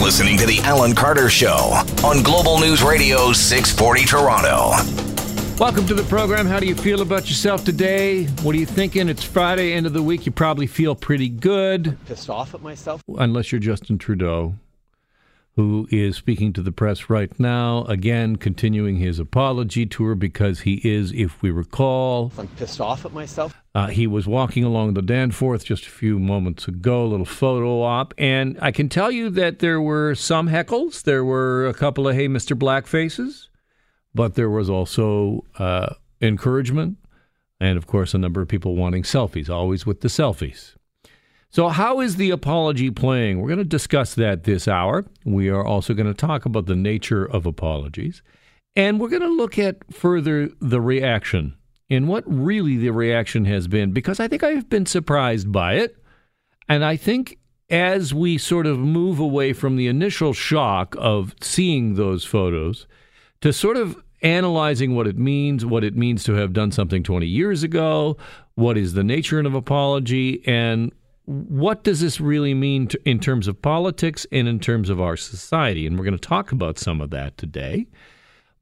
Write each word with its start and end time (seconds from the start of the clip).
listening 0.00 0.36
to 0.38 0.46
The 0.46 0.58
Alan 0.60 0.94
Carter 0.94 1.28
Show 1.28 1.82
on 2.04 2.22
Global 2.22 2.58
News 2.58 2.82
Radio 2.82 3.32
640 3.32 4.04
Toronto. 4.06 4.70
Welcome 5.58 5.86
to 5.88 5.94
the 5.94 6.04
program. 6.04 6.46
How 6.46 6.58
do 6.58 6.66
you 6.66 6.74
feel 6.74 7.02
about 7.02 7.28
yourself 7.28 7.64
today? 7.64 8.24
What 8.42 8.54
are 8.54 8.58
you 8.58 8.64
thinking? 8.64 9.10
It's 9.10 9.22
Friday, 9.22 9.74
end 9.74 9.86
of 9.86 9.92
the 9.92 10.02
week. 10.02 10.24
You 10.24 10.32
probably 10.32 10.66
feel 10.66 10.94
pretty 10.94 11.28
good. 11.28 11.98
Pissed 12.06 12.30
off 12.30 12.54
at 12.54 12.62
myself? 12.62 13.02
Unless 13.08 13.52
you're 13.52 13.60
Justin 13.60 13.98
Trudeau, 13.98 14.54
who 15.60 15.86
is 15.90 16.16
speaking 16.16 16.54
to 16.54 16.62
the 16.62 16.72
press 16.72 17.10
right 17.10 17.38
now, 17.38 17.84
again, 17.84 18.36
continuing 18.36 18.96
his 18.96 19.18
apology 19.18 19.84
tour 19.84 20.14
because 20.14 20.60
he 20.60 20.80
is, 20.82 21.12
if 21.12 21.42
we 21.42 21.50
recall, 21.50 22.32
I'm 22.38 22.48
pissed 22.48 22.80
off 22.80 23.04
at 23.04 23.12
myself. 23.12 23.54
uh, 23.74 23.88
he 23.88 24.06
was 24.06 24.26
walking 24.26 24.64
along 24.64 24.94
the 24.94 25.02
Danforth 25.02 25.66
just 25.66 25.84
a 25.84 25.90
few 25.90 26.18
moments 26.18 26.66
ago, 26.66 27.04
a 27.04 27.08
little 27.08 27.26
photo 27.26 27.82
op, 27.82 28.14
and 28.16 28.56
I 28.62 28.70
can 28.70 28.88
tell 28.88 29.10
you 29.10 29.28
that 29.28 29.58
there 29.58 29.82
were 29.82 30.14
some 30.14 30.48
heckles. 30.48 31.02
There 31.02 31.26
were 31.26 31.66
a 31.66 31.74
couple 31.74 32.08
of, 32.08 32.14
hey, 32.14 32.26
Mr. 32.26 32.58
Black 32.58 32.86
faces, 32.86 33.50
but 34.14 34.36
there 34.36 34.48
was 34.48 34.70
also 34.70 35.44
uh, 35.58 35.92
encouragement, 36.22 36.96
and 37.60 37.76
of 37.76 37.86
course, 37.86 38.14
a 38.14 38.18
number 38.18 38.40
of 38.40 38.48
people 38.48 38.76
wanting 38.76 39.02
selfies, 39.02 39.50
always 39.50 39.84
with 39.84 40.00
the 40.00 40.08
selfies. 40.08 40.74
So, 41.52 41.68
how 41.68 42.00
is 42.00 42.14
the 42.14 42.30
apology 42.30 42.90
playing? 42.90 43.40
We're 43.40 43.48
going 43.48 43.58
to 43.58 43.64
discuss 43.64 44.14
that 44.14 44.44
this 44.44 44.68
hour. 44.68 45.04
We 45.24 45.48
are 45.48 45.64
also 45.64 45.94
going 45.94 46.06
to 46.06 46.14
talk 46.14 46.44
about 46.44 46.66
the 46.66 46.76
nature 46.76 47.24
of 47.24 47.44
apologies. 47.44 48.22
And 48.76 49.00
we're 49.00 49.08
going 49.08 49.22
to 49.22 49.28
look 49.28 49.58
at 49.58 49.92
further 49.92 50.48
the 50.60 50.80
reaction 50.80 51.56
and 51.90 52.06
what 52.06 52.22
really 52.26 52.76
the 52.76 52.90
reaction 52.90 53.46
has 53.46 53.66
been, 53.66 53.90
because 53.90 54.20
I 54.20 54.28
think 54.28 54.44
I've 54.44 54.70
been 54.70 54.86
surprised 54.86 55.50
by 55.50 55.74
it. 55.74 55.96
And 56.68 56.84
I 56.84 56.96
think 56.96 57.38
as 57.68 58.14
we 58.14 58.38
sort 58.38 58.66
of 58.66 58.78
move 58.78 59.18
away 59.18 59.52
from 59.52 59.74
the 59.74 59.88
initial 59.88 60.32
shock 60.32 60.94
of 60.98 61.34
seeing 61.40 61.96
those 61.96 62.24
photos 62.24 62.86
to 63.40 63.52
sort 63.52 63.76
of 63.76 64.00
analyzing 64.22 64.94
what 64.94 65.08
it 65.08 65.18
means, 65.18 65.66
what 65.66 65.82
it 65.82 65.96
means 65.96 66.22
to 66.24 66.34
have 66.34 66.52
done 66.52 66.70
something 66.70 67.02
20 67.02 67.26
years 67.26 67.64
ago, 67.64 68.16
what 68.54 68.78
is 68.78 68.92
the 68.92 69.02
nature 69.02 69.40
of 69.40 69.54
apology, 69.54 70.46
and 70.46 70.92
what 71.24 71.84
does 71.84 72.00
this 72.00 72.20
really 72.20 72.54
mean 72.54 72.88
to, 72.88 73.08
in 73.08 73.20
terms 73.20 73.46
of 73.46 73.60
politics 73.62 74.26
and 74.32 74.48
in 74.48 74.58
terms 74.58 74.90
of 74.90 75.00
our 75.00 75.16
society? 75.16 75.86
And 75.86 75.98
we're 75.98 76.04
going 76.04 76.18
to 76.18 76.28
talk 76.28 76.52
about 76.52 76.78
some 76.78 77.00
of 77.00 77.10
that 77.10 77.36
today. 77.36 77.86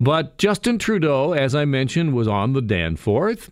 But 0.00 0.38
Justin 0.38 0.78
Trudeau, 0.78 1.32
as 1.32 1.54
I 1.54 1.64
mentioned, 1.64 2.14
was 2.14 2.28
on 2.28 2.52
the 2.52 2.62
Danforth. 2.62 3.50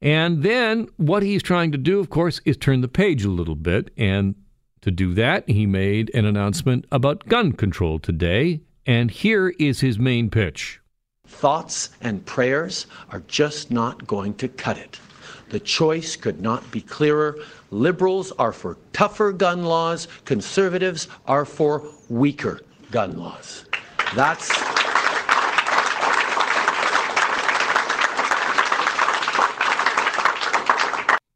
And 0.00 0.42
then 0.42 0.88
what 0.96 1.22
he's 1.22 1.42
trying 1.42 1.72
to 1.72 1.78
do, 1.78 1.98
of 1.98 2.10
course, 2.10 2.40
is 2.44 2.56
turn 2.56 2.80
the 2.80 2.88
page 2.88 3.24
a 3.24 3.30
little 3.30 3.56
bit. 3.56 3.90
And 3.96 4.34
to 4.82 4.90
do 4.90 5.14
that, 5.14 5.48
he 5.48 5.66
made 5.66 6.10
an 6.14 6.24
announcement 6.24 6.86
about 6.92 7.26
gun 7.28 7.52
control 7.52 7.98
today. 7.98 8.60
And 8.86 9.10
here 9.10 9.48
is 9.58 9.80
his 9.80 9.98
main 9.98 10.30
pitch. 10.30 10.80
Thoughts 11.26 11.90
and 12.00 12.24
prayers 12.24 12.86
are 13.10 13.22
just 13.26 13.70
not 13.70 14.06
going 14.06 14.34
to 14.34 14.48
cut 14.48 14.78
it. 14.78 15.00
The 15.50 15.60
choice 15.60 16.16
could 16.16 16.40
not 16.40 16.68
be 16.70 16.80
clearer. 16.80 17.38
Liberals 17.70 18.32
are 18.32 18.52
for 18.52 18.76
tougher 18.92 19.32
gun 19.32 19.64
laws, 19.64 20.08
conservatives 20.24 21.08
are 21.26 21.44
for 21.44 21.84
weaker 22.08 22.60
gun 22.90 23.18
laws. 23.18 23.64
That's. 24.14 24.52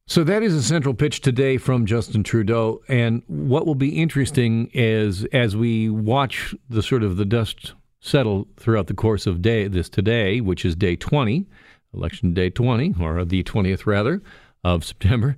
So 0.07 0.25
that 0.25 0.43
is 0.43 0.55
a 0.55 0.63
central 0.63 0.93
pitch 0.93 1.21
today 1.21 1.57
from 1.57 1.87
Justin 1.87 2.25
Trudeau. 2.25 2.83
And 2.89 3.23
what 3.29 3.65
will 3.65 3.77
be 3.77 4.01
interesting 4.01 4.69
is 4.75 5.25
as 5.27 5.57
we 5.57 5.89
watch 5.89 6.53
the 6.69 6.83
sort 6.83 7.05
of 7.05 7.17
the 7.17 7.25
dust 7.25 7.75
settle 8.01 8.49
throughout 8.57 8.89
the 8.89 8.95
course 8.95 9.27
of 9.27 9.41
day 9.41 9.69
this 9.69 9.89
today, 9.89 10.41
which 10.41 10.65
is 10.65 10.75
day 10.75 10.97
20, 10.97 11.47
election 11.95 12.35
day 12.35 12.51
20, 12.51 12.95
or 13.01 13.25
the 13.25 13.43
20th 13.43 13.87
rather, 13.87 14.23
of 14.65 14.85
September. 14.85 15.37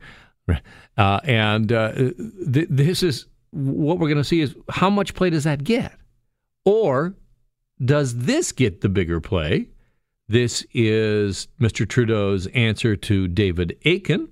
Uh, 0.99 1.21
and 1.25 1.73
uh, 1.73 1.93
th- 1.95 2.67
this 2.69 3.03
is 3.03 3.27
what 3.53 3.99
we're 3.99 4.09
going 4.09 4.19
to 4.19 4.25
see 4.25 4.41
is 4.41 4.55
how 4.69 4.91
much 4.91 5.15
play 5.15 5.31
does 5.31 5.45
that 5.45 5.65
get? 5.65 5.95
Or 6.67 7.15
does 7.83 8.19
this 8.19 8.53
get 8.53 8.83
the 8.83 8.89
bigger 8.89 9.21
play? 9.21 9.69
This 10.29 10.67
is 10.75 11.49
Mr. 11.61 11.89
Trudeau's 11.89 12.47
answer 12.49 12.97
to 12.97 13.29
David 13.29 13.79
Akin 13.87 14.29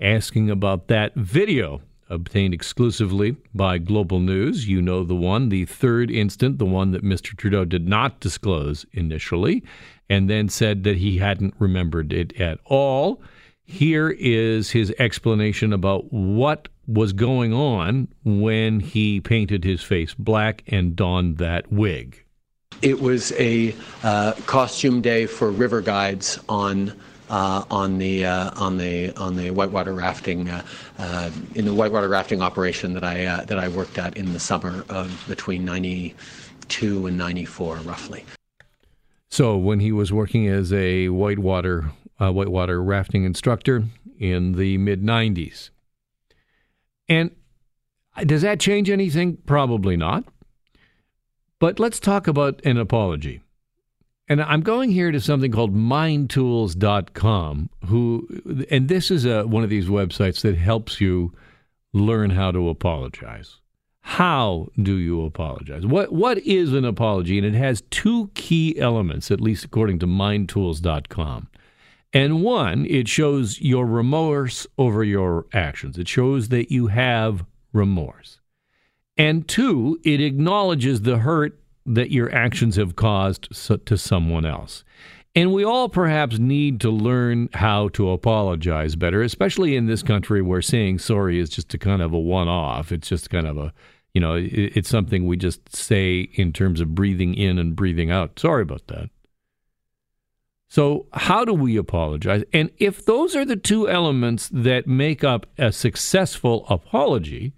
asking 0.00 0.50
about 0.50 0.88
that 0.88 1.14
video 1.14 1.80
obtained 2.08 2.54
exclusively 2.54 3.36
by 3.54 3.78
Global 3.78 4.20
News. 4.20 4.68
You 4.68 4.82
know 4.82 5.04
the 5.04 5.14
one, 5.14 5.48
the 5.48 5.64
third 5.64 6.10
instant, 6.10 6.58
the 6.58 6.64
one 6.64 6.92
that 6.92 7.04
Mr. 7.04 7.36
Trudeau 7.36 7.64
did 7.64 7.88
not 7.88 8.20
disclose 8.20 8.86
initially, 8.92 9.62
and 10.08 10.28
then 10.28 10.48
said 10.48 10.84
that 10.84 10.96
he 10.96 11.18
hadn't 11.18 11.54
remembered 11.58 12.12
it 12.12 12.38
at 12.40 12.58
all. 12.64 13.22
Here 13.64 14.10
is 14.10 14.70
his 14.70 14.92
explanation 14.98 15.72
about 15.72 16.12
what 16.12 16.68
was 16.86 17.12
going 17.12 17.54
on 17.54 18.08
when 18.24 18.80
he 18.80 19.20
painted 19.20 19.64
his 19.64 19.82
face 19.82 20.12
black 20.14 20.62
and 20.66 20.94
donned 20.94 21.38
that 21.38 21.72
wig. 21.72 22.22
It 22.82 23.00
was 23.00 23.32
a 23.32 23.74
uh, 24.02 24.32
costume 24.46 25.00
day 25.00 25.26
for 25.26 25.50
river 25.50 25.80
guides 25.80 26.38
on 26.48 26.92
uh, 27.30 27.64
on 27.70 27.98
the 27.98 28.24
uh, 28.24 28.50
on 28.56 28.76
the 28.76 29.10
on 29.16 29.36
the 29.36 29.50
whitewater 29.50 29.92
rafting 29.92 30.48
uh, 30.48 30.64
uh, 30.98 31.30
in 31.54 31.64
the 31.64 31.74
whitewater 31.74 32.08
rafting 32.08 32.42
operation 32.42 32.92
that 32.94 33.04
I 33.04 33.24
uh, 33.24 33.44
that 33.44 33.58
I 33.58 33.68
worked 33.68 33.98
at 33.98 34.16
in 34.16 34.32
the 34.32 34.40
summer 34.40 34.84
of 34.88 35.24
between 35.28 35.64
'92 35.64 37.06
and 37.06 37.18
'94, 37.18 37.76
roughly. 37.78 38.24
So 39.28 39.56
when 39.56 39.80
he 39.80 39.92
was 39.92 40.12
working 40.12 40.46
as 40.46 40.72
a 40.72 41.08
whitewater 41.08 41.90
uh, 42.20 42.32
whitewater 42.32 42.82
rafting 42.82 43.24
instructor 43.24 43.84
in 44.18 44.52
the 44.52 44.78
mid 44.78 45.02
'90s, 45.02 45.70
and 47.08 47.30
does 48.24 48.42
that 48.42 48.60
change 48.60 48.90
anything? 48.90 49.38
Probably 49.46 49.96
not. 49.96 50.24
But 51.58 51.80
let's 51.80 51.98
talk 51.98 52.26
about 52.26 52.60
an 52.64 52.76
apology. 52.76 53.40
And 54.28 54.40
I'm 54.40 54.62
going 54.62 54.90
here 54.90 55.10
to 55.10 55.20
something 55.20 55.52
called 55.52 55.74
mindtools.com 55.74 57.70
who 57.86 58.66
and 58.70 58.88
this 58.88 59.10
is 59.10 59.26
a, 59.26 59.46
one 59.46 59.64
of 59.64 59.70
these 59.70 59.86
websites 59.86 60.40
that 60.42 60.56
helps 60.56 61.00
you 61.00 61.32
learn 61.92 62.30
how 62.30 62.50
to 62.50 62.68
apologize. 62.68 63.56
How 64.00 64.68
do 64.82 64.96
you 64.96 65.24
apologize? 65.24 65.84
What 65.86 66.12
what 66.12 66.38
is 66.38 66.72
an 66.72 66.84
apology? 66.84 67.38
And 67.38 67.46
it 67.46 67.54
has 67.54 67.82
two 67.90 68.30
key 68.34 68.78
elements 68.78 69.30
at 69.30 69.40
least 69.40 69.64
according 69.64 69.98
to 70.00 70.06
mindtools.com. 70.06 71.48
And 72.14 72.42
one, 72.42 72.86
it 72.86 73.08
shows 73.08 73.60
your 73.60 73.86
remorse 73.86 74.66
over 74.78 75.02
your 75.02 75.46
actions. 75.52 75.98
It 75.98 76.06
shows 76.06 76.48
that 76.48 76.70
you 76.70 76.86
have 76.86 77.44
remorse. 77.72 78.38
And 79.16 79.46
two, 79.46 79.98
it 80.04 80.20
acknowledges 80.20 81.02
the 81.02 81.18
hurt 81.18 81.58
that 81.86 82.10
your 82.10 82.34
actions 82.34 82.76
have 82.76 82.96
caused 82.96 83.48
to 83.86 83.96
someone 83.98 84.46
else. 84.46 84.84
And 85.36 85.52
we 85.52 85.64
all 85.64 85.88
perhaps 85.88 86.38
need 86.38 86.80
to 86.82 86.90
learn 86.90 87.48
how 87.54 87.88
to 87.90 88.10
apologize 88.10 88.94
better, 88.94 89.20
especially 89.20 89.74
in 89.74 89.86
this 89.86 90.02
country 90.02 90.40
where 90.40 90.62
saying 90.62 91.00
sorry 91.00 91.40
is 91.40 91.50
just 91.50 91.74
a 91.74 91.78
kind 91.78 92.02
of 92.02 92.12
a 92.12 92.18
one 92.18 92.46
off. 92.46 92.92
It's 92.92 93.08
just 93.08 93.30
kind 93.30 93.46
of 93.46 93.58
a, 93.58 93.72
you 94.12 94.20
know, 94.20 94.34
it's 94.38 94.88
something 94.88 95.26
we 95.26 95.36
just 95.36 95.74
say 95.74 96.28
in 96.34 96.52
terms 96.52 96.80
of 96.80 96.94
breathing 96.94 97.34
in 97.34 97.58
and 97.58 97.74
breathing 97.74 98.12
out. 98.12 98.38
Sorry 98.38 98.62
about 98.62 98.86
that. 98.86 99.10
So, 100.68 101.06
how 101.12 101.44
do 101.44 101.52
we 101.52 101.76
apologize? 101.76 102.42
And 102.52 102.70
if 102.78 103.04
those 103.04 103.36
are 103.36 103.44
the 103.44 103.56
two 103.56 103.88
elements 103.88 104.48
that 104.52 104.86
make 104.86 105.22
up 105.22 105.46
a 105.58 105.70
successful 105.70 106.64
apology, 106.68 107.54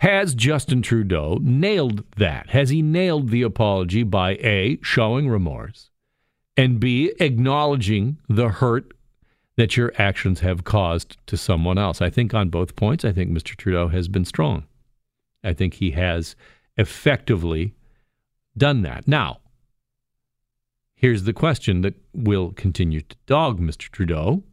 has 0.00 0.34
Justin 0.34 0.80
Trudeau 0.80 1.38
nailed 1.40 2.04
that? 2.16 2.50
Has 2.50 2.70
he 2.70 2.82
nailed 2.82 3.30
the 3.30 3.42
apology 3.42 4.04
by 4.04 4.32
A, 4.34 4.78
showing 4.82 5.28
remorse, 5.28 5.90
and 6.56 6.78
B, 6.78 7.12
acknowledging 7.18 8.18
the 8.28 8.48
hurt 8.48 8.92
that 9.56 9.76
your 9.76 9.92
actions 9.98 10.40
have 10.40 10.62
caused 10.62 11.16
to 11.26 11.36
someone 11.36 11.78
else? 11.78 12.00
I 12.00 12.10
think 12.10 12.32
on 12.32 12.48
both 12.48 12.76
points, 12.76 13.04
I 13.04 13.12
think 13.12 13.30
Mr. 13.30 13.56
Trudeau 13.56 13.88
has 13.88 14.06
been 14.06 14.24
strong. 14.24 14.64
I 15.42 15.52
think 15.52 15.74
he 15.74 15.92
has 15.92 16.36
effectively 16.76 17.74
done 18.56 18.82
that. 18.82 19.08
Now, 19.08 19.40
here's 20.94 21.24
the 21.24 21.32
question 21.32 21.80
that 21.82 21.94
will 22.12 22.52
continue 22.52 23.00
to 23.00 23.16
dog 23.26 23.60
Mr. 23.60 23.90
Trudeau 23.90 24.44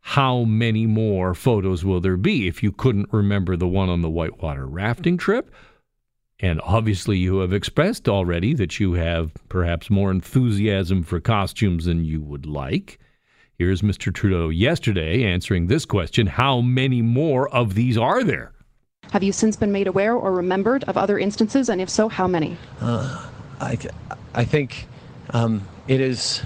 how 0.00 0.44
many 0.44 0.86
more 0.86 1.34
photos 1.34 1.84
will 1.84 2.00
there 2.00 2.16
be 2.16 2.48
if 2.48 2.62
you 2.62 2.72
couldn't 2.72 3.12
remember 3.12 3.56
the 3.56 3.68
one 3.68 3.88
on 3.88 4.02
the 4.02 4.10
whitewater 4.10 4.66
rafting 4.66 5.16
trip? 5.16 5.50
And 6.40 6.60
obviously, 6.62 7.18
you 7.18 7.38
have 7.38 7.52
expressed 7.52 8.08
already 8.08 8.54
that 8.54 8.78
you 8.78 8.92
have 8.92 9.32
perhaps 9.48 9.90
more 9.90 10.10
enthusiasm 10.10 11.02
for 11.02 11.20
costumes 11.20 11.86
than 11.86 12.04
you 12.04 12.20
would 12.22 12.46
like. 12.46 12.98
Here's 13.58 13.82
Mr. 13.82 14.14
Trudeau 14.14 14.50
yesterday 14.50 15.24
answering 15.24 15.66
this 15.66 15.84
question 15.84 16.28
How 16.28 16.60
many 16.60 17.02
more 17.02 17.48
of 17.48 17.74
these 17.74 17.98
are 17.98 18.22
there? 18.22 18.52
Have 19.12 19.24
you 19.24 19.32
since 19.32 19.56
been 19.56 19.72
made 19.72 19.88
aware 19.88 20.14
or 20.14 20.32
remembered 20.32 20.84
of 20.84 20.96
other 20.96 21.18
instances, 21.18 21.68
and 21.68 21.80
if 21.80 21.90
so, 21.90 22.08
how 22.08 22.28
many? 22.28 22.56
Uh, 22.80 23.28
I, 23.60 23.78
I 24.34 24.44
think 24.44 24.86
um, 25.30 25.66
it 25.88 26.00
is 26.00 26.42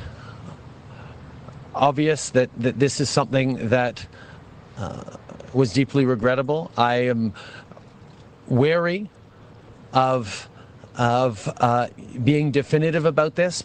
obvious 1.74 2.30
that, 2.30 2.50
that 2.58 2.78
this 2.78 3.00
is 3.00 3.10
something 3.10 3.68
that 3.68 4.06
uh, 4.78 5.02
was 5.52 5.72
deeply 5.72 6.04
regrettable. 6.04 6.70
I 6.76 6.94
am 7.08 7.34
wary 8.48 9.10
of 9.92 10.48
of 10.96 11.48
uh, 11.58 11.88
being 12.22 12.50
definitive 12.50 13.06
about 13.06 13.34
this. 13.34 13.62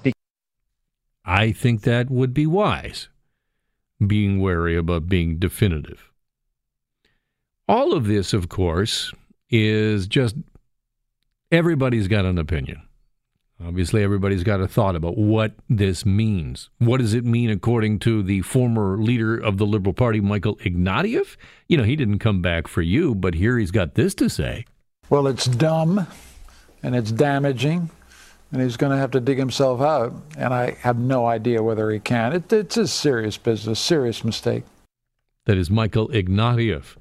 I 1.25 1.51
think 1.51 1.81
that 1.81 2.09
would 2.09 2.33
be 2.33 2.47
wise, 2.47 3.09
being 4.05 4.39
wary 4.39 4.77
about 4.77 5.09
being 5.09 5.37
definitive. 5.37 6.09
All 7.67 7.93
of 7.93 8.07
this, 8.07 8.33
of 8.33 8.47
course, 8.47 9.13
is 9.49 10.07
just 10.07 10.35
everybody's 11.51 12.07
got 12.07 12.23
an 12.23 12.37
opinion. 12.37 12.81
Obviously, 13.63 14.03
everybody's 14.03 14.43
got 14.43 14.61
a 14.61 14.67
thought 14.67 14.95
about 14.95 15.17
what 15.17 15.53
this 15.67 16.05
means. 16.05 16.69
What 16.77 16.99
does 16.99 17.15
it 17.15 17.25
mean, 17.25 17.49
according 17.49 17.99
to 17.99 18.21
the 18.21 18.41
former 18.41 18.97
leader 18.97 19.35
of 19.35 19.57
the 19.57 19.65
Liberal 19.65 19.93
Party, 19.93 20.21
Michael 20.21 20.57
Ignatieff? 20.57 21.37
You 21.67 21.77
know, 21.77 21.83
he 21.83 21.95
didn't 21.95 22.19
come 22.19 22.41
back 22.41 22.67
for 22.67 22.83
you, 22.83 23.15
but 23.15 23.33
here 23.33 23.57
he's 23.57 23.71
got 23.71 23.95
this 23.95 24.13
to 24.15 24.29
say. 24.29 24.65
Well, 25.09 25.25
it's 25.25 25.45
dumb 25.45 26.05
and 26.83 26.95
it's 26.95 27.11
damaging, 27.11 27.89
and 28.51 28.61
he's 28.61 28.77
going 28.77 28.91
to 28.91 28.97
have 28.97 29.11
to 29.11 29.19
dig 29.19 29.39
himself 29.39 29.81
out. 29.81 30.13
And 30.37 30.53
I 30.53 30.71
have 30.81 30.99
no 30.99 31.25
idea 31.25 31.63
whether 31.63 31.89
he 31.89 31.99
can. 31.99 32.33
It, 32.33 32.53
it's 32.53 32.77
a 32.77 32.87
serious 32.87 33.37
business, 33.37 33.79
serious 33.79 34.23
mistake. 34.23 34.65
That 35.45 35.57
is 35.57 35.71
Michael 35.71 36.09
Ignatieff 36.09 36.95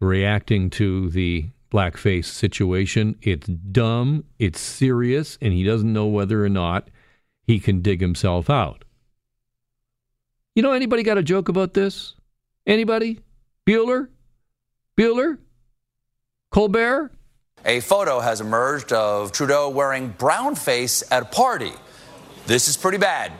reacting 0.00 0.70
to 0.70 1.10
the 1.10 1.48
blackface 1.70 2.26
situation. 2.26 3.16
It's 3.22 3.46
dumb, 3.46 4.24
it's 4.38 4.60
serious, 4.60 5.38
and 5.40 5.52
he 5.52 5.64
doesn't 5.64 5.92
know 5.92 6.06
whether 6.06 6.44
or 6.44 6.48
not 6.48 6.88
he 7.46 7.60
can 7.60 7.80
dig 7.80 8.00
himself 8.00 8.50
out. 8.50 8.84
You 10.54 10.62
know, 10.62 10.72
anybody 10.72 11.02
got 11.02 11.18
a 11.18 11.22
joke 11.22 11.48
about 11.48 11.74
this? 11.74 12.14
Anybody? 12.66 13.20
Bueller? 13.66 14.08
Bueller? 14.96 15.38
Colbert? 16.50 17.12
A 17.64 17.80
photo 17.80 18.20
has 18.20 18.40
emerged 18.40 18.92
of 18.92 19.32
Trudeau 19.32 19.68
wearing 19.68 20.08
brown 20.08 20.54
face 20.54 21.02
at 21.10 21.22
a 21.22 21.26
party. 21.26 21.72
This 22.46 22.68
is 22.68 22.76
pretty 22.76 22.98
bad. 22.98 23.32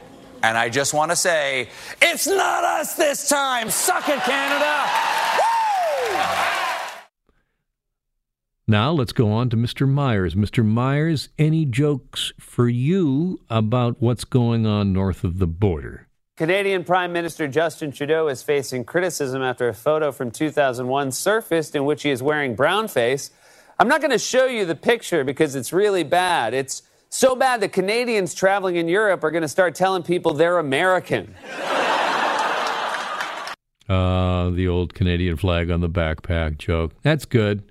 And 0.42 0.56
I 0.56 0.68
just 0.68 0.94
want 0.94 1.10
to 1.10 1.16
say, 1.16 1.68
it's 2.00 2.26
not 2.26 2.64
us 2.64 2.94
this 2.94 3.28
time. 3.28 3.70
Suck 3.70 4.08
it, 4.08 4.20
Canada. 4.20 5.19
Now 8.70 8.92
let's 8.92 9.10
go 9.10 9.32
on 9.32 9.50
to 9.50 9.56
Mr. 9.56 9.88
Myers. 9.88 10.36
Mr. 10.36 10.64
Myers, 10.64 11.28
any 11.40 11.64
jokes 11.64 12.32
for 12.38 12.68
you 12.68 13.40
about 13.50 14.00
what's 14.00 14.22
going 14.22 14.64
on 14.64 14.92
north 14.92 15.24
of 15.24 15.40
the 15.40 15.48
border? 15.48 16.06
Canadian 16.36 16.84
Prime 16.84 17.12
Minister 17.12 17.48
Justin 17.48 17.90
Trudeau 17.90 18.28
is 18.28 18.44
facing 18.44 18.84
criticism 18.84 19.42
after 19.42 19.66
a 19.66 19.74
photo 19.74 20.12
from 20.12 20.30
2001 20.30 21.10
surfaced 21.10 21.74
in 21.74 21.84
which 21.84 22.04
he 22.04 22.10
is 22.10 22.22
wearing 22.22 22.54
brown 22.54 22.86
face. 22.86 23.32
I'm 23.80 23.88
not 23.88 24.00
going 24.00 24.12
to 24.12 24.20
show 24.20 24.46
you 24.46 24.64
the 24.64 24.76
picture 24.76 25.24
because 25.24 25.56
it's 25.56 25.72
really 25.72 26.04
bad. 26.04 26.54
It's 26.54 26.82
so 27.08 27.34
bad 27.34 27.62
that 27.62 27.72
Canadians 27.72 28.34
traveling 28.34 28.76
in 28.76 28.86
Europe 28.86 29.24
are 29.24 29.32
going 29.32 29.42
to 29.42 29.48
start 29.48 29.74
telling 29.74 30.04
people 30.04 30.32
they're 30.34 30.60
American. 30.60 31.34
Uh, 33.88 34.50
the 34.54 34.68
old 34.68 34.94
Canadian 34.94 35.36
flag 35.36 35.72
on 35.72 35.80
the 35.80 35.90
backpack 35.90 36.58
joke. 36.58 36.92
That's 37.02 37.24
good. 37.24 37.64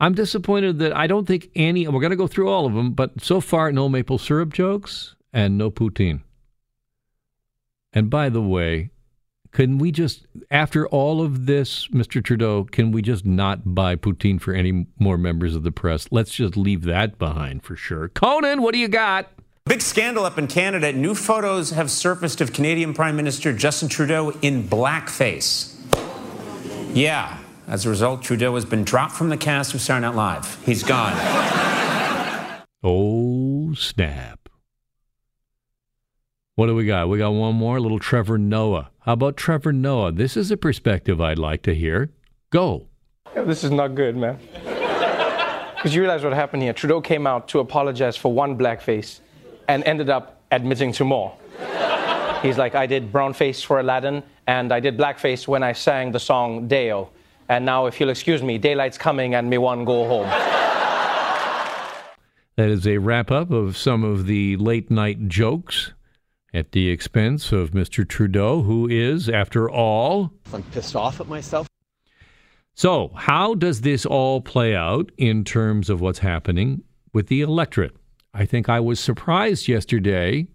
I'm 0.00 0.14
disappointed 0.14 0.78
that 0.80 0.96
I 0.96 1.06
don't 1.06 1.26
think 1.26 1.50
any, 1.54 1.86
we're 1.86 2.00
going 2.00 2.10
to 2.10 2.16
go 2.16 2.26
through 2.26 2.48
all 2.48 2.66
of 2.66 2.74
them, 2.74 2.92
but 2.92 3.22
so 3.22 3.40
far, 3.40 3.70
no 3.72 3.88
maple 3.88 4.18
syrup 4.18 4.52
jokes 4.52 5.14
and 5.32 5.56
no 5.56 5.70
poutine. 5.70 6.22
And 7.92 8.10
by 8.10 8.28
the 8.28 8.42
way, 8.42 8.90
can 9.52 9.78
we 9.78 9.92
just, 9.92 10.26
after 10.50 10.88
all 10.88 11.22
of 11.22 11.46
this, 11.46 11.86
Mr. 11.88 12.22
Trudeau, 12.22 12.64
can 12.64 12.90
we 12.90 13.02
just 13.02 13.24
not 13.24 13.74
buy 13.74 13.94
poutine 13.94 14.40
for 14.40 14.52
any 14.52 14.86
more 14.98 15.16
members 15.16 15.54
of 15.54 15.62
the 15.62 15.70
press? 15.70 16.08
Let's 16.10 16.32
just 16.32 16.56
leave 16.56 16.82
that 16.82 17.18
behind 17.18 17.62
for 17.62 17.76
sure. 17.76 18.08
Conan, 18.08 18.62
what 18.62 18.72
do 18.72 18.80
you 18.80 18.88
got? 18.88 19.30
Big 19.66 19.80
scandal 19.80 20.24
up 20.24 20.38
in 20.38 20.48
Canada. 20.48 20.92
New 20.92 21.14
photos 21.14 21.70
have 21.70 21.88
surfaced 21.88 22.40
of 22.40 22.52
Canadian 22.52 22.94
Prime 22.94 23.14
Minister 23.14 23.52
Justin 23.52 23.88
Trudeau 23.88 24.30
in 24.42 24.64
blackface. 24.64 25.70
Yeah, 26.92 27.38
as 27.66 27.86
a 27.86 27.90
result, 27.90 28.22
Trudeau 28.22 28.54
has 28.54 28.64
been 28.64 28.84
dropped 28.84 29.14
from 29.14 29.28
the 29.28 29.36
cast 29.36 29.74
of 29.74 29.80
Saturday 29.80 30.06
Night 30.06 30.14
Live. 30.14 30.62
He's 30.64 30.82
gone. 30.82 31.12
oh, 32.82 33.74
snap. 33.74 34.48
What 36.56 36.66
do 36.66 36.74
we 36.74 36.86
got? 36.86 37.08
We 37.08 37.18
got 37.18 37.30
one 37.30 37.56
more, 37.56 37.80
little 37.80 37.98
Trevor 37.98 38.38
Noah. 38.38 38.90
How 39.00 39.14
about 39.14 39.36
Trevor 39.36 39.72
Noah? 39.72 40.12
This 40.12 40.36
is 40.36 40.50
a 40.50 40.56
perspective 40.56 41.20
I'd 41.20 41.38
like 41.38 41.62
to 41.62 41.74
hear. 41.74 42.10
Go. 42.50 42.86
Yeah, 43.34 43.42
this 43.42 43.64
is 43.64 43.70
not 43.70 43.94
good, 43.94 44.16
man. 44.16 44.38
Because 45.74 45.94
you 45.94 46.00
realize 46.00 46.24
what 46.24 46.32
happened 46.32 46.62
here. 46.62 46.72
Trudeau 46.72 47.02
came 47.02 47.26
out 47.26 47.46
to 47.48 47.58
apologize 47.58 48.16
for 48.16 48.32
one 48.32 48.56
blackface 48.56 49.20
and 49.68 49.84
ended 49.84 50.08
up 50.08 50.40
admitting 50.50 50.92
to 50.92 51.04
more. 51.04 51.36
He's 52.40 52.56
like, 52.56 52.74
I 52.74 52.86
did 52.86 53.12
brownface 53.12 53.62
for 53.62 53.80
Aladdin, 53.80 54.22
and 54.46 54.72
I 54.72 54.80
did 54.80 54.96
blackface 54.96 55.46
when 55.46 55.62
I 55.62 55.74
sang 55.74 56.10
the 56.10 56.20
song 56.20 56.68
Day-O. 56.68 57.10
And 57.48 57.66
now, 57.66 57.86
if 57.86 58.00
you'll 58.00 58.10
excuse 58.10 58.42
me, 58.42 58.58
daylight's 58.58 58.98
coming 58.98 59.34
and 59.34 59.50
me 59.50 59.58
one 59.58 59.84
go 59.84 60.06
home. 60.06 60.28
That 62.56 62.68
is 62.68 62.86
a 62.86 62.98
wrap 62.98 63.30
up 63.30 63.50
of 63.50 63.76
some 63.76 64.04
of 64.04 64.26
the 64.26 64.56
late 64.56 64.90
night 64.90 65.28
jokes 65.28 65.92
at 66.52 66.70
the 66.70 66.88
expense 66.88 67.50
of 67.50 67.72
Mr. 67.72 68.08
Trudeau, 68.08 68.62
who 68.62 68.88
is, 68.88 69.28
after 69.28 69.68
all, 69.68 70.32
I'm 70.52 70.62
pissed 70.62 70.94
off 70.94 71.20
at 71.20 71.26
myself. 71.26 71.66
So, 72.74 73.10
how 73.14 73.54
does 73.54 73.80
this 73.80 74.06
all 74.06 74.40
play 74.40 74.74
out 74.74 75.10
in 75.18 75.44
terms 75.44 75.90
of 75.90 76.00
what's 76.00 76.20
happening 76.20 76.84
with 77.12 77.26
the 77.26 77.40
electorate? 77.40 77.96
I 78.32 78.46
think 78.46 78.68
I 78.68 78.80
was 78.80 79.00
surprised 79.00 79.68
yesterday 79.68 80.46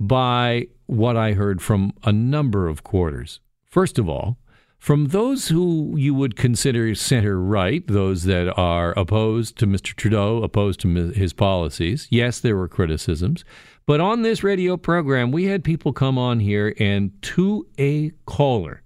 by 0.00 0.66
what 0.86 1.16
I 1.16 1.32
heard 1.32 1.62
from 1.62 1.92
a 2.04 2.12
number 2.12 2.68
of 2.68 2.84
quarters. 2.84 3.40
First 3.64 3.98
of 3.98 4.08
all, 4.08 4.38
from 4.78 5.08
those 5.08 5.48
who 5.48 5.96
you 5.96 6.14
would 6.14 6.36
consider 6.36 6.94
center 6.94 7.40
right, 7.40 7.84
those 7.86 8.22
that 8.24 8.56
are 8.56 8.92
opposed 8.96 9.58
to 9.58 9.66
Mr. 9.66 9.94
Trudeau, 9.94 10.42
opposed 10.42 10.80
to 10.80 10.88
his 11.10 11.32
policies, 11.32 12.06
yes, 12.10 12.38
there 12.38 12.56
were 12.56 12.68
criticisms. 12.68 13.44
But 13.86 14.00
on 14.00 14.22
this 14.22 14.44
radio 14.44 14.76
program, 14.76 15.32
we 15.32 15.44
had 15.44 15.64
people 15.64 15.92
come 15.92 16.16
on 16.16 16.40
here 16.40 16.74
and 16.78 17.10
to 17.22 17.66
a 17.78 18.10
caller, 18.24 18.82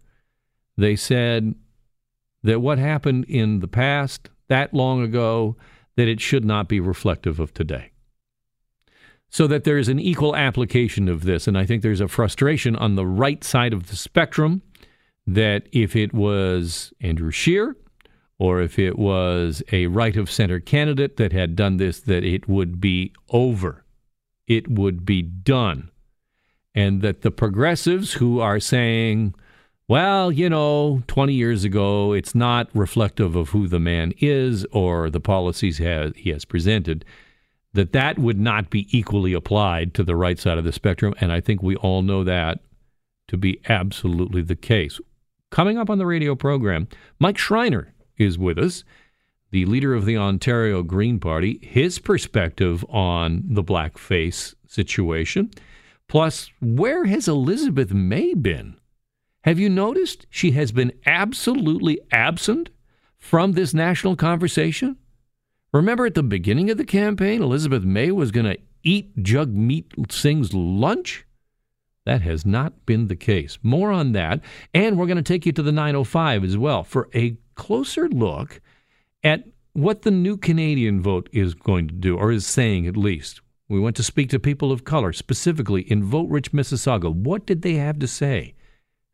they 0.77 0.97
said 0.97 1.55
that 2.43 2.61
what 2.61 2.79
happened 2.79 3.27
in 3.27 3.61
the 3.61 3.69
past, 3.69 4.31
that 4.49 4.73
long 4.73 5.03
ago, 5.03 5.57
that 5.97 6.09
it 6.09 6.21
should 6.21 6.45
not 6.45 6.69
be 6.69 6.81
reflective 6.81 7.39
of 7.39 7.53
today. 7.53 7.91
So 9.29 9.47
that 9.47 9.65
there 9.65 9.79
is 9.79 9.89
an 9.89 9.99
equal 9.99 10.37
application 10.37 11.09
of 11.09 11.25
this. 11.25 11.47
And 11.47 11.57
I 11.57 11.65
think 11.67 11.83
there's 11.83 12.01
a 12.01 12.09
frustration 12.09 12.77
on 12.77 12.97
the 12.97 13.07
right 13.07 13.43
side 13.45 13.73
of 13.73 13.89
the 13.89 13.97
spectrum 13.97 14.63
that 15.27 15.69
if 15.73 15.95
it 15.95 16.13
was 16.13 16.93
Andrew 17.01 17.31
Scheer 17.31 17.77
or 18.39 18.61
if 18.61 18.79
it 18.79 18.99
was 18.99 19.63
a 19.71 19.87
right 19.87 20.17
of 20.17 20.31
center 20.31 20.59
candidate 20.59 21.17
that 21.17 21.33
had 21.33 21.55
done 21.55 21.77
this, 21.77 22.01
that 22.01 22.25
it 22.25 22.49
would 22.49 22.81
be 22.81 23.13
over. 23.31 23.85
It 24.49 24.69
would 24.69 25.07
be 25.07 25.23
done. 25.23 25.91
And 26.75 27.03
that 27.03 27.21
the 27.21 27.31
progressives 27.31 28.15
who 28.15 28.41
are 28.41 28.59
saying, 28.59 29.35
well, 29.87 30.33
you 30.33 30.49
know, 30.49 31.03
20 31.07 31.35
years 31.35 31.65
ago, 31.65 32.13
it's 32.13 32.35
not 32.35 32.69
reflective 32.75 33.37
of 33.37 33.51
who 33.51 33.69
the 33.69 33.79
man 33.79 34.13
is 34.19 34.65
or 34.73 35.11
the 35.11 35.21
policies 35.21 35.79
he 35.79 36.31
has 36.31 36.45
presented, 36.45 37.05
that 37.75 37.93
that 37.93 38.19
would 38.19 38.41
not 38.41 38.71
be 38.71 38.89
equally 38.91 39.35
applied 39.35 39.95
to 39.95 40.03
the 40.03 40.17
right 40.17 40.39
side 40.39 40.59
of 40.59 40.65
the 40.65 40.73
spectrum. 40.73 41.15
And 41.21 41.31
I 41.31 41.41
think 41.41 41.63
we 41.63 41.77
all 41.77 42.03
know 42.03 42.25
that 42.25 42.61
to 43.29 43.37
be 43.37 43.61
absolutely 43.69 44.43
the 44.43 44.57
case. 44.57 44.99
Coming 45.53 45.77
up 45.77 45.91
on 45.91 45.99
the 45.99 46.07
radio 46.07 46.35
program, 46.35 46.89
Mike 47.21 47.37
Schreiner 47.37 47.93
is 48.17 48.39
with 48.39 48.59
us, 48.59 48.85
the 49.51 49.67
leader 49.67 49.93
of 49.93 50.07
the 50.07 50.17
Ontario 50.17 50.83
Green 50.83 51.21
Party, 51.21 51.61
his 51.63 51.99
perspective 51.99 52.83
on 52.89 53.45
the 53.51 53.63
blackface 53.63 54.55
situation. 54.67 55.51
Plus, 56.09 56.51
where 56.63 57.05
has 57.05 57.29
Elizabeth 57.29 57.93
May 57.93 58.33
been? 58.33 58.77
Have 59.45 59.59
you 59.59 59.69
noticed 59.69 60.27
she 60.31 60.53
has 60.53 60.73
been 60.73 60.91
absolutely 61.05 62.01
absent 62.11 62.71
from 63.19 63.53
this 63.53 63.75
national 63.75 64.17
conversation? 64.17 64.97
Remember 65.75 66.07
at 66.07 66.15
the 66.15 66.23
beginning 66.23 66.71
of 66.71 66.79
the 66.79 66.85
campaign, 66.87 67.43
Elizabeth 67.43 67.85
May 67.85 68.11
was 68.11 68.31
going 68.31 68.47
to 68.47 68.59
eat 68.83 69.15
Jagmeet 69.23 70.11
Singh's 70.11 70.55
lunch? 70.55 71.27
That 72.05 72.23
has 72.23 72.45
not 72.45 72.85
been 72.85 73.09
the 73.09 73.17
case. 73.17 73.59
More 73.63 73.93
on 73.93 74.13
that. 74.13 74.41
And 74.75 74.99
we're 74.99 75.07
going 75.07 75.17
to 75.17 75.23
take 75.23 75.47
you 75.47 75.53
to 75.53 75.63
the 75.63 75.73
905 75.73 76.45
as 76.45 76.59
well 76.59 76.83
for 76.83 77.09
a 77.15 77.37
closer 77.55 78.09
look 78.09 78.61
at 79.23 79.45
what 79.73 80.03
the 80.03 80.11
new 80.11 80.37
Canadian 80.37 81.01
vote 81.01 81.29
is 81.33 81.55
going 81.55 81.89
to 81.89 81.95
do, 81.95 82.17
or 82.17 82.31
is 82.31 82.47
saying 82.47 82.87
at 82.87 82.97
least. 82.97 83.41
We 83.69 83.81
went 83.81 83.97
to 83.97 84.03
speak 84.03 84.29
to 84.31 84.39
people 84.39 84.71
of 84.71 84.85
color, 84.85 85.13
specifically 85.13 85.83
in 85.91 86.05
vote 86.05 86.29
rich 86.29 86.53
Mississauga. 86.53 87.11
What 87.15 87.47
did 87.47 87.63
they 87.63 87.75
have 87.75 87.99
to 88.01 88.07
say? 88.07 88.55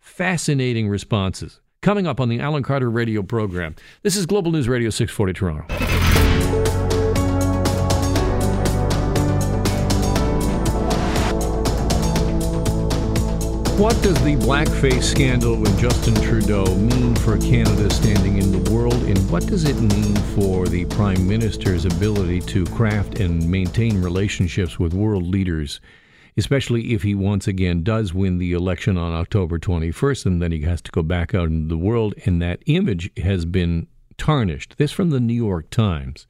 Fascinating 0.01 0.89
responses. 0.89 1.61
Coming 1.81 2.09
up 2.09 2.19
on 2.19 2.29
the 2.29 2.41
Alan 2.41 2.65
Carter 2.65 2.91
radio 2.91 3.23
program. 3.23 3.77
This 4.03 4.17
is 4.17 4.27
Global 4.27 4.51
News 4.51 4.69
Radio 4.69 4.91
640 4.91 5.33
Toronto. 5.33 6.18
What 13.79 14.03
does 14.03 14.21
the 14.25 14.35
blackface 14.35 15.05
scandal 15.05 15.55
with 15.55 15.79
Justin 15.79 16.17
Trudeau 16.17 16.65
mean 16.75 17.15
for 17.15 17.39
Canada 17.39 17.89
standing 17.89 18.39
in 18.39 18.51
the 18.51 18.73
world, 18.73 19.01
and 19.05 19.31
what 19.31 19.47
does 19.47 19.69
it 19.69 19.81
mean 19.81 20.17
for 20.35 20.67
the 20.67 20.85
Prime 20.87 21.29
Minister's 21.29 21.85
ability 21.85 22.41
to 22.41 22.67
craft 22.67 23.21
and 23.21 23.49
maintain 23.49 24.03
relationships 24.03 24.81
with 24.81 24.95
world 24.95 25.29
leaders, 25.29 25.81
especially 26.37 26.93
if 26.93 27.05
he 27.05 27.15
once 27.15 27.47
again 27.47 27.85
does 27.85 28.13
win 28.13 28.39
the 28.39 28.53
election 28.53 28.99
on 28.99 29.13
October 29.13 29.61
21st 29.61 30.27
and 30.27 30.43
then 30.43 30.51
he 30.51 30.63
has 30.63 30.83
to 30.83 30.91
go 30.91 31.05
back 31.05 31.33
out 31.33 31.47
into 31.47 31.69
the 31.69 31.79
world, 31.79 32.15
and 32.25 32.43
that 32.43 32.65
image 32.67 33.13
has 33.19 33.45
been 33.45 33.87
tarnished? 34.17 34.75
This 34.77 34.91
from 34.91 35.11
the 35.11 35.21
New 35.21 35.33
York 35.33 35.71
Times. 35.71 36.27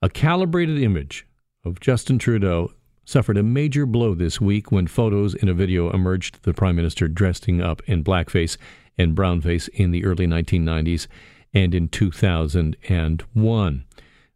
A 0.00 0.08
calibrated 0.08 0.78
image 0.78 1.26
of 1.66 1.80
Justin 1.80 2.18
Trudeau 2.18 2.72
suffered 3.08 3.38
a 3.38 3.42
major 3.42 3.86
blow 3.86 4.14
this 4.14 4.38
week 4.38 4.70
when 4.70 4.86
photos 4.86 5.34
in 5.34 5.48
a 5.48 5.54
video 5.54 5.90
emerged 5.92 6.42
the 6.42 6.52
prime 6.52 6.76
minister 6.76 7.08
dressing 7.08 7.62
up 7.62 7.80
in 7.86 8.04
blackface 8.04 8.58
and 8.98 9.16
brownface 9.16 9.66
in 9.70 9.92
the 9.92 10.04
early 10.04 10.26
1990s 10.26 11.06
and 11.54 11.74
in 11.74 11.88
2001. 11.88 13.84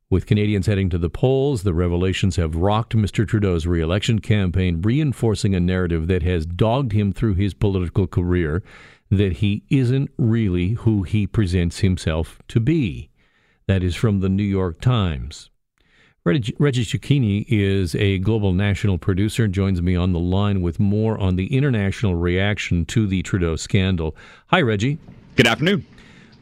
With 0.08 0.26
Canadians 0.26 0.66
heading 0.66 0.88
to 0.88 0.96
the 0.96 1.10
polls, 1.10 1.64
the 1.64 1.74
revelations 1.74 2.36
have 2.36 2.56
rocked 2.56 2.96
Mr. 2.96 3.28
Trudeau's 3.28 3.66
re-election 3.66 4.20
campaign, 4.20 4.80
reinforcing 4.80 5.54
a 5.54 5.60
narrative 5.60 6.06
that 6.06 6.22
has 6.22 6.46
dogged 6.46 6.92
him 6.92 7.12
through 7.12 7.34
his 7.34 7.52
political 7.52 8.06
career 8.06 8.62
that 9.10 9.34
he 9.34 9.64
isn't 9.68 10.10
really 10.16 10.70
who 10.70 11.02
he 11.02 11.26
presents 11.26 11.80
himself 11.80 12.40
to 12.48 12.58
be. 12.58 13.10
That 13.66 13.82
is 13.82 13.94
from 13.94 14.20
the 14.20 14.30
New 14.30 14.42
York 14.42 14.80
Times. 14.80 15.50
Reggie, 16.24 16.54
Reggie 16.60 16.84
Cecchini 16.84 17.44
is 17.48 17.96
a 17.96 18.18
global 18.18 18.52
national 18.52 18.96
producer 18.96 19.42
and 19.42 19.52
joins 19.52 19.82
me 19.82 19.96
on 19.96 20.12
the 20.12 20.20
line 20.20 20.62
with 20.62 20.78
more 20.78 21.18
on 21.18 21.34
the 21.34 21.52
international 21.52 22.14
reaction 22.14 22.84
to 22.84 23.08
the 23.08 23.22
Trudeau 23.22 23.56
scandal. 23.56 24.14
Hi, 24.46 24.62
Reggie. 24.62 24.98
Good 25.34 25.48
afternoon. 25.48 25.84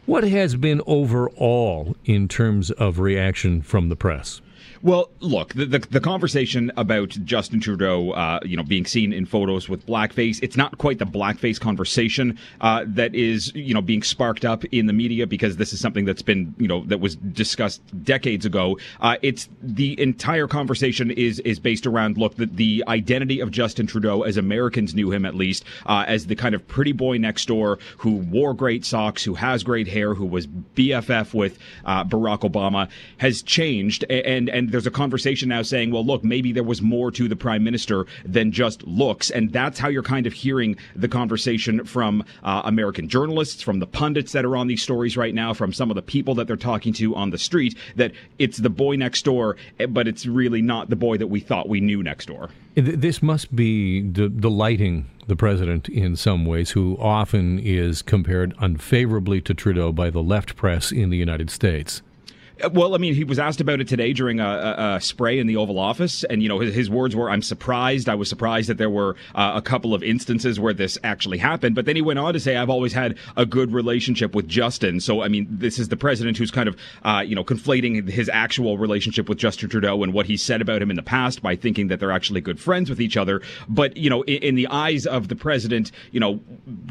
What 0.04 0.24
has 0.24 0.54
been 0.54 0.82
overall 0.86 1.96
in 2.04 2.28
terms 2.28 2.70
of 2.72 2.98
reaction 2.98 3.62
from 3.62 3.88
the 3.88 3.96
press? 3.96 4.42
Well, 4.82 5.10
look, 5.20 5.52
the, 5.52 5.66
the, 5.66 5.78
the 5.78 6.00
conversation 6.00 6.72
about 6.74 7.10
Justin 7.10 7.60
Trudeau, 7.60 8.12
uh, 8.12 8.40
you 8.42 8.56
know, 8.56 8.62
being 8.62 8.86
seen 8.86 9.12
in 9.12 9.26
photos 9.26 9.68
with 9.68 9.86
blackface, 9.86 10.42
it's 10.42 10.56
not 10.56 10.78
quite 10.78 10.98
the 10.98 11.04
blackface 11.04 11.60
conversation 11.60 12.38
uh, 12.62 12.86
that 12.86 13.14
is, 13.14 13.54
you 13.54 13.74
know, 13.74 13.82
being 13.82 14.02
sparked 14.02 14.46
up 14.46 14.64
in 14.66 14.86
the 14.86 14.94
media 14.94 15.26
because 15.26 15.58
this 15.58 15.74
is 15.74 15.80
something 15.80 16.06
that's 16.06 16.22
been, 16.22 16.54
you 16.56 16.66
know, 16.66 16.82
that 16.86 16.98
was 16.98 17.16
discussed 17.16 17.82
decades 18.02 18.46
ago. 18.46 18.78
Uh, 19.00 19.16
it's 19.20 19.50
the 19.62 20.00
entire 20.00 20.48
conversation 20.48 21.10
is 21.10 21.40
is 21.40 21.58
based 21.58 21.86
around 21.86 22.16
look 22.16 22.36
the, 22.36 22.46
the 22.46 22.82
identity 22.88 23.40
of 23.40 23.50
Justin 23.50 23.86
Trudeau 23.86 24.22
as 24.22 24.38
Americans 24.38 24.94
knew 24.94 25.12
him 25.12 25.26
at 25.26 25.34
least 25.34 25.62
uh, 25.84 26.06
as 26.06 26.26
the 26.26 26.36
kind 26.36 26.54
of 26.54 26.66
pretty 26.66 26.92
boy 26.92 27.18
next 27.18 27.46
door 27.46 27.78
who 27.98 28.12
wore 28.12 28.54
great 28.54 28.86
socks, 28.86 29.24
who 29.24 29.34
has 29.34 29.62
great 29.62 29.88
hair, 29.88 30.14
who 30.14 30.24
was 30.24 30.46
BFF 30.46 31.34
with 31.34 31.58
uh, 31.84 32.02
Barack 32.04 32.50
Obama 32.50 32.88
has 33.18 33.42
changed 33.42 34.04
and 34.08 34.48
and 34.48 34.69
there's 34.70 34.86
a 34.86 34.90
conversation 34.90 35.48
now 35.48 35.62
saying, 35.62 35.90
well, 35.90 36.04
look, 36.04 36.24
maybe 36.24 36.52
there 36.52 36.64
was 36.64 36.80
more 36.80 37.10
to 37.12 37.28
the 37.28 37.36
prime 37.36 37.64
minister 37.64 38.06
than 38.24 38.52
just 38.52 38.82
looks. 38.84 39.30
And 39.30 39.52
that's 39.52 39.78
how 39.78 39.88
you're 39.88 40.02
kind 40.02 40.26
of 40.26 40.32
hearing 40.32 40.76
the 40.96 41.08
conversation 41.08 41.84
from 41.84 42.24
uh, 42.42 42.62
American 42.64 43.08
journalists, 43.08 43.62
from 43.62 43.78
the 43.78 43.86
pundits 43.86 44.32
that 44.32 44.44
are 44.44 44.56
on 44.56 44.66
these 44.66 44.82
stories 44.82 45.16
right 45.16 45.34
now, 45.34 45.52
from 45.54 45.72
some 45.72 45.90
of 45.90 45.96
the 45.96 46.02
people 46.02 46.34
that 46.36 46.46
they're 46.46 46.56
talking 46.56 46.92
to 46.94 47.14
on 47.14 47.30
the 47.30 47.38
street, 47.38 47.76
that 47.96 48.12
it's 48.38 48.58
the 48.58 48.70
boy 48.70 48.96
next 48.96 49.24
door, 49.24 49.56
eh, 49.78 49.86
but 49.86 50.06
it's 50.08 50.26
really 50.26 50.62
not 50.62 50.90
the 50.90 50.96
boy 50.96 51.16
that 51.16 51.26
we 51.26 51.40
thought 51.40 51.68
we 51.68 51.80
knew 51.80 52.02
next 52.02 52.26
door. 52.26 52.50
This 52.74 53.22
must 53.22 53.54
be 53.54 54.00
delighting 54.00 55.06
the 55.26 55.36
president 55.36 55.88
in 55.88 56.16
some 56.16 56.44
ways, 56.44 56.70
who 56.70 56.96
often 56.98 57.58
is 57.58 58.02
compared 58.02 58.54
unfavorably 58.58 59.40
to 59.42 59.54
Trudeau 59.54 59.92
by 59.92 60.10
the 60.10 60.22
left 60.22 60.56
press 60.56 60.92
in 60.92 61.10
the 61.10 61.16
United 61.16 61.50
States. 61.50 62.02
Well, 62.72 62.94
I 62.94 62.98
mean, 62.98 63.14
he 63.14 63.24
was 63.24 63.38
asked 63.38 63.60
about 63.60 63.80
it 63.80 63.88
today 63.88 64.12
during 64.12 64.40
a, 64.40 64.44
a, 64.44 64.96
a 64.96 65.00
spray 65.00 65.38
in 65.38 65.46
the 65.46 65.56
Oval 65.56 65.78
Office, 65.78 66.24
and 66.24 66.42
you 66.42 66.48
know, 66.48 66.58
his, 66.58 66.74
his, 66.74 66.90
words 66.90 67.16
were, 67.16 67.30
"I'm 67.30 67.42
surprised. 67.42 68.08
I 68.08 68.14
was 68.14 68.28
surprised 68.28 68.68
that 68.68 68.76
there 68.76 68.90
were 68.90 69.16
uh, 69.34 69.52
a 69.54 69.62
couple 69.62 69.94
of 69.94 70.02
instances 70.02 70.60
where 70.60 70.74
this 70.74 70.98
actually 71.02 71.38
happened." 71.38 71.74
But 71.74 71.86
then 71.86 71.96
he 71.96 72.02
went 72.02 72.18
on 72.18 72.32
to 72.34 72.40
say, 72.40 72.56
"I've 72.56 72.68
always 72.68 72.92
had 72.92 73.16
a 73.36 73.46
good 73.46 73.72
relationship 73.72 74.34
with 74.34 74.46
Justin." 74.46 75.00
So, 75.00 75.22
I 75.22 75.28
mean, 75.28 75.46
this 75.48 75.78
is 75.78 75.88
the 75.88 75.96
president 75.96 76.36
who's 76.36 76.50
kind 76.50 76.68
of, 76.68 76.76
uh, 77.02 77.24
you 77.26 77.34
know, 77.34 77.44
conflating 77.44 78.08
his 78.08 78.28
actual 78.28 78.76
relationship 78.76 79.28
with 79.28 79.38
Justin 79.38 79.70
Trudeau 79.70 80.02
and 80.02 80.12
what 80.12 80.26
he 80.26 80.36
said 80.36 80.60
about 80.60 80.82
him 80.82 80.90
in 80.90 80.96
the 80.96 81.02
past 81.02 81.42
by 81.42 81.56
thinking 81.56 81.88
that 81.88 82.00
they're 82.00 82.12
actually 82.12 82.42
good 82.42 82.60
friends 82.60 82.90
with 82.90 83.00
each 83.00 83.16
other. 83.16 83.40
But 83.68 83.96
you 83.96 84.10
know, 84.10 84.22
in, 84.22 84.42
in 84.42 84.54
the 84.54 84.66
eyes 84.66 85.06
of 85.06 85.28
the 85.28 85.36
president, 85.36 85.92
you 86.12 86.20
know, 86.20 86.40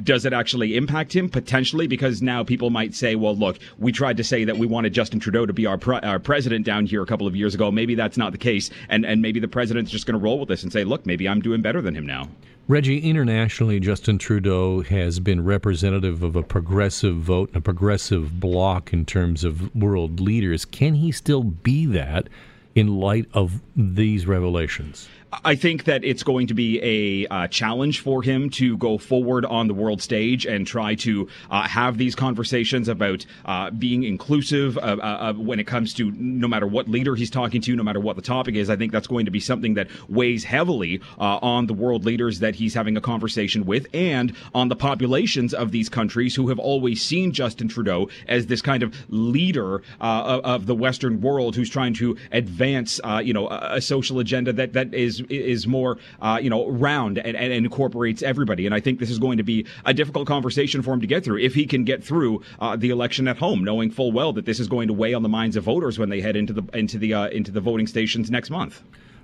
does 0.04 0.26
it 0.26 0.34
actually 0.34 0.78
impact 0.78 1.16
him 1.16 1.30
potentially? 1.30 1.86
Because 1.86 2.24
now 2.24 2.44
people 2.44 2.72
might 2.72 2.96
say, 2.96 3.16
"Well, 3.16 3.36
look, 3.36 3.60
we 3.78 3.92
tried 3.92 4.18
to 4.18 4.24
say 4.24 4.46
that 4.46 4.58
we 4.58 4.66
wanted 4.66 4.94
Justin 4.94 5.20
Trudeau 5.20 5.46
to." 5.46 5.59
Be 5.60 5.66
our, 5.66 5.78
pre- 5.78 6.00
our 6.00 6.20
president 6.20 6.66
down 6.66 6.86
here 6.86 7.02
a 7.02 7.06
couple 7.06 7.28
of 7.28 7.36
years 7.36 7.54
ago. 7.54 7.72
Maybe 7.72 7.96
that's 7.96 8.18
not 8.18 8.32
the 8.32 8.38
case, 8.38 8.70
and 8.88 9.06
and 9.06 9.22
maybe 9.22 9.40
the 9.40 9.48
president's 9.48 9.92
just 9.92 10.06
going 10.06 10.18
to 10.18 10.24
roll 10.24 10.40
with 10.40 10.50
this 10.50 10.64
and 10.64 10.72
say, 10.72 10.84
look, 10.84 11.06
maybe 11.06 11.28
I'm 11.28 11.42
doing 11.42 11.62
better 11.62 11.82
than 11.82 11.96
him 11.96 12.06
now. 12.06 12.30
Reggie, 12.68 13.00
internationally, 13.00 13.80
Justin 13.80 14.20
Trudeau 14.20 14.82
has 14.82 15.20
been 15.20 15.44
representative 15.44 16.22
of 16.22 16.36
a 16.36 16.44
progressive 16.44 17.16
vote 17.16 17.50
and 17.50 17.58
a 17.58 17.62
progressive 17.62 18.40
bloc 18.40 18.94
in 18.94 19.06
terms 19.06 19.44
of 19.44 19.76
world 19.76 20.20
leaders. 20.20 20.66
Can 20.66 20.94
he 20.94 21.12
still 21.12 21.44
be 21.44 21.88
that 21.88 22.30
in 22.76 23.00
light 23.00 23.26
of 23.34 23.62
these 23.76 24.28
revelations? 24.28 25.10
I 25.32 25.56
think 25.56 25.84
that 25.84 26.04
it's 26.04 26.24
going 26.24 26.48
to 26.48 26.54
be 26.54 26.80
a 26.82 27.28
uh, 27.28 27.48
challenge 27.48 28.00
for 28.00 28.24
him 28.24 28.50
to 28.52 28.78
go 28.78 28.98
forward 28.98 29.46
on 29.46 29.68
the 29.68 29.74
world 29.76 30.02
stage 30.02 30.46
and 30.46 30.66
try 30.66 30.96
to 30.96 31.28
uh, 31.52 31.68
have 31.68 31.98
these 31.98 32.16
conversations 32.16 32.88
about 32.88 33.26
uh, 33.46 33.70
being 33.70 34.04
inclusive 34.04 34.78
uh, 34.78 35.34
when 35.34 35.60
it 35.60 35.68
comes 35.68 35.94
to 35.96 36.12
no 36.12 36.48
matter 36.48 36.66
what 36.66 36.88
leader 36.88 37.16
he's 37.16 37.30
talking 37.30 37.62
to, 37.62 37.76
no 37.76 37.84
matter 37.84 38.00
what 38.00 38.16
the 38.16 38.22
topic 38.24 38.56
is. 38.56 38.70
I 38.70 38.76
think 38.76 38.92
that's 38.92 39.08
going 39.08 39.26
to 39.26 39.32
be 39.32 39.40
something 39.40 39.76
that 39.76 39.88
weighs 40.10 40.44
heavily 40.44 41.00
uh, 41.20 41.38
on 41.42 41.68
the 41.68 41.74
world 41.74 42.06
leaders 42.06 42.40
that 42.40 42.56
he's 42.56 42.74
having 42.74 42.98
a 42.98 43.02
conversation 43.02 43.66
with 43.66 43.86
and 43.94 44.36
on 44.56 44.70
the 44.70 44.76
populations 44.76 45.54
of 45.54 45.72
these 45.72 45.90
countries 45.90 46.36
who 46.36 46.50
have 46.50 46.60
always 46.60 47.04
seen 47.04 47.32
Justin 47.34 47.68
Trudeau 47.68 48.10
as 48.28 48.48
this 48.48 48.64
kind 48.64 48.82
of 48.82 48.96
leader 49.10 49.84
uh, 50.02 50.42
of 50.44 50.66
the 50.66 50.76
Western 50.76 51.22
world 51.22 51.56
who's 51.56 51.70
trying 51.70 51.94
to 51.96 52.18
advance, 52.32 53.00
you 53.22 53.34
know, 53.34 53.48
a 53.48 53.80
social 53.80 54.20
agenda 54.20 54.52
that 54.54 54.74
that 54.74 54.94
is 54.94 55.19
is 55.30 55.68
more 55.68 55.98
uh, 56.22 56.40
you 56.42 56.50
know 56.50 56.70
round 56.70 57.18
and, 57.18 57.36
and, 57.36 57.54
incorporates 57.54 58.22
everybody. 58.22 58.66
And 58.66 58.76
I 58.76 58.80
think 58.80 59.00
this 59.00 59.10
is 59.10 59.20
going 59.20 59.38
to 59.38 59.44
be 59.44 59.66
a 59.86 59.94
difficult 59.94 60.28
conversation 60.28 60.82
for 60.82 60.94
him 60.94 61.02
to 61.02 61.08
get 61.08 61.24
through 61.24 61.40
if 61.40 61.54
he 61.54 61.66
can 61.66 61.84
get 61.84 62.04
through 62.04 62.42
uh, 62.60 62.76
the 62.76 62.90
election 62.90 63.28
at 63.28 63.38
home, 63.38 63.64
knowing 63.64 63.92
full 63.92 64.12
well 64.12 64.34
that 64.34 64.46
this 64.46 64.60
is 64.60 64.68
going 64.68 64.88
to 64.88 64.94
weigh 64.94 65.14
on 65.14 65.24
the 65.24 65.30
minds 65.30 65.56
of 65.56 65.64
voters 65.64 66.00
when 66.00 66.10
they 66.10 66.22
head 66.22 66.36
into 66.36 66.54
the 66.54 66.64
into 66.74 66.98
the 66.98 67.14
uh, 67.14 67.28
into 67.30 67.52
the 67.52 67.62
voting 67.62 67.88
stations 67.88 68.30
next 68.30 68.50
month. 68.50 68.82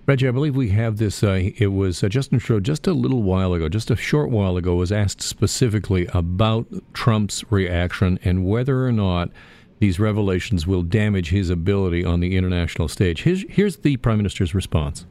Reggie, 0.08 0.28
I 0.28 0.32
believe 0.32 0.56
we 0.56 0.70
have 0.70 0.98
this. 0.98 1.24
Uh, 1.24 1.50
it 1.58 1.68
was 1.68 2.04
uh, 2.04 2.10
Justin 2.10 2.38
Trudeau 2.38 2.60
just 2.60 2.86
a 2.86 2.94
little 2.94 3.24
while 3.24 3.56
ago, 3.56 3.68
just 3.68 3.90
a 3.90 3.96
short 3.96 4.30
while 4.30 4.56
ago, 4.56 4.76
was 4.76 4.92
asked 4.92 5.20
specifically 5.20 6.08
about 6.14 6.68
Trump's 6.94 7.44
reaction 7.52 8.20
and 8.24 8.46
whether 8.46 8.86
or 8.86 8.92
not 8.92 9.32
these 9.80 10.00
revelations 10.00 10.68
will 10.68 10.84
damage 10.84 11.30
his 11.30 11.50
ability 11.50 12.06
on 12.06 12.20
the 12.20 12.38
international 12.38 12.88
stage. 12.88 13.24
Here's, 13.24 13.46
here's 13.50 13.78
the 13.78 13.98
Prime 13.98 14.18
Minister's 14.18 14.54
response. 14.54 15.08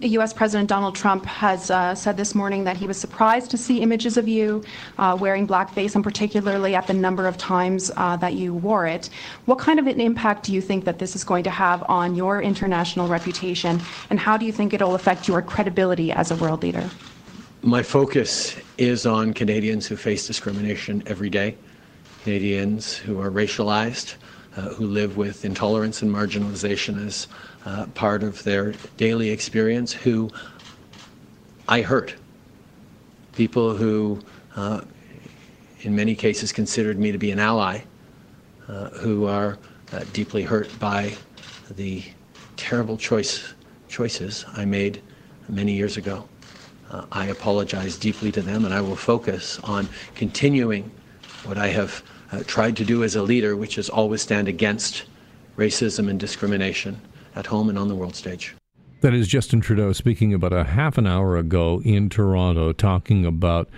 U.S. 0.00 0.32
President 0.32 0.68
Donald 0.68 0.94
Trump 0.94 1.24
has 1.26 1.70
uh, 1.70 1.94
said 1.94 2.16
this 2.16 2.34
morning 2.34 2.64
that 2.64 2.76
he 2.76 2.86
was 2.86 2.96
surprised 2.96 3.50
to 3.50 3.58
see 3.58 3.80
images 3.80 4.16
of 4.16 4.26
you 4.26 4.64
uh, 4.98 5.16
wearing 5.18 5.46
blackface, 5.46 5.94
and 5.94 6.02
particularly 6.02 6.74
at 6.74 6.86
the 6.86 6.94
number 6.94 7.26
of 7.26 7.36
times 7.36 7.90
uh, 7.96 8.16
that 8.16 8.34
you 8.34 8.54
wore 8.54 8.86
it. 8.86 9.10
What 9.44 9.58
kind 9.58 9.78
of 9.78 9.86
an 9.86 10.00
impact 10.00 10.44
do 10.44 10.52
you 10.52 10.60
think 10.60 10.84
that 10.86 10.98
this 10.98 11.14
is 11.14 11.24
going 11.24 11.44
to 11.44 11.50
have 11.50 11.84
on 11.88 12.14
your 12.14 12.42
international 12.42 13.06
reputation, 13.06 13.80
and 14.10 14.18
how 14.18 14.36
do 14.36 14.44
you 14.44 14.52
think 14.52 14.72
it'll 14.72 14.94
affect 14.94 15.28
your 15.28 15.42
credibility 15.42 16.10
as 16.10 16.30
a 16.30 16.36
world 16.36 16.62
leader? 16.62 16.88
My 17.62 17.82
focus 17.82 18.56
is 18.78 19.06
on 19.06 19.34
Canadians 19.34 19.86
who 19.86 19.96
face 19.96 20.26
discrimination 20.26 21.02
every 21.06 21.30
day, 21.30 21.56
Canadians 22.22 22.96
who 22.96 23.20
are 23.20 23.30
racialized, 23.30 24.14
uh, 24.56 24.70
who 24.70 24.86
live 24.86 25.16
with 25.16 25.44
intolerance 25.44 26.02
and 26.02 26.10
marginalization 26.10 27.04
as 27.06 27.28
uh, 27.66 27.86
part 27.94 28.22
of 28.22 28.42
their 28.44 28.72
daily 28.96 29.30
experience 29.30 29.92
who 29.92 30.30
I 31.68 31.82
hurt. 31.82 32.14
People 33.34 33.74
who, 33.74 34.20
uh, 34.54 34.82
in 35.80 35.94
many 35.94 36.14
cases, 36.14 36.52
considered 36.52 36.98
me 36.98 37.10
to 37.10 37.18
be 37.18 37.32
an 37.32 37.40
ally, 37.40 37.80
uh, 38.68 38.90
who 38.90 39.26
are 39.26 39.58
uh, 39.92 40.04
deeply 40.12 40.44
hurt 40.44 40.78
by 40.78 41.16
the 41.70 42.04
terrible 42.56 42.96
choice, 42.96 43.54
choices 43.88 44.44
I 44.54 44.64
made 44.64 45.02
many 45.48 45.72
years 45.72 45.96
ago. 45.96 46.28
Uh, 46.90 47.04
I 47.10 47.26
apologize 47.26 47.98
deeply 47.98 48.30
to 48.32 48.42
them, 48.42 48.64
and 48.64 48.72
I 48.72 48.80
will 48.80 48.96
focus 48.96 49.58
on 49.64 49.88
continuing 50.14 50.88
what 51.44 51.58
I 51.58 51.68
have 51.68 52.02
tried 52.46 52.76
to 52.76 52.84
do 52.84 53.02
as 53.02 53.16
a 53.16 53.22
leader, 53.22 53.56
which 53.56 53.76
is 53.76 53.88
always 53.88 54.22
stand 54.22 54.46
against 54.46 55.04
racism 55.56 56.08
and 56.08 56.18
discrimination 56.18 57.00
at 57.36 57.46
home 57.46 57.68
and 57.68 57.78
on 57.78 57.88
the 57.88 57.94
world 57.94 58.16
stage. 58.16 58.56
That 59.02 59.14
is 59.14 59.28
Justin 59.28 59.60
Trudeau 59.60 59.92
speaking 59.92 60.34
about 60.34 60.52
a 60.52 60.64
half 60.64 60.98
an 60.98 61.06
hour 61.06 61.36
ago 61.36 61.82
in 61.84 62.08
Toronto, 62.08 62.72
talking 62.72 63.24
about 63.24 63.68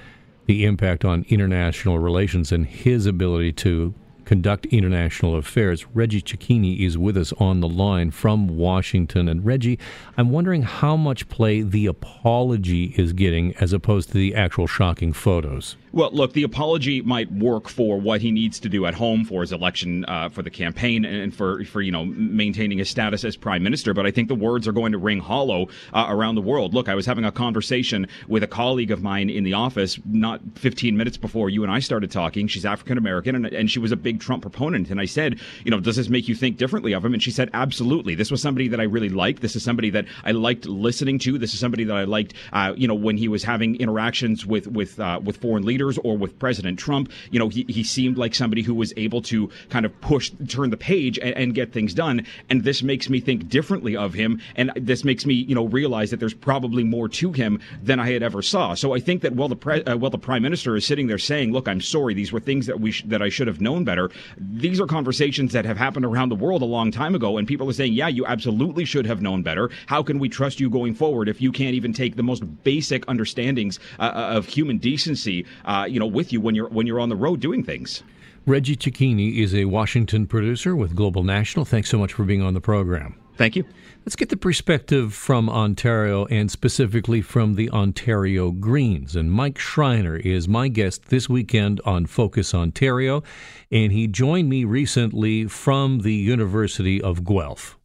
the 0.46 0.64
impact 0.64 1.04
on 1.04 1.26
international 1.28 1.98
relations 1.98 2.52
and 2.52 2.64
his 2.64 3.04
ability 3.04 3.52
to 3.52 3.92
conduct 4.24 4.66
international 4.66 5.36
affairs. 5.36 5.86
Reggie 5.94 6.20
Cecchini 6.20 6.80
is 6.80 6.98
with 6.98 7.16
us 7.16 7.32
on 7.38 7.60
the 7.60 7.68
line 7.68 8.10
from 8.10 8.46
Washington. 8.46 9.26
And 9.26 9.44
Reggie, 9.44 9.78
I'm 10.18 10.30
wondering 10.30 10.62
how 10.62 10.96
much 10.96 11.28
play 11.30 11.62
the 11.62 11.86
apology 11.86 12.94
is 12.98 13.14
getting 13.14 13.54
as 13.56 13.72
opposed 13.72 14.08
to 14.10 14.14
the 14.14 14.34
actual 14.34 14.66
shocking 14.66 15.14
photos. 15.14 15.76
Well, 15.92 16.10
look, 16.12 16.32
the 16.32 16.42
apology 16.42 17.00
might 17.00 17.32
work 17.32 17.68
for 17.68 18.00
what 18.00 18.20
he 18.20 18.30
needs 18.30 18.60
to 18.60 18.68
do 18.68 18.86
at 18.86 18.94
home 18.94 19.24
for 19.24 19.40
his 19.40 19.52
election, 19.52 20.04
uh, 20.06 20.28
for 20.28 20.42
the 20.42 20.50
campaign, 20.50 21.04
and 21.04 21.34
for 21.34 21.64
for 21.64 21.80
you 21.80 21.90
know 21.90 22.04
maintaining 22.04 22.78
his 22.78 22.90
status 22.90 23.24
as 23.24 23.36
prime 23.36 23.62
minister. 23.62 23.94
But 23.94 24.06
I 24.06 24.10
think 24.10 24.28
the 24.28 24.34
words 24.34 24.68
are 24.68 24.72
going 24.72 24.92
to 24.92 24.98
ring 24.98 25.20
hollow 25.20 25.68
uh, 25.92 26.06
around 26.08 26.34
the 26.34 26.42
world. 26.42 26.74
Look, 26.74 26.88
I 26.88 26.94
was 26.94 27.06
having 27.06 27.24
a 27.24 27.32
conversation 27.32 28.06
with 28.26 28.42
a 28.42 28.46
colleague 28.46 28.90
of 28.90 29.02
mine 29.02 29.30
in 29.30 29.44
the 29.44 29.54
office 29.54 29.98
not 30.04 30.40
15 30.56 30.96
minutes 30.96 31.16
before 31.16 31.48
you 31.50 31.62
and 31.62 31.72
I 31.72 31.78
started 31.78 32.10
talking. 32.10 32.48
She's 32.48 32.66
African 32.66 32.98
American, 32.98 33.34
and, 33.34 33.46
and 33.46 33.70
she 33.70 33.78
was 33.78 33.92
a 33.92 33.96
big 33.96 34.20
Trump 34.20 34.42
proponent. 34.42 34.90
And 34.90 35.00
I 35.00 35.06
said, 35.06 35.40
you 35.64 35.70
know, 35.70 35.80
does 35.80 35.96
this 35.96 36.08
make 36.08 36.28
you 36.28 36.34
think 36.34 36.56
differently 36.58 36.92
of 36.92 37.04
him? 37.04 37.14
And 37.14 37.22
she 37.22 37.30
said, 37.30 37.50
absolutely. 37.54 38.14
This 38.14 38.30
was 38.30 38.42
somebody 38.42 38.68
that 38.68 38.80
I 38.80 38.84
really 38.84 39.08
liked. 39.08 39.42
This 39.42 39.56
is 39.56 39.62
somebody 39.62 39.90
that 39.90 40.04
I 40.24 40.32
liked 40.32 40.66
listening 40.66 41.18
to. 41.20 41.38
This 41.38 41.54
is 41.54 41.60
somebody 41.60 41.84
that 41.84 41.96
I 41.96 42.04
liked, 42.04 42.34
uh, 42.52 42.74
you 42.76 42.86
know, 42.86 42.94
when 42.94 43.16
he 43.16 43.28
was 43.28 43.42
having 43.42 43.76
interactions 43.76 44.44
with 44.44 44.66
with 44.66 45.00
uh, 45.00 45.20
with 45.22 45.38
foreign 45.38 45.64
leaders 45.64 45.77
leaders 45.78 45.98
or 45.98 46.18
with 46.18 46.38
President 46.38 46.78
Trump. 46.78 47.10
You 47.30 47.38
know, 47.38 47.48
he, 47.48 47.64
he 47.68 47.84
seemed 47.84 48.18
like 48.18 48.34
somebody 48.34 48.62
who 48.62 48.74
was 48.74 48.92
able 48.96 49.22
to 49.22 49.48
kind 49.68 49.86
of 49.86 50.00
push, 50.00 50.32
turn 50.48 50.70
the 50.70 50.76
page 50.76 51.18
and, 51.18 51.36
and 51.36 51.54
get 51.54 51.72
things 51.72 51.94
done. 51.94 52.26
And 52.50 52.64
this 52.64 52.82
makes 52.82 53.08
me 53.08 53.20
think 53.20 53.48
differently 53.48 53.96
of 53.96 54.14
him. 54.14 54.40
And 54.56 54.72
this 54.74 55.04
makes 55.04 55.24
me, 55.24 55.34
you 55.34 55.54
know, 55.54 55.66
realize 55.66 56.10
that 56.10 56.18
there's 56.18 56.34
probably 56.34 56.82
more 56.82 57.08
to 57.08 57.32
him 57.32 57.60
than 57.80 58.00
I 58.00 58.10
had 58.10 58.24
ever 58.24 58.42
saw. 58.42 58.74
So 58.74 58.92
I 58.92 58.98
think 58.98 59.22
that 59.22 59.34
while 59.34 59.48
the 59.48 59.56
pre- 59.56 59.84
uh, 59.84 59.96
while 59.96 60.10
the 60.10 60.18
prime 60.18 60.42
minister 60.42 60.74
is 60.74 60.84
sitting 60.84 61.06
there 61.06 61.18
saying, 61.18 61.52
"Look, 61.52 61.68
I'm 61.68 61.80
sorry. 61.80 62.14
These 62.14 62.32
were 62.32 62.40
things 62.40 62.66
that 62.66 62.80
we 62.80 62.90
sh- 62.90 63.04
that 63.06 63.22
I 63.22 63.28
should 63.28 63.46
have 63.46 63.60
known 63.60 63.84
better." 63.84 64.10
These 64.36 64.80
are 64.80 64.86
conversations 64.86 65.52
that 65.52 65.64
have 65.64 65.76
happened 65.76 66.04
around 66.04 66.30
the 66.30 66.34
world 66.34 66.62
a 66.62 66.72
long 66.78 66.90
time 66.90 67.14
ago, 67.14 67.38
and 67.38 67.46
people 67.46 67.68
are 67.70 67.72
saying, 67.72 67.92
"Yeah, 67.92 68.08
you 68.08 68.26
absolutely 68.26 68.84
should 68.84 69.06
have 69.06 69.22
known 69.22 69.42
better. 69.42 69.70
How 69.86 70.02
can 70.02 70.18
we 70.18 70.28
trust 70.28 70.58
you 70.58 70.70
going 70.70 70.94
forward 70.94 71.28
if 71.28 71.40
you 71.40 71.52
can't 71.52 71.74
even 71.74 71.92
take 71.92 72.16
the 72.16 72.22
most 72.22 72.42
basic 72.64 73.04
understandings 73.06 73.78
uh, 73.98 74.02
uh 74.02 74.36
of 74.38 74.46
human 74.46 74.78
decency 74.78 75.46
uh, 75.68 75.84
you 75.84 76.00
know, 76.00 76.06
with 76.06 76.32
you 76.32 76.40
when 76.40 76.54
you're 76.54 76.68
when 76.68 76.86
you're 76.86 76.98
on 76.98 77.10
the 77.10 77.16
road 77.16 77.38
doing 77.40 77.62
things. 77.62 78.02
Reggie 78.46 78.76
Cecchini 78.76 79.36
is 79.36 79.54
a 79.54 79.66
Washington 79.66 80.26
producer 80.26 80.74
with 80.74 80.96
Global 80.96 81.22
National. 81.22 81.66
Thanks 81.66 81.90
so 81.90 81.98
much 81.98 82.14
for 82.14 82.24
being 82.24 82.40
on 82.40 82.54
the 82.54 82.60
program. 82.60 83.14
Thank 83.36 83.54
you. 83.54 83.64
Let's 84.04 84.16
get 84.16 84.30
the 84.30 84.36
perspective 84.38 85.12
from 85.12 85.50
Ontario 85.50 86.24
and 86.26 86.50
specifically 86.50 87.20
from 87.20 87.54
the 87.54 87.70
Ontario 87.70 88.50
Greens. 88.50 89.14
And 89.14 89.30
Mike 89.30 89.58
Schreiner 89.58 90.16
is 90.16 90.48
my 90.48 90.68
guest 90.68 91.10
this 91.10 91.28
weekend 91.28 91.80
on 91.84 92.06
Focus 92.06 92.54
Ontario, 92.54 93.22
and 93.70 93.92
he 93.92 94.08
joined 94.08 94.48
me 94.48 94.64
recently 94.64 95.44
from 95.44 96.00
the 96.00 96.14
University 96.14 97.00
of 97.02 97.24
Guelph. 97.24 97.78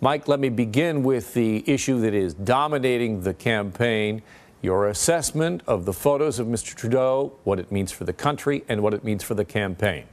Mike, 0.00 0.28
let 0.28 0.40
me 0.40 0.50
begin 0.50 1.04
with 1.04 1.32
the 1.32 1.64
issue 1.66 2.00
that 2.00 2.12
is 2.12 2.34
dominating 2.34 3.22
the 3.22 3.32
campaign 3.32 4.20
your 4.62 4.88
assessment 4.88 5.62
of 5.66 5.84
the 5.84 5.92
photos 5.92 6.38
of 6.38 6.46
Mr. 6.46 6.74
Trudeau, 6.74 7.32
what 7.44 7.58
it 7.58 7.70
means 7.70 7.92
for 7.92 8.04
the 8.04 8.12
country, 8.12 8.64
and 8.68 8.82
what 8.82 8.94
it 8.94 9.04
means 9.04 9.22
for 9.22 9.34
the 9.34 9.44
campaign. 9.44 10.04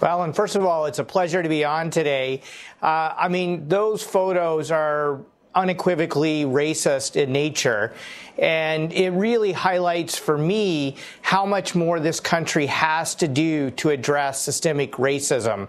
Well, 0.00 0.22
and 0.22 0.34
first 0.34 0.56
of 0.56 0.64
all, 0.64 0.86
it's 0.86 0.98
a 0.98 1.04
pleasure 1.04 1.42
to 1.42 1.48
be 1.48 1.64
on 1.64 1.90
today. 1.90 2.42
Uh, 2.82 3.14
I 3.16 3.28
mean, 3.28 3.68
those 3.68 4.02
photos 4.02 4.70
are 4.70 5.20
unequivocally 5.54 6.44
racist 6.44 7.16
in 7.16 7.32
nature. 7.32 7.92
And 8.38 8.92
it 8.92 9.10
really 9.10 9.52
highlights 9.52 10.18
for 10.18 10.36
me 10.36 10.96
how 11.22 11.46
much 11.46 11.74
more 11.74 12.00
this 12.00 12.20
country 12.20 12.66
has 12.66 13.14
to 13.16 13.28
do 13.28 13.70
to 13.72 13.90
address 13.90 14.40
systemic 14.40 14.92
racism. 14.92 15.68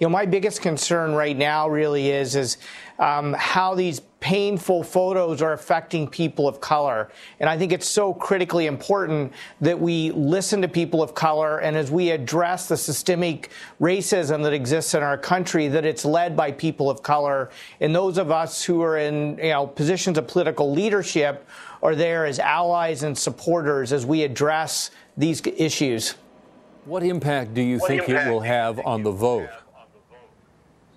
You 0.00 0.06
know, 0.06 0.12
my 0.12 0.24
biggest 0.24 0.62
concern 0.62 1.12
right 1.12 1.36
now 1.36 1.68
really 1.68 2.08
is, 2.08 2.34
is 2.34 2.56
um, 2.98 3.34
how 3.34 3.74
these 3.74 4.00
painful 4.20 4.82
photos 4.82 5.42
are 5.42 5.52
affecting 5.52 6.08
people 6.08 6.48
of 6.48 6.58
color. 6.58 7.10
And 7.38 7.50
I 7.50 7.58
think 7.58 7.70
it's 7.70 7.86
so 7.86 8.14
critically 8.14 8.64
important 8.64 9.34
that 9.60 9.78
we 9.78 10.10
listen 10.12 10.62
to 10.62 10.68
people 10.68 11.02
of 11.02 11.14
color 11.14 11.58
and 11.58 11.76
as 11.76 11.90
we 11.90 12.10
address 12.12 12.66
the 12.66 12.78
systemic 12.78 13.50
racism 13.78 14.42
that 14.44 14.54
exists 14.54 14.94
in 14.94 15.02
our 15.02 15.18
country, 15.18 15.68
that 15.68 15.84
it's 15.84 16.06
led 16.06 16.34
by 16.34 16.50
people 16.50 16.88
of 16.88 17.02
color. 17.02 17.50
And 17.80 17.94
those 17.94 18.16
of 18.16 18.30
us 18.30 18.64
who 18.64 18.80
are 18.80 18.96
in 18.96 19.36
you 19.36 19.50
know, 19.50 19.66
positions 19.66 20.16
of 20.16 20.26
political 20.26 20.72
leadership 20.72 21.46
are 21.82 21.94
there 21.94 22.24
as 22.24 22.38
allies 22.38 23.02
and 23.02 23.16
supporters 23.16 23.92
as 23.92 24.06
we 24.06 24.22
address 24.22 24.92
these 25.18 25.42
issues. 25.58 26.14
What 26.86 27.02
impact 27.02 27.52
do 27.52 27.60
you 27.60 27.76
what 27.76 27.88
think 27.88 28.08
it 28.08 28.30
will 28.30 28.40
have 28.40 28.78
on 28.86 29.02
the 29.02 29.10
vote? 29.10 29.50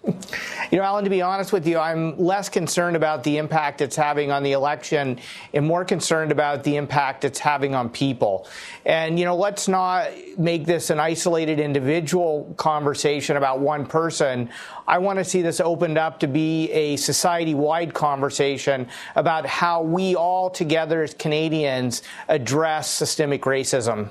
You 0.06 0.80
know, 0.80 0.84
Alan, 0.84 1.04
to 1.04 1.10
be 1.10 1.22
honest 1.22 1.54
with 1.54 1.68
you, 1.68 1.78
I'm 1.78 2.18
less 2.18 2.50
concerned 2.50 2.96
about 2.96 3.24
the 3.24 3.38
impact 3.38 3.80
it's 3.80 3.96
having 3.96 4.32
on 4.32 4.44
the 4.44 4.54
election 4.54 5.20
and 5.54 5.66
more 5.66 5.86
concerned 5.86 6.32
about 6.32 6.64
the 6.64 6.78
impact 6.78 7.24
it's 7.24 7.40
having 7.40 7.76
on 7.76 7.90
people. 7.90 8.48
And, 8.86 9.20
you 9.20 9.26
know, 9.26 9.36
let's 9.36 9.68
not 9.68 10.10
make 10.38 10.66
this 10.66 10.90
an 10.90 11.00
isolated 11.00 11.60
individual 11.60 12.54
conversation 12.58 13.38
about 13.38 13.60
one 13.60 13.86
person. 13.86 14.50
I 14.88 14.98
want 14.98 15.20
to 15.20 15.26
see 15.26 15.42
this 15.42 15.60
opened 15.60 15.98
up 15.98 16.20
to 16.22 16.28
be 16.28 16.72
a 16.72 16.98
society 16.98 17.54
wide 17.54 17.94
conversation 17.94 18.88
about 19.16 19.46
how 19.46 19.84
we 19.84 20.16
all 20.16 20.50
together 20.50 21.04
as 21.04 21.14
Canadians 21.14 22.02
address 22.28 22.90
systemic 22.90 23.44
racism. 23.44 24.10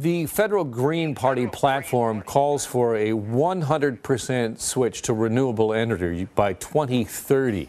The 0.00 0.26
federal 0.26 0.62
Green 0.62 1.16
Party 1.16 1.48
platform 1.48 2.22
calls 2.22 2.64
for 2.64 2.94
a 2.94 3.10
100% 3.10 4.60
switch 4.60 5.02
to 5.02 5.12
renewable 5.12 5.74
energy 5.74 6.28
by 6.36 6.52
2030. 6.52 7.68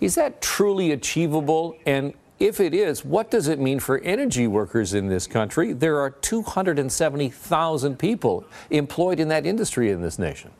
Is 0.00 0.14
that 0.14 0.40
truly 0.40 0.92
achievable? 0.92 1.74
And 1.84 2.14
if 2.38 2.60
it 2.60 2.72
is, 2.72 3.04
what 3.04 3.32
does 3.32 3.48
it 3.48 3.58
mean 3.58 3.80
for 3.80 3.98
energy 3.98 4.46
workers 4.46 4.94
in 4.94 5.08
this 5.08 5.26
country? 5.26 5.72
There 5.72 5.98
are 5.98 6.10
270,000 6.10 7.98
people 7.98 8.44
employed 8.70 9.18
in 9.18 9.26
that 9.26 9.44
industry 9.44 9.90
in 9.90 10.02
this 10.02 10.20
nation. 10.20 10.52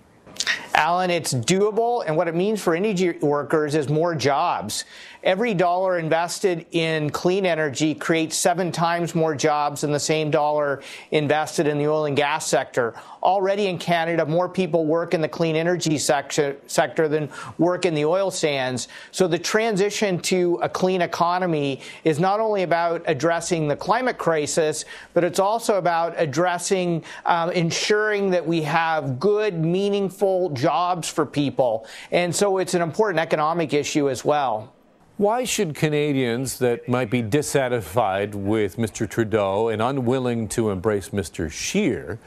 Alan, 0.81 1.11
it's 1.11 1.35
doable, 1.35 2.05
and 2.07 2.17
what 2.17 2.27
it 2.27 2.35
means 2.35 2.63
for 2.63 2.75
energy 2.75 3.11
workers 3.19 3.75
is 3.75 3.91
more 3.91 4.15
jobs. 4.15 4.87
Every 5.23 5.53
dollar 5.53 5.99
invested 5.99 6.65
in 6.71 7.11
clean 7.11 7.45
energy 7.45 7.95
creates 7.95 8.35
seven 8.35 8.73
times 8.73 9.15
more 9.15 9.35
jobs 9.35 9.83
than 9.83 9.93
the 9.93 10.01
same 10.01 10.31
dollar 10.31 10.83
invested 11.11 11.67
in 11.67 11.77
the 11.77 11.87
oil 11.87 12.07
and 12.07 12.17
gas 12.17 12.47
sector. 12.47 12.95
Already 13.23 13.67
in 13.67 13.77
Canada, 13.77 14.25
more 14.25 14.49
people 14.49 14.87
work 14.87 15.13
in 15.13 15.21
the 15.21 15.29
clean 15.29 15.55
energy 15.55 15.99
sector, 15.99 16.57
than 16.67 17.29
work 17.59 17.85
in 17.85 17.93
the 17.93 18.07
oil 18.07 18.31
sands. 18.31 18.89
So 19.11 19.29
the 19.29 19.39
transition 19.39 20.19
to 20.21 20.59
a 20.63 20.69
clean 20.71 21.03
economy 21.03 21.83
is 22.05 22.19
not 22.19 22.41
only 22.41 22.63
about 22.63 23.03
addressing 23.05 23.69
the 23.69 23.77
climate 23.77 24.17
crisis, 24.17 24.87
but 25.13 25.25
it's 25.25 25.39
also 25.39 25.77
about 25.77 26.15
addressing, 26.17 27.05
um, 27.27 27.51
ensuring 27.51 28.31
that 28.31 28.47
we 28.47 28.63
have 28.63 29.21
good, 29.21 29.63
meaningful 29.63 30.49
jobs 30.49 30.70
for 31.11 31.27
people. 31.27 31.87
And 32.11 32.35
so 32.35 32.59
it's 32.59 32.75
an 32.75 32.83
important 32.83 33.21
economic 33.21 33.75
issue 33.75 34.09
as 34.09 34.25
well. 34.25 34.73
Why 35.17 35.45
should 35.45 35.75
Canadians 35.75 36.59
that 36.61 36.89
might 36.89 37.11
be 37.11 37.21
dissatisfied 37.21 38.35
with 38.35 38.79
Mr. 38.79 39.07
Trudeau 39.09 39.69
and 39.69 39.83
unwilling 39.83 40.49
to 40.49 40.71
embrace 40.71 41.11
Mr. 41.11 41.51
Scheer, 41.51 42.19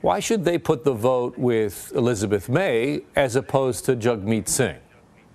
why 0.00 0.18
should 0.18 0.44
they 0.44 0.58
put 0.58 0.82
the 0.82 0.92
vote 0.92 1.38
with 1.38 1.92
Elizabeth 1.94 2.48
May 2.48 3.02
as 3.14 3.36
opposed 3.36 3.84
to 3.84 3.94
Jagmeet 3.94 4.48
Singh? 4.48 4.80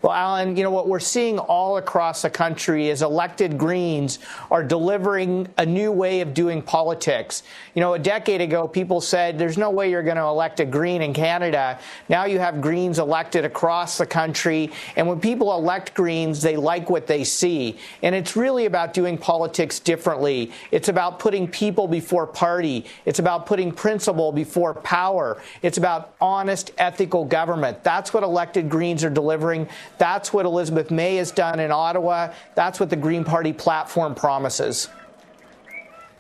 Well, 0.03 0.13
Alan, 0.13 0.55
you 0.55 0.61
know 0.61 0.69
what 0.69 0.87
we're 0.87 0.99
seeing 0.99 1.39
all 1.39 1.77
across 1.77 2.21
the 2.21 2.29
country 2.29 2.89
is 2.89 3.01
elected 3.01 3.57
Greens 3.57 4.19
are 4.51 4.63
delivering 4.63 5.47
a 5.57 5.65
new 5.65 5.91
way 5.91 6.21
of 6.21 6.35
doing 6.35 6.61
politics. 6.61 7.41
You 7.73 7.79
know, 7.81 7.95
a 7.95 7.99
decade 7.99 8.39
ago, 8.39 8.67
people 8.67 9.01
said 9.01 9.39
there's 9.39 9.57
no 9.57 9.71
way 9.71 9.89
you're 9.89 10.03
going 10.03 10.17
to 10.17 10.23
elect 10.23 10.59
a 10.59 10.65
Green 10.65 11.01
in 11.01 11.15
Canada. 11.15 11.79
Now 12.09 12.25
you 12.25 12.37
have 12.37 12.61
Greens 12.61 12.99
elected 12.99 13.43
across 13.43 13.97
the 13.97 14.05
country. 14.05 14.71
And 14.95 15.07
when 15.07 15.19
people 15.19 15.51
elect 15.55 15.95
Greens, 15.95 16.43
they 16.43 16.57
like 16.57 16.91
what 16.91 17.07
they 17.07 17.23
see. 17.23 17.79
And 18.03 18.13
it's 18.13 18.35
really 18.35 18.67
about 18.67 18.93
doing 18.93 19.17
politics 19.17 19.79
differently. 19.79 20.51
It's 20.69 20.89
about 20.89 21.17
putting 21.17 21.47
people 21.47 21.87
before 21.87 22.27
party. 22.27 22.85
It's 23.05 23.17
about 23.17 23.47
putting 23.47 23.71
principle 23.71 24.31
before 24.31 24.75
power. 24.75 25.41
It's 25.63 25.79
about 25.79 26.13
honest, 26.21 26.69
ethical 26.77 27.25
government. 27.25 27.83
That's 27.83 28.13
what 28.13 28.21
elected 28.21 28.69
Greens 28.69 29.03
are 29.03 29.09
delivering. 29.09 29.67
That's 29.97 30.31
what 30.31 30.45
Elizabeth 30.45 30.91
May 30.91 31.15
has 31.15 31.31
done 31.31 31.59
in 31.59 31.71
Ottawa. 31.71 32.33
That's 32.55 32.79
what 32.79 32.89
the 32.89 32.95
Green 32.95 33.23
Party 33.23 33.53
platform 33.53 34.15
promises. 34.15 34.89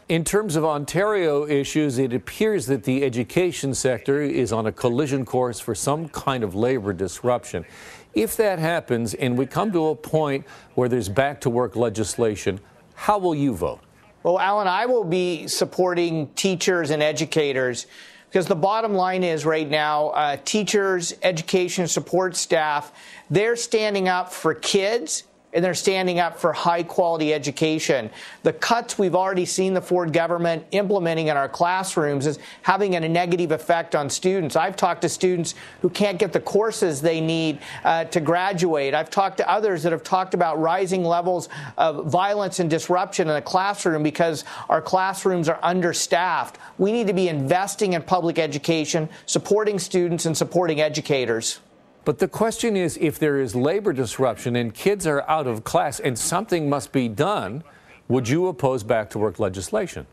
In 0.09 0.23
terms 0.23 0.55
of 0.55 0.63
Ontario 0.63 1.45
issues, 1.45 1.97
it 1.97 2.13
appears 2.13 2.65
that 2.67 2.83
the 2.83 3.03
education 3.03 3.73
sector 3.73 4.21
is 4.21 4.53
on 4.53 4.65
a 4.65 4.71
collision 4.71 5.25
course 5.25 5.59
for 5.59 5.75
some 5.75 6.07
kind 6.07 6.45
of 6.45 6.55
labor 6.55 6.93
disruption. 6.93 7.65
If 8.13 8.37
that 8.37 8.57
happens 8.57 9.13
and 9.13 9.37
we 9.37 9.45
come 9.45 9.71
to 9.73 9.87
a 9.87 9.95
point 9.95 10.45
where 10.75 10.87
there's 10.87 11.09
back 11.09 11.41
to 11.41 11.49
work 11.49 11.75
legislation, 11.75 12.61
how 12.95 13.17
will 13.17 13.35
you 13.35 13.53
vote? 13.53 13.81
Well, 14.23 14.39
Alan, 14.39 14.67
I 14.67 14.85
will 14.85 15.03
be 15.03 15.47
supporting 15.47 16.27
teachers 16.35 16.89
and 16.89 17.03
educators 17.03 17.85
because 18.29 18.45
the 18.45 18.55
bottom 18.55 18.93
line 18.93 19.23
is 19.23 19.45
right 19.45 19.69
now, 19.69 20.09
uh, 20.09 20.37
teachers, 20.43 21.13
education 21.23 21.87
support 21.87 22.35
staff, 22.35 22.91
they're 23.29 23.55
standing 23.55 24.07
up 24.07 24.31
for 24.31 24.53
kids 24.53 25.23
and 25.53 25.63
they're 25.63 25.73
standing 25.73 26.19
up 26.19 26.37
for 26.37 26.51
high 26.51 26.83
quality 26.83 27.33
education. 27.33 28.09
The 28.43 28.53
cuts 28.53 28.99
we've 28.99 29.15
already 29.15 29.45
seen 29.45 29.73
the 29.73 29.81
Ford 29.81 30.11
government 30.11 30.65
implementing 30.71 31.27
in 31.27 31.37
our 31.37 31.47
classrooms 31.47 32.27
is 32.27 32.37
having 32.63 32.95
a 32.95 33.07
negative 33.07 33.51
effect 33.51 33.95
on 33.95 34.09
students. 34.09 34.55
I've 34.55 34.75
talked 34.75 35.01
to 35.03 35.09
students 35.09 35.55
who 35.81 35.89
can't 35.89 36.19
get 36.19 36.33
the 36.33 36.41
courses 36.41 37.01
they 37.01 37.21
need 37.21 37.59
uh, 37.85 38.03
to 38.05 38.19
graduate. 38.19 38.93
I've 38.93 39.09
talked 39.09 39.37
to 39.37 39.49
others 39.49 39.83
that 39.83 39.93
have 39.93 40.03
talked 40.03 40.33
about 40.33 40.59
rising 40.59 41.03
levels 41.03 41.47
of 41.77 42.05
violence 42.07 42.59
and 42.59 42.69
disruption 42.69 43.29
in 43.29 43.33
the 43.33 43.41
classroom 43.41 44.03
because 44.03 44.43
our 44.67 44.81
classrooms 44.81 45.47
are 45.47 45.59
understaffed. 45.63 46.59
We 46.77 46.91
need 46.91 47.07
to 47.07 47.13
be 47.13 47.29
investing 47.29 47.93
in 47.93 48.01
public 48.01 48.37
education, 48.37 49.09
supporting 49.25 49.79
students, 49.79 50.25
and 50.25 50.35
supporting 50.35 50.81
educators. 50.81 51.59
But 52.07 52.19
the 52.19 52.27
question 52.29 52.77
is 52.77 52.97
if 53.01 53.19
there 53.19 53.37
is 53.37 53.53
labor 53.53 53.91
disruption 53.91 54.55
and 54.55 54.73
kids 54.73 55.05
are 55.05 55.23
out 55.27 55.45
of 55.45 55.65
class 55.65 55.99
and 55.99 56.17
something 56.17 56.69
must 56.69 56.93
be 56.93 57.09
done, 57.09 57.65
would 58.07 58.29
you 58.29 58.47
oppose 58.47 58.81
back 58.81 59.09
to 59.09 59.19
work 59.19 59.39
legislation? 59.39 60.07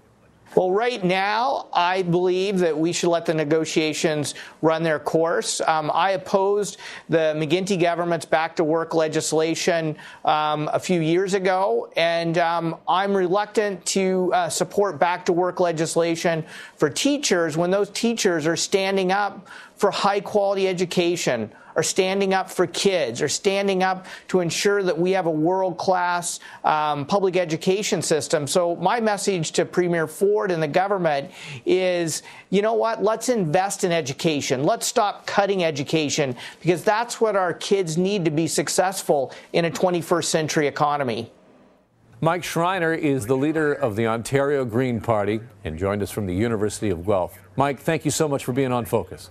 Well, 0.57 0.72
right 0.72 1.04
now, 1.04 1.68
I 1.72 2.02
believe 2.02 2.59
that 2.59 2.76
we 2.76 2.92
should 2.92 3.11
let 3.11 3.26
the 3.26 3.35
negotiations 3.35 4.35
run 4.61 4.83
their 4.83 4.98
course. 4.98 5.61
Um, 5.61 5.88
I 5.94 6.12
opposed 6.12 6.78
the 7.09 7.33
McGuinty 7.37 7.80
government's 7.80 8.26
back 8.26 8.57
to 8.57 8.64
work 8.64 8.92
legislation 8.92 9.96
um, 10.24 10.68
a 10.72 10.80
few 10.80 11.00
years 11.00 11.35
ago, 11.35 11.92
and 11.96 12.38
um, 12.38 12.76
I'm 12.88 13.16
reluctant 13.16 13.87
to 13.87 14.33
uh, 14.35 14.48
support 14.48 14.98
back 14.98 15.24
to 15.26 15.33
work 15.33 15.61
legislation 15.61 16.44
for 16.74 16.90
teachers 16.90 17.57
when 17.57 17.70
those 17.70 17.90
teachers 17.90 18.48
are 18.48 18.57
standing 18.57 19.12
up 19.12 19.48
for 19.76 19.92
high 19.92 20.20
quality 20.20 20.66
education 20.66 21.52
are 21.77 21.83
standing 21.83 22.35
up 22.35 22.51
for 22.51 22.67
kids, 22.67 23.21
are 23.23 23.29
standing 23.29 23.83
up 23.83 24.07
to 24.29 24.41
ensure 24.41 24.83
that 24.83 24.99
we 24.99 25.13
have 25.13 25.27
a 25.27 25.31
world 25.31 25.77
class 25.79 26.41
um, 26.65 27.05
public 27.07 27.37
education 27.37 28.03
system. 28.03 28.47
So, 28.47 28.77
my 28.77 29.01
message 29.01 29.53
to 29.53 29.65
Premier 29.65 30.07
Ford 30.07 30.51
and 30.51 30.63
the 30.63 30.69
government 30.69 31.31
is 31.67 32.23
you 32.51 32.63
know 32.63 32.75
what? 32.75 33.03
Let's 33.03 33.29
invest 33.29 33.85
in 33.85 33.93
education. 33.93 34.63
Let's 34.63 34.87
stop 34.87 35.27
cutting 35.27 35.65
education 35.65 36.37
because 36.61 36.85
that's 36.85 37.21
what 37.21 37.37
our 37.37 37.53
kids 37.53 37.99
need 37.99 38.25
to 38.25 38.31
be 38.31 38.47
successful 38.47 39.33
in 39.53 39.65
a 39.65 39.71
21st 39.71 40.25
century 40.25 40.67
economy. 40.67 41.33
Mike 42.21 42.45
Schreiner 42.45 42.95
is 42.95 43.27
the 43.27 43.37
leader 43.37 43.73
of 43.73 43.97
the 43.97 44.07
Ontario 44.07 44.65
Green 44.65 45.01
Party 45.01 45.41
and 45.65 45.79
joined 45.79 46.03
us 46.03 46.11
from 46.11 46.27
the 46.27 46.35
University 46.35 46.91
of 46.91 47.05
Guelph. 47.05 47.39
Mike, 47.57 47.81
thank 47.81 48.05
you 48.05 48.11
so 48.11 48.29
much 48.29 48.45
for 48.45 48.53
being 48.53 48.73
on 48.73 48.85
Focus. 48.85 49.31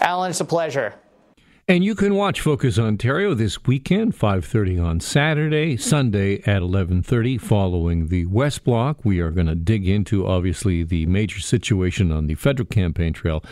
Alan, 0.00 0.30
it's 0.30 0.40
a 0.40 0.44
pleasure. 0.44 0.94
And 1.66 1.82
you 1.82 1.94
can 1.94 2.14
watch 2.14 2.42
Focus 2.42 2.78
Ontario 2.78 3.32
this 3.32 3.64
weekend, 3.64 4.14
5:30 4.14 4.78
on 4.78 5.00
Saturday, 5.00 5.78
Sunday 5.78 6.42
at 6.42 6.60
11:30 6.60 7.38
following 7.38 8.08
the 8.08 8.26
West 8.26 8.64
Block. 8.64 9.02
We 9.02 9.20
are 9.20 9.30
going 9.30 9.46
to 9.46 9.54
dig 9.54 9.88
into 9.88 10.26
obviously 10.26 10.82
the 10.82 11.06
major 11.06 11.40
situation 11.40 12.12
on 12.12 12.26
the 12.26 12.34
federal 12.34 12.66
campaign 12.66 13.14
trail, 13.14 13.42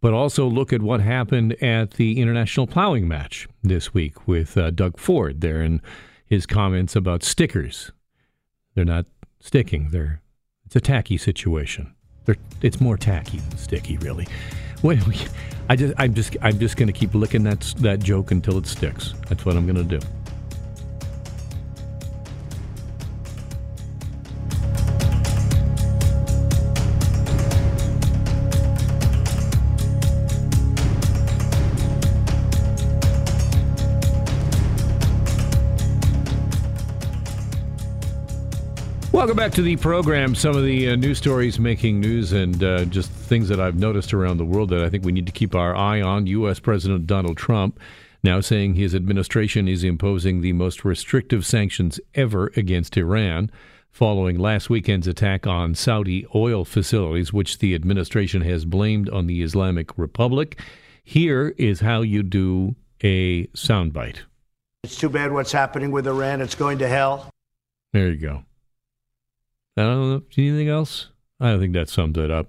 but 0.00 0.12
also 0.12 0.48
look 0.48 0.72
at 0.72 0.82
what 0.82 1.00
happened 1.00 1.52
at 1.62 1.92
the 1.92 2.20
international 2.20 2.66
plowing 2.66 3.06
match 3.06 3.46
this 3.62 3.94
week 3.94 4.26
with 4.26 4.58
uh, 4.58 4.70
Doug 4.72 4.98
Ford 4.98 5.40
there 5.40 5.60
and 5.60 5.80
his 6.26 6.46
comments 6.46 6.96
about 6.96 7.22
stickers. 7.22 7.92
They're 8.74 8.84
not 8.84 9.06
sticking. 9.38 9.90
They're 9.90 10.22
it's 10.66 10.74
a 10.74 10.80
tacky 10.80 11.18
situation. 11.18 11.94
They're, 12.24 12.36
it's 12.62 12.80
more 12.80 12.96
tacky 12.96 13.38
than 13.38 13.58
sticky, 13.58 13.96
really. 13.98 14.26
Wait, 14.82 15.28
I 15.68 15.76
just, 15.76 15.94
I'm 15.98 16.14
just, 16.14 16.36
I'm 16.40 16.58
just 16.58 16.76
going 16.76 16.86
to 16.86 16.92
keep 16.92 17.14
licking 17.14 17.42
that 17.44 17.60
that 17.78 18.00
joke 18.00 18.30
until 18.30 18.56
it 18.56 18.66
sticks. 18.66 19.14
That's 19.28 19.44
what 19.44 19.56
I'm 19.56 19.66
going 19.66 19.88
to 19.88 19.98
do. 19.98 20.06
Welcome 39.20 39.36
back 39.36 39.52
to 39.52 39.62
the 39.62 39.76
program. 39.76 40.34
Some 40.34 40.56
of 40.56 40.64
the 40.64 40.88
uh, 40.88 40.96
news 40.96 41.18
stories 41.18 41.60
making 41.60 42.00
news 42.00 42.32
and 42.32 42.64
uh, 42.64 42.86
just 42.86 43.10
things 43.10 43.50
that 43.50 43.60
I've 43.60 43.76
noticed 43.76 44.14
around 44.14 44.38
the 44.38 44.46
world 44.46 44.70
that 44.70 44.82
I 44.82 44.88
think 44.88 45.04
we 45.04 45.12
need 45.12 45.26
to 45.26 45.32
keep 45.32 45.54
our 45.54 45.76
eye 45.76 46.00
on. 46.00 46.26
U.S. 46.26 46.58
President 46.58 47.06
Donald 47.06 47.36
Trump 47.36 47.78
now 48.24 48.40
saying 48.40 48.76
his 48.76 48.94
administration 48.94 49.68
is 49.68 49.84
imposing 49.84 50.40
the 50.40 50.54
most 50.54 50.86
restrictive 50.86 51.44
sanctions 51.44 52.00
ever 52.14 52.50
against 52.56 52.96
Iran 52.96 53.50
following 53.90 54.38
last 54.38 54.70
weekend's 54.70 55.06
attack 55.06 55.46
on 55.46 55.74
Saudi 55.74 56.24
oil 56.34 56.64
facilities, 56.64 57.30
which 57.30 57.58
the 57.58 57.74
administration 57.74 58.40
has 58.40 58.64
blamed 58.64 59.10
on 59.10 59.26
the 59.26 59.42
Islamic 59.42 59.98
Republic. 59.98 60.58
Here 61.04 61.54
is 61.58 61.80
how 61.80 62.00
you 62.00 62.22
do 62.22 62.74
a 63.04 63.48
soundbite. 63.48 64.20
It's 64.82 64.96
too 64.96 65.10
bad 65.10 65.30
what's 65.30 65.52
happening 65.52 65.90
with 65.90 66.06
Iran. 66.06 66.40
It's 66.40 66.54
going 66.54 66.78
to 66.78 66.88
hell. 66.88 67.28
There 67.92 68.08
you 68.08 68.16
go. 68.16 68.44
I 69.76 69.82
don't 69.82 70.10
know. 70.10 70.22
Anything 70.36 70.68
else? 70.68 71.08
I 71.38 71.50
don't 71.50 71.60
think 71.60 71.74
that 71.74 71.88
sums 71.88 72.18
it 72.18 72.30
up. 72.30 72.48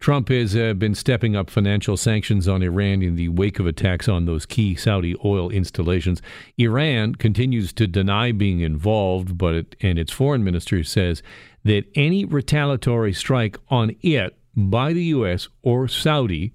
Trump 0.00 0.28
has 0.28 0.56
uh, 0.56 0.74
been 0.74 0.94
stepping 0.94 1.34
up 1.34 1.50
financial 1.50 1.96
sanctions 1.96 2.46
on 2.46 2.62
Iran 2.62 3.02
in 3.02 3.16
the 3.16 3.28
wake 3.30 3.58
of 3.58 3.66
attacks 3.66 4.08
on 4.08 4.26
those 4.26 4.46
key 4.46 4.76
Saudi 4.76 5.16
oil 5.24 5.50
installations. 5.50 6.22
Iran 6.56 7.16
continues 7.16 7.72
to 7.72 7.88
deny 7.88 8.30
being 8.30 8.60
involved, 8.60 9.36
but 9.36 9.54
it, 9.54 9.76
and 9.80 9.98
its 9.98 10.12
foreign 10.12 10.44
minister 10.44 10.84
says 10.84 11.22
that 11.64 11.84
any 11.96 12.24
retaliatory 12.24 13.12
strike 13.12 13.56
on 13.70 13.96
it 14.02 14.36
by 14.54 14.92
the 14.92 15.04
U.S. 15.04 15.48
or 15.62 15.88
Saudi 15.88 16.52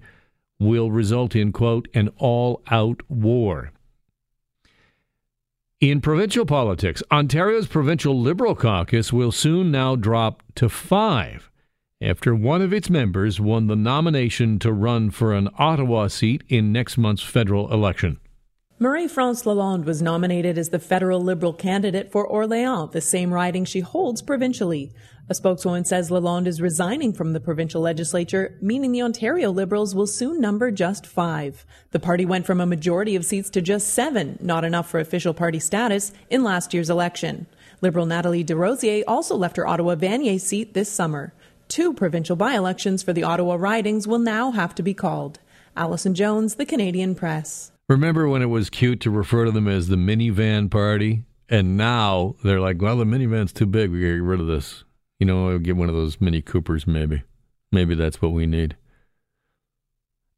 will 0.58 0.90
result 0.90 1.36
in 1.36 1.52
quote 1.52 1.88
an 1.92 2.08
all-out 2.16 3.02
war. 3.10 3.72
In 5.84 6.00
provincial 6.00 6.46
politics, 6.46 7.02
Ontario's 7.12 7.66
provincial 7.66 8.18
Liberal 8.18 8.54
caucus 8.54 9.12
will 9.12 9.30
soon 9.30 9.70
now 9.70 9.96
drop 9.96 10.42
to 10.54 10.70
five 10.70 11.50
after 12.00 12.34
one 12.34 12.62
of 12.62 12.72
its 12.72 12.88
members 12.88 13.38
won 13.38 13.66
the 13.66 13.76
nomination 13.76 14.58
to 14.60 14.72
run 14.72 15.10
for 15.10 15.34
an 15.34 15.50
Ottawa 15.58 16.06
seat 16.06 16.42
in 16.48 16.72
next 16.72 16.96
month's 16.96 17.22
federal 17.22 17.70
election. 17.70 18.18
Marie 18.78 19.06
France 19.06 19.42
Lalonde 19.42 19.84
was 19.84 20.00
nominated 20.00 20.56
as 20.56 20.70
the 20.70 20.78
federal 20.78 21.20
Liberal 21.20 21.52
candidate 21.52 22.10
for 22.10 22.26
Orléans, 22.30 22.92
the 22.92 23.02
same 23.02 23.30
riding 23.30 23.66
she 23.66 23.80
holds 23.80 24.22
provincially. 24.22 24.90
A 25.26 25.34
spokeswoman 25.34 25.86
says 25.86 26.10
Lalonde 26.10 26.46
is 26.46 26.60
resigning 26.60 27.14
from 27.14 27.32
the 27.32 27.40
provincial 27.40 27.80
legislature, 27.80 28.58
meaning 28.60 28.92
the 28.92 29.00
Ontario 29.00 29.50
Liberals 29.50 29.94
will 29.94 30.06
soon 30.06 30.38
number 30.38 30.70
just 30.70 31.06
five. 31.06 31.64
The 31.92 31.98
party 31.98 32.26
went 32.26 32.44
from 32.44 32.60
a 32.60 32.66
majority 32.66 33.16
of 33.16 33.24
seats 33.24 33.48
to 33.50 33.62
just 33.62 33.94
seven, 33.94 34.38
not 34.42 34.64
enough 34.64 34.86
for 34.86 35.00
official 35.00 35.32
party 35.32 35.58
status, 35.58 36.12
in 36.28 36.44
last 36.44 36.74
year's 36.74 36.90
election. 36.90 37.46
Liberal 37.80 38.04
Nathalie 38.04 38.44
Desrosiers 38.44 39.04
also 39.08 39.34
left 39.34 39.56
her 39.56 39.66
Ottawa 39.66 39.94
Vanier 39.94 40.38
seat 40.38 40.74
this 40.74 40.92
summer. 40.92 41.32
Two 41.68 41.94
provincial 41.94 42.36
by 42.36 42.54
elections 42.54 43.02
for 43.02 43.14
the 43.14 43.24
Ottawa 43.24 43.54
ridings 43.54 44.06
will 44.06 44.18
now 44.18 44.50
have 44.50 44.74
to 44.74 44.82
be 44.82 44.92
called. 44.92 45.38
Allison 45.74 46.14
Jones, 46.14 46.56
The 46.56 46.66
Canadian 46.66 47.14
Press. 47.14 47.72
Remember 47.88 48.28
when 48.28 48.42
it 48.42 48.46
was 48.46 48.68
cute 48.68 49.00
to 49.00 49.10
refer 49.10 49.46
to 49.46 49.50
them 49.50 49.68
as 49.68 49.88
the 49.88 49.96
minivan 49.96 50.70
party? 50.70 51.24
And 51.48 51.78
now 51.78 52.36
they're 52.44 52.60
like, 52.60 52.82
well, 52.82 52.98
the 52.98 53.04
minivan's 53.04 53.54
too 53.54 53.66
big. 53.66 53.90
We 53.90 54.00
gotta 54.00 54.14
get 54.16 54.22
rid 54.22 54.40
of 54.40 54.46
this. 54.46 54.84
You 55.18 55.26
know, 55.26 55.50
I'll 55.50 55.58
get 55.58 55.76
one 55.76 55.88
of 55.88 55.94
those 55.94 56.20
Mini 56.20 56.42
Coopers, 56.42 56.86
maybe. 56.86 57.22
Maybe 57.70 57.94
that's 57.94 58.20
what 58.20 58.32
we 58.32 58.46
need. 58.46 58.76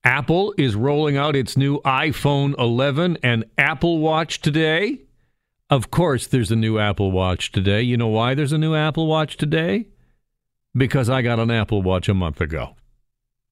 Apple 0.04 0.54
is 0.56 0.76
rolling 0.76 1.16
out 1.16 1.34
its 1.34 1.56
new 1.56 1.80
iPhone 1.80 2.54
11 2.58 3.18
and 3.22 3.44
Apple 3.58 3.98
Watch 3.98 4.40
today. 4.40 5.00
Of 5.68 5.90
course, 5.90 6.28
there's 6.28 6.52
a 6.52 6.56
new 6.56 6.78
Apple 6.78 7.10
Watch 7.10 7.50
today. 7.50 7.82
You 7.82 7.96
know 7.96 8.06
why 8.06 8.34
there's 8.34 8.52
a 8.52 8.58
new 8.58 8.74
Apple 8.74 9.08
Watch 9.08 9.36
today? 9.36 9.88
Because 10.76 11.10
I 11.10 11.22
got 11.22 11.40
an 11.40 11.50
Apple 11.50 11.82
Watch 11.82 12.08
a 12.08 12.14
month 12.14 12.40
ago. 12.40 12.76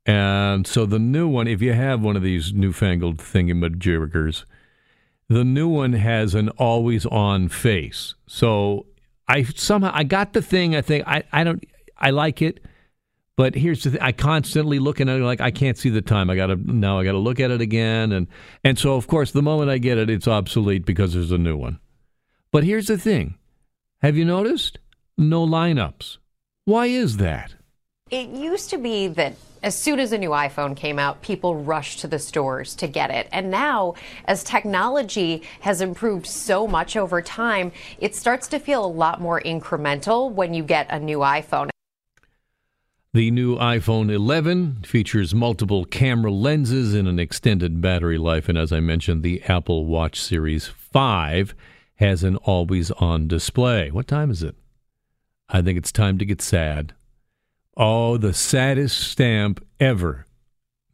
And 0.07 0.67
so 0.67 0.87
the 0.87 0.99
new 0.99 1.27
one, 1.27 1.49
if 1.49 1.61
you 1.61 1.73
have 1.73 2.03
one 2.03 2.17
of 2.17 2.23
these 2.23 2.53
newfangled 2.53 3.17
thingamajiggers, 3.19 4.45
the 5.29 5.45
new 5.45 5.69
one 5.69 5.95
has 5.95 6.35
an 6.35 6.51
always 6.51 7.05
on 7.07 7.49
face. 7.49 8.15
So 8.27 8.87
I 9.29 9.45
somehow 9.45 9.91
I 9.95 10.05
got 10.05 10.33
the 10.33 10.43
thing. 10.43 10.77
I 10.77 10.83
think 10.83 11.07
I, 11.07 11.25
I 11.33 11.45
don't 11.45 11.65
I 11.97 12.11
like 12.11 12.43
it, 12.43 12.61
but 13.37 13.55
here's 13.55 13.83
the 13.83 13.91
thing: 13.91 14.01
I 14.01 14.13
constantly 14.13 14.79
looking 14.79 15.09
at 15.09 15.19
it 15.19 15.25
like 15.25 15.41
I 15.41 15.51
can't 15.51 15.79
see 15.79 15.89
the 15.89 16.03
time. 16.03 16.31
I 16.31 16.37
got 16.37 16.47
to 16.47 16.57
now 16.57 16.99
I 16.99 17.05
got 17.05 17.13
to 17.13 17.19
look 17.19 17.41
at 17.41 17.51
it 17.51 17.61
again, 17.61 18.13
and 18.13 18.27
and 18.63 18.79
so 18.79 18.95
of 18.95 19.07
course 19.07 19.33
the 19.33 19.43
moment 19.43 19.71
I 19.71 19.79
get 19.79 19.99
it, 19.99 20.11
it's 20.11 20.29
obsolete 20.29 20.85
because 20.85 21.15
there's 21.15 21.33
a 21.33 21.39
new 21.39 21.57
one. 21.57 21.79
But 22.51 22.65
here's 22.65 22.87
the 22.87 22.99
thing: 22.99 23.37
Have 24.03 24.17
you 24.17 24.25
noticed 24.25 24.79
no 25.17 25.47
lineups? 25.47 26.19
Why 26.65 26.87
is 26.87 27.17
that? 27.19 27.55
It 28.15 28.29
used 28.29 28.71
to 28.71 28.79
be 28.79 29.09
that 29.09 29.35
as 29.65 29.77
soon 29.77 29.99
as 29.99 30.13
a 30.13 30.19
new 30.19 30.31
iPhone 30.31 30.77
came 30.77 31.01
out, 31.01 31.21
people 31.21 31.57
rushed 31.57 31.99
to 31.99 32.07
the 32.07 32.21
stores 32.21 32.77
to 32.77 32.87
get 32.87 33.11
it. 33.11 33.29
And 33.33 33.51
now, 33.51 33.95
as 34.27 34.45
technology 34.45 35.43
has 35.63 35.81
improved 35.81 36.29
so 36.29 36.69
much 36.69 36.97
over 36.97 37.21
time, 37.21 37.73
it 37.99 38.15
starts 38.15 38.47
to 38.49 38.61
feel 38.61 38.85
a 38.85 38.87
lot 38.87 39.21
more 39.21 39.41
incremental 39.41 40.31
when 40.31 40.55
you 40.55 40.63
get 40.63 40.87
a 40.91 41.01
new 41.01 41.19
iPhone. 41.19 41.71
The 43.15 43.33
new 43.33 43.57
iPhone 43.57 44.15
11 44.15 44.85
features 44.85 45.35
multiple 45.35 45.85
camera 45.85 46.31
lenses 46.31 46.95
and 46.95 47.09
an 47.09 47.19
extended 47.19 47.81
battery 47.81 48.19
life. 48.19 48.49
And 48.49 48.57
as 48.57 48.73
I 48.73 48.79
mentioned, 48.79 49.25
the 49.25 49.43
Apple 49.49 49.87
Watch 49.87 50.23
Series 50.23 50.69
5 50.69 51.53
has 51.97 52.23
an 52.23 52.37
always 52.37 52.93
on 52.93 53.27
display. 53.27 53.91
What 53.91 54.07
time 54.07 54.31
is 54.31 54.45
it? 54.45 54.55
I 55.49 55.63
think 55.63 55.77
it's 55.77 55.91
time 55.91 56.17
to 56.19 56.25
get 56.25 56.41
sad. 56.41 56.95
Oh, 57.77 58.19
the 58.19 58.33
saddest 58.33 59.01
stamp 59.01 59.65
ever. 59.81 60.27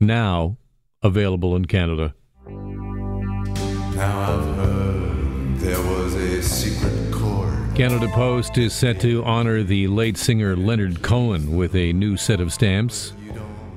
Now 0.00 0.56
available 1.02 1.54
in 1.54 1.66
Canada. 1.66 2.14
Now 2.46 4.20
I've 4.20 4.56
heard 4.56 5.56
there 5.58 5.82
was 5.82 6.14
a 6.14 6.42
secret 6.42 7.12
chord. 7.12 7.74
Canada 7.74 8.08
Post 8.08 8.56
is 8.56 8.72
set 8.72 8.98
to 9.02 9.22
honor 9.24 9.62
the 9.62 9.88
late 9.88 10.16
singer 10.16 10.56
Leonard 10.56 11.02
Cohen 11.02 11.54
with 11.54 11.74
a 11.74 11.92
new 11.92 12.16
set 12.16 12.40
of 12.40 12.50
stamps. 12.50 13.12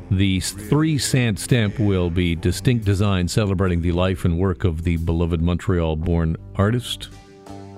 The 0.10 0.39
three 0.39 0.98
cent 0.98 1.39
stamp 1.39 1.80
will 1.80 2.10
be 2.10 2.36
distinct 2.36 2.86
design 2.86 3.28
celebrating 3.28 3.82
the 3.82 3.92
life 3.92 4.24
and 4.24 4.39
work 4.39 4.63
of 4.63 4.84
the 4.84 4.96
beloved 4.96 5.42
Montreal 5.42 5.98
born 5.98 6.38
artist. 6.56 7.10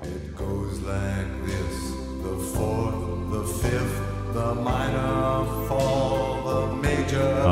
It 0.04 0.36
goes 0.36 0.82
like 0.82 1.25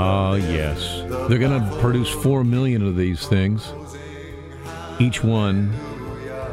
Ah, 0.06 0.34
yes. 0.34 1.02
They're 1.30 1.39
going 1.39 1.62
to 1.62 1.78
produce 1.78 2.10
4 2.10 2.44
million 2.44 2.86
of 2.86 2.98
these 2.98 3.26
things. 3.26 3.72
Each 5.00 5.24
one 5.24 5.72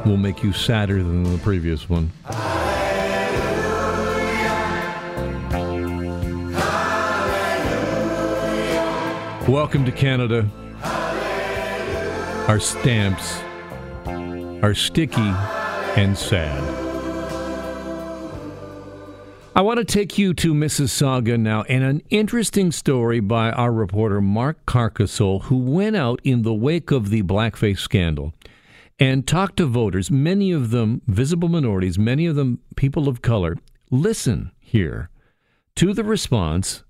will 0.06 0.16
make 0.16 0.44
you 0.44 0.52
sadder 0.52 1.02
than 1.02 1.24
the 1.24 1.38
previous 1.38 1.88
one. 1.88 2.12
Welcome 9.48 9.84
to 9.84 9.90
Canada. 9.90 10.48
Our 12.46 12.60
stamps 12.60 13.40
are 14.62 14.74
sticky 14.74 15.34
and 15.96 16.16
sad. 16.16 16.79
I 19.52 19.62
want 19.62 19.78
to 19.78 19.84
take 19.84 20.16
you 20.16 20.32
to 20.34 20.54
Mississauga 20.54 21.38
now 21.38 21.62
and 21.62 21.82
an 21.82 22.02
interesting 22.08 22.70
story 22.70 23.18
by 23.18 23.50
our 23.50 23.72
reporter 23.72 24.20
Mark 24.20 24.64
Carcasole, 24.64 25.40
who 25.40 25.58
went 25.58 25.96
out 25.96 26.20
in 26.22 26.42
the 26.42 26.54
wake 26.54 26.92
of 26.92 27.10
the 27.10 27.24
blackface 27.24 27.78
scandal 27.78 28.32
and 29.00 29.26
talked 29.26 29.56
to 29.56 29.66
voters, 29.66 30.08
many 30.08 30.52
of 30.52 30.70
them 30.70 31.02
visible 31.08 31.48
minorities, 31.48 31.98
many 31.98 32.26
of 32.26 32.36
them 32.36 32.60
people 32.76 33.08
of 33.08 33.22
color. 33.22 33.56
Listen 33.90 34.52
here 34.60 35.10
to 35.74 35.92
the 35.94 36.04
response 36.04 36.84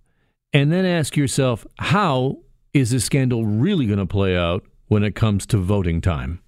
and 0.52 0.70
then 0.70 0.84
ask 0.84 1.16
yourself 1.16 1.66
how 1.78 2.40
is 2.74 2.90
this 2.90 3.06
scandal 3.06 3.46
really 3.46 3.86
going 3.86 3.98
to 3.98 4.06
play 4.06 4.36
out 4.36 4.64
when 4.88 5.02
it 5.02 5.14
comes 5.14 5.46
to 5.46 5.56
voting 5.56 6.02
time? 6.02 6.42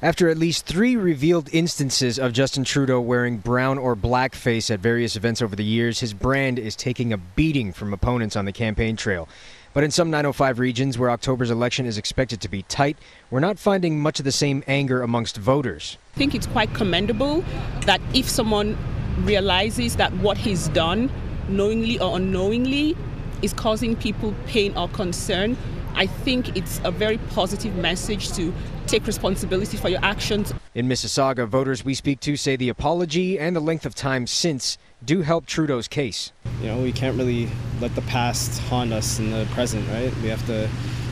After 0.00 0.28
at 0.28 0.38
least 0.38 0.64
three 0.64 0.94
revealed 0.94 1.52
instances 1.52 2.20
of 2.20 2.32
Justin 2.32 2.62
Trudeau 2.62 3.00
wearing 3.00 3.38
brown 3.38 3.78
or 3.78 3.96
blackface 3.96 4.70
at 4.70 4.78
various 4.78 5.16
events 5.16 5.42
over 5.42 5.56
the 5.56 5.64
years, 5.64 5.98
his 5.98 6.14
brand 6.14 6.56
is 6.56 6.76
taking 6.76 7.12
a 7.12 7.16
beating 7.16 7.72
from 7.72 7.92
opponents 7.92 8.36
on 8.36 8.44
the 8.44 8.52
campaign 8.52 8.94
trail. 8.94 9.28
But 9.74 9.82
in 9.82 9.90
some 9.90 10.08
905 10.08 10.60
regions 10.60 10.98
where 10.98 11.10
October's 11.10 11.50
election 11.50 11.84
is 11.84 11.98
expected 11.98 12.40
to 12.42 12.48
be 12.48 12.62
tight, 12.62 12.96
we're 13.28 13.40
not 13.40 13.58
finding 13.58 13.98
much 13.98 14.20
of 14.20 14.24
the 14.24 14.30
same 14.30 14.62
anger 14.68 15.02
amongst 15.02 15.36
voters. 15.36 15.98
I 16.14 16.18
think 16.18 16.32
it's 16.32 16.46
quite 16.46 16.72
commendable 16.74 17.44
that 17.80 18.00
if 18.14 18.28
someone 18.28 18.78
realizes 19.24 19.96
that 19.96 20.12
what 20.18 20.38
he's 20.38 20.68
done, 20.68 21.10
knowingly 21.48 21.98
or 21.98 22.14
unknowingly, 22.14 22.96
is 23.42 23.52
causing 23.52 23.96
people 23.96 24.32
pain 24.46 24.76
or 24.76 24.86
concern, 24.90 25.56
I 25.96 26.06
think 26.06 26.56
it's 26.56 26.80
a 26.84 26.92
very 26.92 27.18
positive 27.18 27.74
message 27.74 28.30
to 28.34 28.54
take 28.88 29.06
responsibility 29.06 29.76
for 29.76 29.88
your 29.88 30.02
actions. 30.02 30.52
In 30.74 30.88
Mississauga, 30.88 31.46
voters 31.46 31.84
we 31.84 31.94
speak 31.94 32.20
to 32.20 32.36
say 32.36 32.56
the 32.56 32.68
apology 32.68 33.38
and 33.38 33.54
the 33.54 33.60
length 33.60 33.86
of 33.86 33.94
time 33.94 34.26
since 34.26 34.78
do 35.04 35.22
help 35.22 35.46
Trudeau's 35.46 35.86
case. 35.86 36.32
You 36.60 36.68
know, 36.68 36.78
we 36.80 36.92
can't 36.92 37.16
really 37.16 37.48
let 37.80 37.94
the 37.94 38.02
past 38.02 38.60
haunt 38.62 38.92
us 38.92 39.18
in 39.18 39.30
the 39.30 39.46
present, 39.52 39.88
right? 39.90 40.14
We 40.22 40.28
have 40.28 40.44
to 40.46 40.68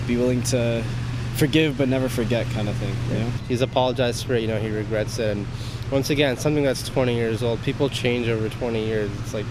be 0.07 0.17
willing 0.17 0.43
to 0.45 0.83
forgive 1.37 1.77
but 1.79 1.89
never 1.89 2.09
forget 2.09 2.47
kind 2.51 2.69
of 2.69 2.77
thing, 2.77 2.95
you 3.11 3.23
know? 3.23 3.31
He's 3.47 3.61
apologized 3.61 4.27
for 4.27 4.35
it, 4.35 4.41
you 4.41 4.49
know, 4.49 4.59
he 4.59 4.71
regrets 4.71 5.19
it. 5.19 5.37
And 5.37 5.47
once 5.93 6.11
again, 6.11 6.37
something 6.37 6.65
that's 6.65 6.89
20 6.89 7.15
years 7.15 7.43
old, 7.43 7.63
people 7.63 7.89
change 7.89 8.29
over 8.29 8.49
20 8.49 8.85
years. 8.85 9.11
It's 9.21 9.35
like, 9.35 9.47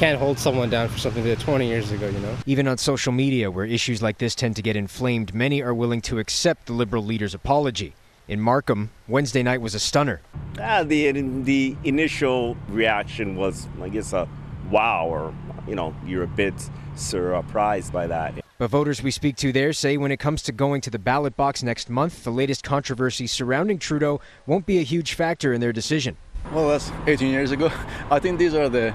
can't 0.00 0.18
hold 0.18 0.38
someone 0.38 0.70
down 0.70 0.88
for 0.88 0.96
something 0.96 1.22
they 1.22 1.28
did 1.34 1.40
20 1.40 1.66
years 1.66 1.90
ago, 1.90 2.08
you 2.08 2.18
know? 2.20 2.34
Even 2.46 2.66
on 2.66 2.78
social 2.78 3.12
media, 3.12 3.50
where 3.50 3.66
issues 3.66 4.00
like 4.00 4.16
this 4.16 4.34
tend 4.34 4.56
to 4.56 4.62
get 4.62 4.74
inflamed, 4.74 5.34
many 5.34 5.62
are 5.62 5.74
willing 5.74 6.00
to 6.00 6.18
accept 6.18 6.64
the 6.64 6.72
Liberal 6.72 7.04
leader's 7.04 7.34
apology. 7.34 7.92
In 8.26 8.40
Markham, 8.40 8.92
Wednesday 9.08 9.42
night 9.42 9.60
was 9.60 9.74
a 9.74 9.78
stunner. 9.78 10.22
Uh, 10.58 10.84
the 10.84 11.12
the 11.42 11.76
initial 11.84 12.56
reaction 12.68 13.36
was, 13.36 13.66
I 13.82 13.90
guess, 13.90 14.14
a 14.14 14.26
wow, 14.70 15.06
or 15.06 15.34
you 15.68 15.74
know, 15.74 15.94
you're 16.06 16.22
a 16.22 16.26
bit 16.28 16.54
surprised 16.96 17.92
by 17.92 18.06
that. 18.06 18.42
But 18.56 18.70
voters 18.70 19.02
we 19.02 19.10
speak 19.10 19.36
to 19.36 19.52
there 19.52 19.74
say 19.74 19.98
when 19.98 20.12
it 20.12 20.18
comes 20.18 20.40
to 20.44 20.52
going 20.52 20.80
to 20.80 20.90
the 20.90 20.98
ballot 20.98 21.36
box 21.36 21.62
next 21.62 21.90
month, 21.90 22.24
the 22.24 22.30
latest 22.30 22.64
controversy 22.64 23.26
surrounding 23.26 23.78
Trudeau 23.78 24.22
won't 24.46 24.64
be 24.64 24.78
a 24.78 24.82
huge 24.82 25.12
factor 25.12 25.52
in 25.52 25.60
their 25.60 25.74
decision. 25.74 26.16
Well, 26.52 26.68
that's 26.68 26.90
18 27.06 27.30
years 27.30 27.50
ago. 27.50 27.70
I 28.10 28.18
think 28.18 28.38
these 28.38 28.54
are 28.54 28.70
the 28.70 28.94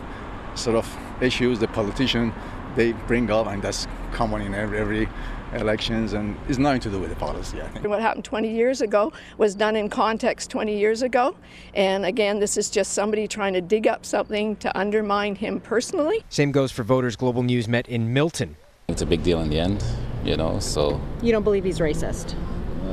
sort 0.56 0.76
of 0.76 0.98
issues 1.22 1.60
the 1.60 1.68
politician 1.68 2.34
they 2.76 2.91
bring 3.08 3.32
up, 3.32 3.48
and 3.48 3.62
that's 3.62 3.88
common 4.12 4.41
in 4.41 4.54
every, 4.54 4.78
every 4.78 5.10
elections, 5.54 6.13
and 6.13 6.36
it's 6.50 6.58
nothing 6.58 6.82
to 6.82 6.89
do 6.89 7.00
with 7.00 7.10
the 7.10 7.15
policy. 7.15 7.62
I 7.62 7.68
think. 7.68 7.88
What 7.88 8.02
happened 8.02 8.26
20 8.26 8.50
years 8.50 8.82
ago 8.82 9.13
was 9.38 9.56
done 9.56 9.76
in 9.76 9.89
context 9.89 10.50
20 10.50 10.78
years 10.78 11.02
ago, 11.02 11.36
and 11.74 12.06
again, 12.06 12.39
this 12.39 12.58
is 12.58 12.70
just 12.70 12.94
somebody 12.94 13.28
trying 13.28 13.54
to 13.54 13.62
dig 13.62 13.88
up 13.88 14.06
something 14.06 14.56
to 14.58 14.78
undermine 14.78 15.36
him 15.36 15.60
personally. 15.60 16.24
Same 16.30 16.52
goes 16.52 16.72
for 16.72 16.84
voters. 16.84 17.15
Global 17.15 17.44
News 17.44 17.68
met 17.68 17.88
in 17.88 18.12
Milton. 18.13 18.58
It's 18.88 19.02
a 19.02 19.06
big 19.06 19.24
deal 19.24 19.41
in 19.41 19.50
the 19.50 19.60
end, 19.60 19.84
you 20.24 20.38
know. 20.38 20.60
So 20.60 21.02
you 21.22 21.32
don't 21.32 21.44
believe 21.44 21.63
he's 21.63 21.80
racist? 21.80 22.36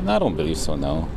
I 0.06 0.18
don't 0.18 0.36
believe 0.36 0.56
so. 0.56 0.74
No. 0.74 1.08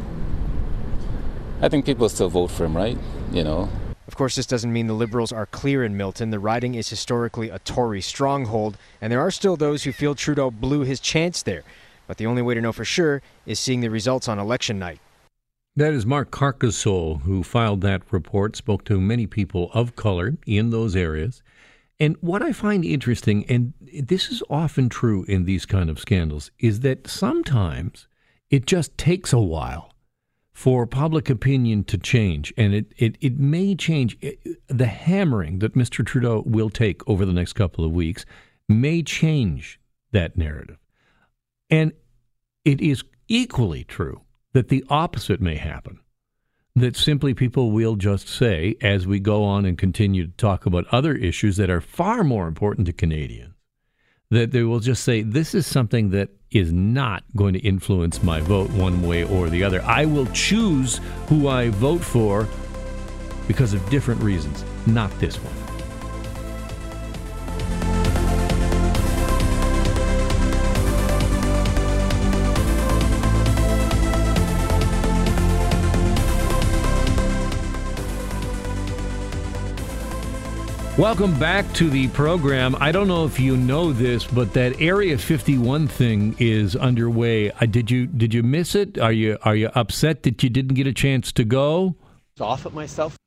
I 1.61 1.69
think 1.69 1.85
people 1.85 2.09
still 2.09 2.29
vote 2.29 2.51
for 2.51 2.65
him, 2.65 2.75
right? 2.75 2.97
You 3.31 3.43
know, 3.43 3.69
of 4.07 4.15
course, 4.15 4.35
this 4.35 4.45
doesn't 4.45 4.71
mean 4.71 4.87
the 4.87 4.93
Liberals 4.93 5.31
are 5.31 5.47
clear 5.47 5.83
in 5.83 5.97
Milton. 5.97 6.29
The 6.29 6.39
riding 6.39 6.75
is 6.75 6.89
historically 6.89 7.49
a 7.49 7.59
Tory 7.59 8.01
stronghold, 8.01 8.77
and 9.01 9.11
there 9.11 9.21
are 9.21 9.31
still 9.31 9.55
those 9.55 9.83
who 9.83 9.91
feel 9.91 10.13
Trudeau 10.13 10.51
blew 10.51 10.81
his 10.81 10.99
chance 10.99 11.41
there. 11.41 11.63
But 12.07 12.17
the 12.17 12.27
only 12.27 12.43
way 12.43 12.53
to 12.53 12.61
know 12.61 12.71
for 12.71 12.85
sure 12.85 13.23
is 13.47 13.59
seeing 13.59 13.81
the 13.81 13.89
results 13.89 14.27
on 14.27 14.37
election 14.37 14.77
night. 14.77 14.99
That 15.75 15.93
is 15.93 16.05
Mark 16.05 16.31
Carcasole, 16.31 17.19
who 17.23 17.43
filed 17.43 17.81
that 17.81 18.03
report, 18.11 18.55
spoke 18.55 18.85
to 18.85 19.01
many 19.01 19.25
people 19.25 19.71
of 19.73 19.95
color 19.95 20.35
in 20.45 20.69
those 20.69 20.95
areas. 20.95 21.41
And 21.99 22.15
what 22.21 22.43
I 22.43 22.51
find 22.51 22.85
interesting, 22.85 23.45
and 23.47 23.73
this 23.81 24.29
is 24.29 24.43
often 24.49 24.87
true 24.87 25.23
in 25.27 25.45
these 25.45 25.65
kind 25.65 25.89
of 25.89 25.99
scandals, 25.99 26.51
is 26.59 26.81
that 26.81 27.07
sometimes 27.07 28.07
it 28.49 28.67
just 28.67 28.97
takes 28.97 29.33
a 29.33 29.39
while 29.39 29.94
for 30.55 30.87
public 30.87 31.29
opinion 31.29 31.83
to 31.83 31.97
change, 31.97 32.53
and 32.55 32.73
it, 32.73 32.85
it, 32.97 33.17
it 33.19 33.37
may 33.37 33.75
change. 33.75 34.17
The 34.67 34.85
hammering 34.85 35.59
that 35.59 35.75
Mr. 35.75 36.03
Trudeau 36.03 36.43
will 36.45 36.69
take 36.69 37.07
over 37.09 37.25
the 37.25 37.33
next 37.33 37.53
couple 37.53 37.83
of 37.83 37.91
weeks 37.91 38.25
may 38.69 39.03
change 39.03 39.81
that 40.13 40.37
narrative. 40.37 40.77
And 41.69 41.91
it 42.63 42.79
is 42.79 43.03
equally 43.27 43.83
true 43.83 44.21
that 44.53 44.69
the 44.69 44.85
opposite 44.89 45.41
may 45.41 45.57
happen. 45.57 45.99
That 46.73 46.95
simply 46.95 47.33
people 47.33 47.71
will 47.71 47.97
just 47.97 48.29
say, 48.29 48.77
as 48.81 49.05
we 49.05 49.19
go 49.19 49.43
on 49.43 49.65
and 49.65 49.77
continue 49.77 50.25
to 50.25 50.37
talk 50.37 50.65
about 50.65 50.87
other 50.87 51.15
issues 51.15 51.57
that 51.57 51.69
are 51.69 51.81
far 51.81 52.23
more 52.23 52.47
important 52.47 52.87
to 52.87 52.93
Canadians, 52.93 53.55
that 54.31 54.51
they 54.51 54.63
will 54.63 54.79
just 54.79 55.03
say, 55.03 55.21
this 55.21 55.53
is 55.53 55.67
something 55.67 56.11
that 56.11 56.29
is 56.55 56.71
not 56.71 57.23
going 57.35 57.53
to 57.53 57.59
influence 57.59 58.23
my 58.23 58.39
vote 58.39 58.69
one 58.71 59.01
way 59.01 59.25
or 59.25 59.49
the 59.49 59.63
other. 59.63 59.81
I 59.83 60.05
will 60.05 60.25
choose 60.27 61.01
who 61.27 61.49
I 61.49 61.69
vote 61.69 62.01
for 62.01 62.47
because 63.47 63.73
of 63.73 63.87
different 63.89 64.21
reasons, 64.23 64.63
not 64.87 65.11
this 65.19 65.35
one. 65.35 65.64
Welcome 80.97 81.37
back 81.37 81.69
to 81.73 81.89
the 81.89 82.07
program. 82.07 82.73
I 82.79 82.93
don't 82.93 83.09
know 83.09 83.25
if 83.25 83.37
you 83.37 83.57
know 83.57 83.91
this, 83.91 84.23
but 84.25 84.53
that 84.53 84.79
Area 84.79 85.17
51 85.17 85.89
thing 85.89 86.37
is 86.39 86.73
underway. 86.77 87.51
Uh, 87.51 87.65
did 87.65 87.91
you 87.91 88.07
did 88.07 88.33
you 88.33 88.41
miss 88.43 88.75
it? 88.75 88.97
Are 88.97 89.11
you 89.11 89.37
are 89.41 89.57
you 89.57 89.67
upset 89.75 90.23
that 90.23 90.41
you 90.41 90.49
didn't 90.49 90.75
get 90.75 90.87
a 90.87 90.93
chance 90.93 91.33
to 91.33 91.43
go? 91.43 91.95
Off 92.39 92.65
at 92.65 92.73
myself. 92.73 93.17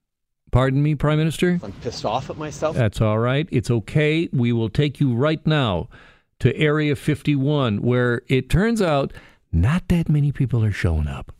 Pardon 0.50 0.82
me, 0.82 0.94
Prime 0.94 1.18
Minister? 1.18 1.60
I'm 1.62 1.72
pissed 1.72 2.06
off 2.06 2.30
at 2.30 2.38
myself. 2.38 2.74
That's 2.74 3.02
all 3.02 3.18
right. 3.18 3.46
It's 3.50 3.70
okay. 3.70 4.30
We 4.32 4.50
will 4.50 4.70
take 4.70 4.98
you 4.98 5.14
right 5.14 5.46
now 5.46 5.90
to 6.40 6.56
Area 6.56 6.96
51 6.96 7.82
where 7.82 8.22
it 8.28 8.48
turns 8.48 8.80
out 8.80 9.12
not 9.52 9.88
that 9.88 10.08
many 10.08 10.32
people 10.32 10.64
are 10.64 10.72
showing 10.72 11.06
up. 11.06 11.34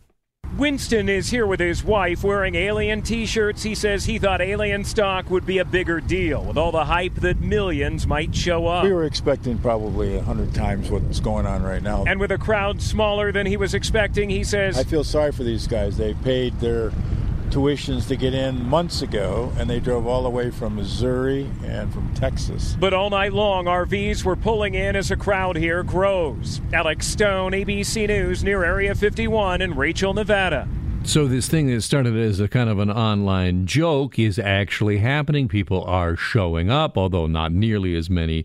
Winston 0.58 1.08
is 1.08 1.30
here 1.30 1.46
with 1.46 1.60
his 1.60 1.84
wife 1.84 2.24
wearing 2.24 2.56
alien 2.56 3.00
t 3.00 3.26
shirts. 3.26 3.62
He 3.62 3.76
says 3.76 4.06
he 4.06 4.18
thought 4.18 4.40
alien 4.40 4.82
stock 4.82 5.30
would 5.30 5.46
be 5.46 5.58
a 5.58 5.64
bigger 5.64 6.00
deal 6.00 6.42
with 6.42 6.58
all 6.58 6.72
the 6.72 6.84
hype 6.84 7.14
that 7.20 7.40
millions 7.40 8.08
might 8.08 8.34
show 8.34 8.66
up. 8.66 8.82
We 8.82 8.92
were 8.92 9.04
expecting 9.04 9.58
probably 9.58 10.16
a 10.16 10.22
hundred 10.22 10.52
times 10.52 10.90
what's 10.90 11.20
going 11.20 11.46
on 11.46 11.62
right 11.62 11.80
now. 11.80 12.02
And 12.08 12.18
with 12.18 12.32
a 12.32 12.38
crowd 12.38 12.82
smaller 12.82 13.30
than 13.30 13.46
he 13.46 13.56
was 13.56 13.72
expecting, 13.72 14.30
he 14.30 14.42
says, 14.42 14.76
I 14.76 14.82
feel 14.82 15.04
sorry 15.04 15.30
for 15.30 15.44
these 15.44 15.68
guys. 15.68 15.96
They 15.96 16.14
paid 16.14 16.58
their 16.58 16.90
tuitions 17.48 18.06
to 18.08 18.16
get 18.16 18.34
in 18.34 18.64
months 18.68 19.02
ago, 19.02 19.52
and 19.58 19.68
they 19.68 19.80
drove 19.80 20.06
all 20.06 20.22
the 20.22 20.30
way 20.30 20.50
from 20.50 20.76
Missouri 20.76 21.50
and 21.64 21.92
from 21.92 22.12
Texas. 22.14 22.76
But 22.78 22.94
all 22.94 23.10
night 23.10 23.32
long, 23.32 23.64
RVs 23.64 24.24
were 24.24 24.36
pulling 24.36 24.74
in 24.74 24.96
as 24.96 25.10
a 25.10 25.16
crowd 25.16 25.56
here 25.56 25.82
grows. 25.82 26.60
Alex 26.72 27.06
Stone, 27.06 27.52
ABC 27.52 28.06
News, 28.06 28.44
near 28.44 28.64
Area 28.64 28.94
51 28.94 29.62
in 29.62 29.74
Rachel, 29.74 30.14
Nevada. 30.14 30.68
So 31.04 31.26
this 31.26 31.48
thing 31.48 31.68
that 31.68 31.82
started 31.82 32.16
as 32.16 32.38
a 32.38 32.48
kind 32.48 32.68
of 32.68 32.78
an 32.78 32.90
online 32.90 33.66
joke 33.66 34.18
is 34.18 34.38
actually 34.38 34.98
happening. 34.98 35.48
People 35.48 35.82
are 35.84 36.16
showing 36.16 36.70
up, 36.70 36.98
although 36.98 37.26
not 37.26 37.52
nearly 37.52 37.94
as 37.94 38.10
many 38.10 38.44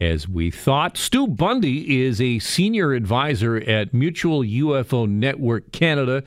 as 0.00 0.28
we 0.28 0.50
thought. 0.50 0.96
Stu 0.96 1.26
Bundy 1.26 2.04
is 2.04 2.20
a 2.20 2.38
senior 2.38 2.92
advisor 2.92 3.56
at 3.56 3.94
Mutual 3.94 4.42
UFO 4.42 5.08
Network 5.08 5.72
Canada 5.72 6.22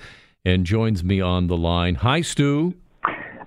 and 0.48 0.66
joins 0.66 1.04
me 1.04 1.20
on 1.20 1.48
the 1.48 1.58
line. 1.58 1.96
Hi, 1.96 2.22
Stu. 2.22 2.74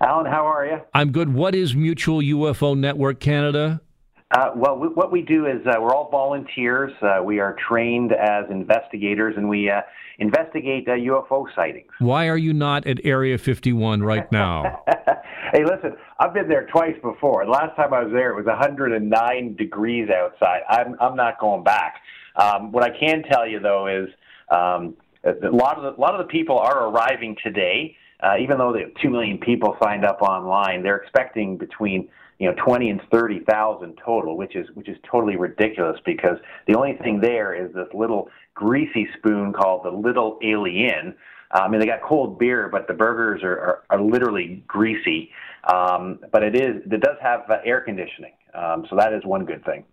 Alan, 0.01 0.27
how 0.27 0.45
are 0.45 0.65
you? 0.67 0.81
I'm 0.93 1.11
good. 1.11 1.33
What 1.33 1.55
is 1.55 1.75
Mutual 1.75 2.19
UFO 2.19 2.77
Network 2.77 3.19
Canada? 3.19 3.81
Uh, 4.29 4.51
well, 4.55 4.77
we, 4.77 4.87
what 4.89 5.11
we 5.11 5.23
do 5.23 5.47
is 5.47 5.65
uh, 5.65 5.81
we're 5.81 5.95
all 5.95 6.11
volunteers. 6.11 6.93
Uh, 7.01 7.23
we 7.23 7.39
are 7.39 7.55
trained 7.67 8.11
as 8.13 8.45
investigators, 8.51 9.33
and 9.35 9.49
we 9.49 9.67
uh, 9.67 9.81
investigate 10.19 10.87
UFO 10.87 11.47
uh, 11.47 11.55
sightings. 11.55 11.89
Why 11.97 12.27
are 12.27 12.37
you 12.37 12.53
not 12.53 12.85
at 12.85 13.03
Area 13.03 13.39
51 13.39 14.03
right 14.03 14.31
now? 14.31 14.83
hey, 15.53 15.65
listen, 15.65 15.97
I've 16.19 16.35
been 16.35 16.47
there 16.47 16.67
twice 16.67 16.95
before. 17.01 17.45
The 17.45 17.51
last 17.51 17.75
time 17.75 17.95
I 17.95 18.03
was 18.03 18.13
there, 18.13 18.31
it 18.31 18.35
was 18.35 18.45
109 18.45 19.55
degrees 19.55 20.07
outside. 20.09 20.61
I'm, 20.69 20.95
I'm 21.01 21.15
not 21.15 21.39
going 21.39 21.63
back. 21.63 21.95
Um, 22.35 22.71
what 22.71 22.83
I 22.83 22.91
can 22.97 23.23
tell 23.23 23.47
you, 23.47 23.59
though, 23.59 23.87
is 23.87 24.07
um, 24.51 24.95
a 25.23 25.49
lot 25.49 25.77
of 25.77 25.83
the, 25.83 25.99
a 25.99 26.01
lot 26.01 26.13
of 26.13 26.25
the 26.25 26.31
people 26.31 26.57
are 26.57 26.87
arriving 26.87 27.35
today. 27.43 27.95
Uh, 28.21 28.35
even 28.39 28.59
though 28.59 28.71
the 28.71 28.91
two 29.01 29.09
million 29.09 29.39
people 29.39 29.75
signed 29.83 30.05
up 30.05 30.21
online, 30.21 30.83
they're 30.83 30.97
expecting 30.97 31.57
between 31.57 32.07
you 32.37 32.47
know 32.47 32.55
20 32.63 32.89
and 32.89 33.01
30,000 33.11 33.99
total, 34.03 34.37
which 34.37 34.55
is 34.55 34.67
which 34.73 34.87
is 34.87 34.97
totally 35.09 35.35
ridiculous 35.35 35.99
because 36.05 36.37
the 36.67 36.75
only 36.75 36.93
thing 37.01 37.19
there 37.19 37.53
is 37.53 37.73
this 37.73 37.87
little 37.93 38.29
greasy 38.53 39.07
spoon 39.17 39.53
called 39.53 39.83
the 39.85 39.89
Little 39.89 40.39
A'Le'Inn. 40.43 41.15
Uh, 41.53 41.59
I 41.59 41.67
mean, 41.67 41.79
they 41.79 41.85
got 41.85 42.01
cold 42.01 42.39
beer, 42.39 42.69
but 42.71 42.87
the 42.87 42.93
burgers 42.93 43.43
are 43.43 43.59
are, 43.59 43.83
are 43.89 44.01
literally 44.01 44.63
greasy. 44.67 45.31
Um, 45.71 46.19
but 46.31 46.43
it 46.43 46.55
is 46.55 46.81
it 46.91 47.01
does 47.01 47.17
have 47.21 47.41
uh, 47.49 47.57
air 47.63 47.81
conditioning, 47.81 48.33
um, 48.53 48.85
so 48.89 48.95
that 48.95 49.13
is 49.13 49.23
one 49.25 49.45
good 49.45 49.63
thing. 49.65 49.83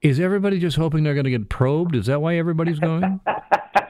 Is 0.00 0.20
everybody 0.20 0.60
just 0.60 0.76
hoping 0.76 1.02
they're 1.02 1.14
going 1.14 1.24
to 1.24 1.30
get 1.30 1.48
probed? 1.48 1.96
Is 1.96 2.06
that 2.06 2.20
why 2.20 2.36
everybody's 2.36 2.78
going? 2.78 3.20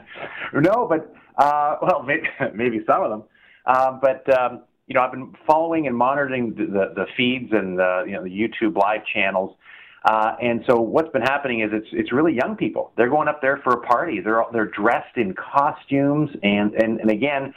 no, 0.54 0.86
but 0.88 1.14
uh, 1.38 1.76
well, 1.82 2.02
maybe, 2.02 2.28
maybe 2.54 2.80
some 2.86 3.02
of 3.02 3.10
them. 3.10 3.24
Um, 3.66 4.00
but 4.00 4.38
um, 4.38 4.62
you 4.86 4.94
know, 4.94 5.02
I've 5.02 5.12
been 5.12 5.34
following 5.46 5.86
and 5.86 5.96
monitoring 5.96 6.54
the, 6.54 6.66
the, 6.66 6.92
the 6.94 7.06
feeds 7.16 7.52
and 7.52 7.78
the 7.78 8.04
you 8.06 8.12
know 8.12 8.24
the 8.24 8.30
YouTube 8.30 8.76
live 8.76 9.04
channels. 9.12 9.56
Uh, 10.04 10.36
and 10.40 10.62
so 10.68 10.80
what's 10.80 11.10
been 11.10 11.22
happening 11.22 11.60
is 11.60 11.70
it's 11.72 11.88
it's 11.92 12.12
really 12.12 12.32
young 12.32 12.56
people. 12.56 12.92
They're 12.96 13.10
going 13.10 13.28
up 13.28 13.42
there 13.42 13.60
for 13.62 13.74
a 13.74 13.80
party. 13.80 14.20
They're 14.20 14.42
they're 14.52 14.70
dressed 14.70 15.16
in 15.16 15.34
costumes 15.34 16.30
and 16.42 16.74
and 16.74 17.00
and 17.00 17.10
again, 17.10 17.52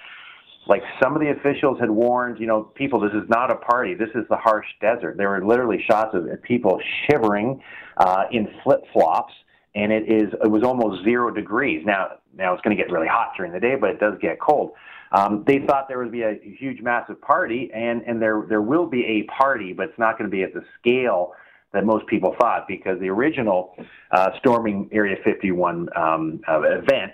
like 0.67 0.81
some 1.01 1.15
of 1.15 1.21
the 1.21 1.29
officials 1.29 1.79
had 1.79 1.89
warned, 1.89 2.39
you 2.39 2.47
know, 2.47 2.63
people, 2.63 2.99
this 2.99 3.13
is 3.13 3.29
not 3.29 3.51
a 3.51 3.55
party. 3.55 3.93
This 3.93 4.09
is 4.15 4.27
the 4.29 4.35
harsh 4.35 4.65
desert. 4.81 5.15
There 5.17 5.29
were 5.29 5.45
literally 5.45 5.83
shots 5.89 6.13
of 6.13 6.25
people 6.43 6.81
shivering 7.09 7.61
uh, 7.97 8.23
in 8.31 8.47
flip 8.63 8.81
flops 8.91 9.33
and 9.75 9.91
it 9.91 10.03
is 10.03 10.33
it 10.43 10.49
was 10.49 10.63
almost 10.63 11.03
zero 11.03 11.31
degrees. 11.31 11.83
Now 11.85 12.17
now 12.35 12.53
it's 12.53 12.61
going 12.61 12.75
to 12.75 12.81
get 12.81 12.91
really 12.91 13.07
hot 13.07 13.33
during 13.35 13.51
the 13.51 13.59
day, 13.59 13.75
but 13.75 13.89
it 13.89 13.99
does 13.99 14.13
get 14.21 14.39
cold. 14.39 14.71
Um, 15.11 15.43
they 15.45 15.59
thought 15.59 15.87
there 15.87 15.99
would 15.99 16.11
be 16.11 16.21
a 16.21 16.39
huge, 16.57 16.81
massive 16.81 17.19
party, 17.21 17.69
and 17.73 18.01
and 18.03 18.21
there 18.21 18.45
there 18.47 18.61
will 18.61 18.87
be 18.87 19.03
a 19.05 19.23
party, 19.31 19.73
but 19.73 19.89
it's 19.89 19.99
not 19.99 20.17
going 20.17 20.29
to 20.29 20.35
be 20.35 20.43
at 20.43 20.53
the 20.53 20.63
scale 20.79 21.33
that 21.73 21.85
most 21.85 22.05
people 22.07 22.35
thought 22.39 22.67
because 22.67 22.99
the 22.99 23.09
original 23.09 23.75
uh, 24.11 24.29
storming 24.39 24.89
Area 24.91 25.15
51 25.23 25.89
um, 25.95 26.41
uh, 26.47 26.61
event 26.61 27.13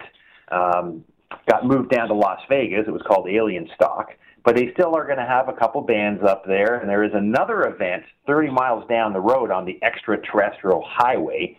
um, 0.52 1.04
got 1.50 1.66
moved 1.66 1.92
down 1.92 2.08
to 2.08 2.14
Las 2.14 2.40
Vegas. 2.50 2.86
It 2.88 2.92
was 2.92 3.04
called 3.08 3.28
Alien 3.30 3.68
Stock. 3.76 4.10
But 4.44 4.56
they 4.56 4.72
still 4.74 4.96
are 4.96 5.06
going 5.06 5.18
to 5.18 5.26
have 5.26 5.50
a 5.50 5.54
couple 5.54 5.82
bands 5.82 6.24
up 6.24 6.46
there, 6.46 6.76
and 6.80 6.90
there 6.90 7.04
is 7.04 7.12
another 7.14 7.64
event 7.64 8.04
30 8.28 8.50
miles 8.50 8.88
down 8.88 9.12
the 9.12 9.20
road 9.20 9.52
on 9.52 9.66
the 9.66 9.78
extraterrestrial 9.84 10.84
highway 10.88 11.58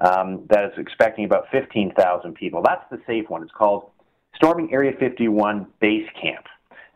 um, 0.00 0.46
that 0.48 0.64
is 0.64 0.72
expecting 0.78 1.24
about 1.24 1.44
15,000 1.50 2.34
people. 2.34 2.62
That's 2.62 2.84
the 2.90 3.00
safe 3.06 3.28
one. 3.28 3.42
It's 3.42 3.52
called 3.52 3.90
Storming 4.34 4.72
Area 4.72 4.92
51 4.98 5.66
Base 5.80 6.08
Camp. 6.20 6.46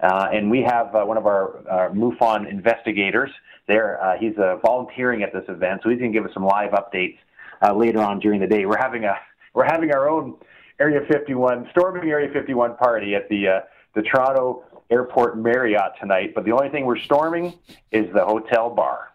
Uh, 0.03 0.29
and 0.33 0.51
we 0.51 0.62
have 0.62 0.95
uh, 0.95 1.05
one 1.05 1.17
of 1.17 1.27
our, 1.27 1.67
our 1.69 1.90
MUFON 1.90 2.51
investigators 2.51 3.31
there. 3.69 4.03
Uh, 4.03 4.17
he's 4.19 4.37
uh, 4.38 4.57
volunteering 4.57 5.23
at 5.23 5.33
this 5.33 5.45
event, 5.49 5.81
so 5.83 5.90
he's 5.90 5.99
going 5.99 6.12
to 6.12 6.19
give 6.19 6.27
us 6.27 6.35
some 6.35 6.45
live 6.45 6.73
updates 6.73 7.19
uh, 7.62 7.73
later 7.75 8.01
on 8.01 8.19
during 8.19 8.40
the 8.40 8.47
day. 8.47 8.67
We're 8.67 8.79
having 8.79 9.05
a 9.05 9.14
we're 9.55 9.64
having 9.64 9.93
our 9.93 10.09
own 10.09 10.35
Area 10.81 11.01
51 11.09 11.69
storming 11.71 12.11
Area 12.11 12.29
51 12.33 12.77
party 12.77 13.14
at 13.14 13.29
the 13.29 13.49
uh, 13.49 13.61
the 13.95 14.03
Toronto 14.03 14.64
Airport 14.90 15.38
Marriott 15.38 15.93
tonight. 16.01 16.35
But 16.35 16.45
the 16.45 16.53
only 16.53 16.69
thing 16.69 16.85
we're 16.85 16.99
storming 16.99 17.55
is 17.93 18.12
the 18.12 18.25
hotel 18.25 18.71
bar. 18.71 19.12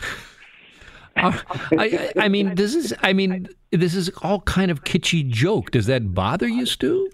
I, 1.16 2.12
I 2.16 2.28
mean, 2.28 2.54
this 2.54 2.74
is 2.74 2.94
I 3.02 3.12
mean, 3.12 3.48
this 3.70 3.94
is 3.94 4.08
all 4.22 4.40
kind 4.42 4.70
of 4.70 4.84
kitschy 4.84 5.28
joke. 5.28 5.70
Does 5.70 5.86
that 5.86 6.14
bother 6.14 6.48
you, 6.48 6.66
Stu? 6.66 7.10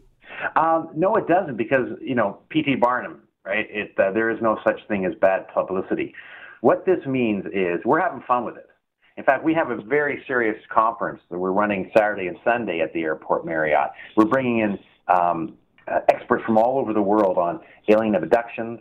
Um, 0.57 0.91
no, 0.95 1.17
it 1.17 1.27
doesn't 1.27 1.57
because 1.57 1.89
you 2.01 2.15
know 2.15 2.39
P.T. 2.51 2.77
Barnum, 2.77 3.23
right? 3.45 3.67
It 3.71 3.93
uh, 3.99 4.13
there 4.13 4.31
is 4.31 4.41
no 4.41 4.59
such 4.65 4.81
thing 4.89 5.05
as 5.05 5.13
bad 5.21 5.49
publicity. 5.49 6.15
What 6.61 6.85
this 6.87 7.05
means 7.07 7.45
is 7.47 7.81
we're 7.85 8.01
having 8.01 8.23
fun 8.27 8.45
with 8.45 8.57
it. 8.57 8.69
In 9.17 9.25
fact, 9.25 9.45
we 9.45 9.53
have 9.55 9.71
a 9.71 9.77
very 9.83 10.23
serious 10.27 10.57
conference 10.73 11.21
that 11.31 11.39
we're 11.39 11.53
running 11.53 11.91
Saturday 11.97 12.29
and 12.29 12.37
Sunday 12.45 12.81
at 12.81 12.93
the 12.93 13.03
Airport 13.03 13.45
Marriott. 13.45 13.91
We're 14.17 14.27
bringing 14.27 14.61
in 14.61 14.79
um, 15.09 15.55
uh, 15.89 16.01
experts 16.09 16.45
from 16.45 16.57
all 16.57 16.79
over 16.79 16.93
the 16.93 17.03
world 17.03 17.37
on 17.37 17.61
alien 17.89 18.15
abductions, 18.15 18.79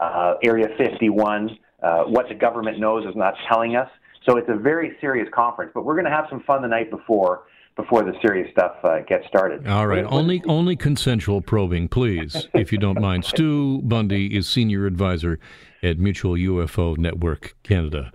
uh, 0.00 0.34
Area 0.42 0.68
51, 0.78 1.58
uh, 1.82 2.04
what 2.04 2.28
the 2.28 2.34
government 2.34 2.78
knows 2.78 3.04
is 3.06 3.14
not 3.16 3.34
telling 3.48 3.76
us. 3.76 3.88
So 4.28 4.36
it's 4.36 4.48
a 4.48 4.56
very 4.56 4.96
serious 5.00 5.28
conference, 5.32 5.70
but 5.74 5.84
we're 5.84 5.94
going 5.94 6.04
to 6.06 6.10
have 6.10 6.26
some 6.28 6.42
fun 6.42 6.62
the 6.62 6.68
night 6.68 6.90
before 6.90 7.44
before 7.76 8.02
the 8.02 8.14
serious 8.22 8.50
stuff 8.50 8.72
uh, 8.84 9.00
gets 9.06 9.26
started. 9.26 9.66
All 9.68 9.86
right, 9.86 10.02
What- 10.04 10.12
what- 10.12 10.18
only 10.18 10.42
only 10.48 10.76
consensual 10.76 11.40
probing, 11.42 11.88
please, 11.88 12.48
if 12.54 12.72
you 12.72 12.78
don't 12.78 13.00
mind. 13.00 13.24
Stu 13.24 13.82
Bundy 13.82 14.34
is 14.36 14.48
senior 14.48 14.86
advisor 14.86 15.38
at 15.82 15.98
Mutual 15.98 16.32
UFO 16.34 16.96
Network 16.96 17.54
Canada. 17.62 18.10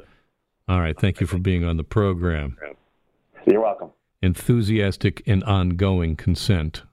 All 0.67 0.81
right, 0.81 0.97
thank 0.99 1.21
you 1.21 1.27
for 1.27 1.37
being 1.37 1.63
on 1.63 1.77
the 1.77 1.83
program. 1.83 2.57
You're 3.45 3.61
welcome. 3.61 3.89
Enthusiastic 4.21 5.21
and 5.27 5.43
ongoing 5.43 6.15
consent. 6.15 6.83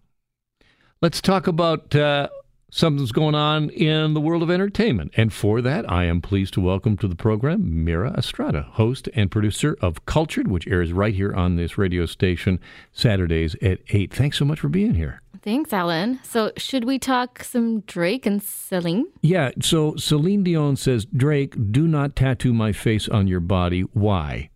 Let's 1.01 1.21
talk 1.21 1.47
about 1.47 1.95
uh, 1.95 2.29
something's 2.71 3.13
going 3.13 3.35
on 3.35 3.71
in 3.71 4.15
the 4.15 4.21
world 4.21 4.43
of 4.43 4.51
entertainment. 4.51 5.13
And 5.17 5.33
for 5.33 5.61
that, 5.63 5.91
I 5.91 6.05
am 6.05 6.21
pleased 6.21 6.55
to 6.55 6.61
welcome 6.61 6.97
to 6.99 7.09
the 7.09 7.17
program 7.17 7.85
Mira 7.85 8.13
Estrada, 8.13 8.63
host 8.73 9.09
and 9.15 9.31
producer 9.31 9.77
of 9.81 10.05
Cultured, 10.07 10.49
which 10.49 10.67
airs 10.67 10.93
right 10.93 11.15
here 11.15 11.33
on 11.33 11.57
this 11.57 11.79
radio 11.79 12.07
station 12.07 12.61
Saturdays 12.93 13.55
at 13.63 13.81
8. 13.89 14.13
Thanks 14.13 14.39
so 14.39 14.45
much 14.45 14.61
for 14.61 14.69
being 14.69 14.95
here. 14.95 15.23
Thanks, 15.41 15.73
Alan. 15.73 16.21
So, 16.25 16.53
should 16.57 16.85
we 16.85 16.99
talk 16.99 17.43
some 17.45 17.81
Drake 17.81 18.27
and 18.27 18.43
Celine? 18.43 19.07
Yeah, 19.23 19.53
so 19.61 19.95
Celine 19.97 20.43
Dion 20.43 20.77
says, 20.77 21.07
Drake, 21.07 21.55
do 21.71 21.87
not 21.87 22.17
tattoo 22.17 22.53
my 22.53 22.73
face 22.73 23.09
on 23.09 23.29
your 23.29 23.41
body. 23.41 23.83
Why? 23.93 24.51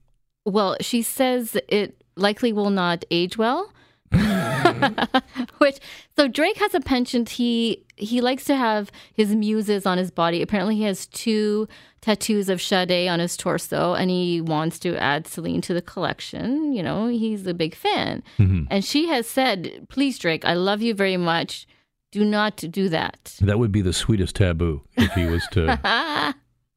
Well, 0.45 0.77
she 0.81 1.03
says 1.03 1.57
it 1.69 2.03
likely 2.17 2.53
will 2.53 2.71
not 2.71 3.05
age 3.11 3.39
well. 3.39 3.73
Which 5.59 5.79
so 6.17 6.29
Drake 6.29 6.57
has 6.59 6.75
a 6.75 6.81
penchant. 6.81 7.29
He 7.31 7.85
he 7.97 8.21
likes 8.21 8.45
to 8.45 8.57
have 8.57 8.91
his 9.15 9.35
muses 9.35 9.87
on 9.87 9.99
his 9.99 10.11
body. 10.11 10.43
Apparently, 10.43 10.77
he 10.77 10.83
has 10.85 11.07
two 11.07 11.69
tattoos 12.01 12.49
of 12.49 12.61
Sade 12.61 13.09
on 13.09 13.21
his 13.21 13.37
torso, 13.37 13.95
and 13.95 14.11
he 14.11 14.41
wants 14.41 14.79
to 14.81 14.97
add 14.97 15.27
Celine 15.29 15.61
to 15.63 15.75
the 15.75 15.83
collection. 15.83 16.73
You 16.73 16.83
know, 16.83 17.07
he's 17.07 17.47
a 17.47 17.55
big 17.55 17.75
fan, 17.75 18.23
Mhm. 18.39 18.67
and 18.71 18.85
she 18.85 19.09
has 19.09 19.27
said, 19.29 19.87
"Please, 19.89 20.19
Drake, 20.19 20.45
I 20.45 20.55
love 20.55 20.83
you 20.83 20.95
very 20.95 21.17
much. 21.17 21.67
Do 22.11 22.25
not 22.25 22.57
do 22.57 22.89
that." 22.89 23.37
That 23.41 23.59
would 23.59 23.73
be 23.73 23.83
the 23.83 23.93
sweetest 23.93 24.37
taboo 24.37 24.83
if 24.97 25.13
he 25.13 25.27
was 25.27 25.47
to. 25.53 25.79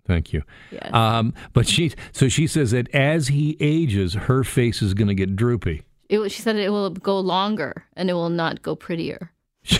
Thank 0.07 0.33
you. 0.33 0.43
Yes. 0.71 0.93
Um, 0.93 1.33
but 1.53 1.67
she, 1.67 1.91
so 2.11 2.29
she 2.29 2.45
says 2.45 2.69
that 2.71 2.87
as 2.93 3.29
he 3.29 3.57
ages, 3.59 4.13
her 4.13 4.43
face 4.43 4.83
is 4.83 4.93
going 4.93 5.07
to 5.07 5.15
get 5.15 5.35
droopy. 5.35 5.81
It, 6.09 6.29
she 6.31 6.41
said 6.41 6.55
it 6.57 6.69
will 6.69 6.89
go 6.91 7.19
longer 7.19 7.85
and 7.95 8.09
it 8.09 8.13
will 8.13 8.29
not 8.29 8.61
go 8.61 8.75
prettier. 8.75 9.31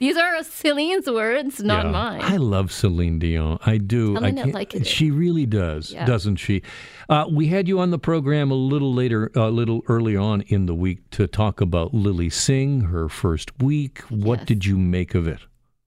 These 0.00 0.16
are 0.16 0.42
Celine's 0.42 1.08
words, 1.08 1.62
not 1.62 1.84
Yeah. 1.84 1.90
mine. 1.92 2.20
I 2.22 2.36
love 2.36 2.72
Celine 2.72 3.20
Dion. 3.20 3.58
I 3.64 3.78
do. 3.78 4.16
I 4.16 4.32
can't- 4.32 4.52
like 4.52 4.74
it. 4.74 4.84
she 4.84 5.12
really 5.12 5.46
does, 5.46 5.92
Yeah. 5.92 6.04
doesn't 6.06 6.36
she? 6.36 6.62
Uh, 7.08 7.26
we 7.30 7.46
had 7.46 7.68
you 7.68 7.78
on 7.78 7.90
the 7.90 8.00
program 8.00 8.50
a 8.50 8.54
little 8.54 8.92
later, 8.92 9.30
a 9.36 9.48
little 9.50 9.82
early 9.86 10.16
on 10.16 10.40
in 10.48 10.66
the 10.66 10.74
week 10.74 11.08
to 11.10 11.28
talk 11.28 11.60
about 11.60 11.94
Lilly 11.94 12.30
Singh, 12.30 12.80
her 12.82 13.08
first 13.08 13.56
week. 13.62 14.00
What 14.10 14.44
did 14.44 14.64
you 14.66 14.76
make 14.76 15.14
of 15.14 15.28
it? 15.28 15.38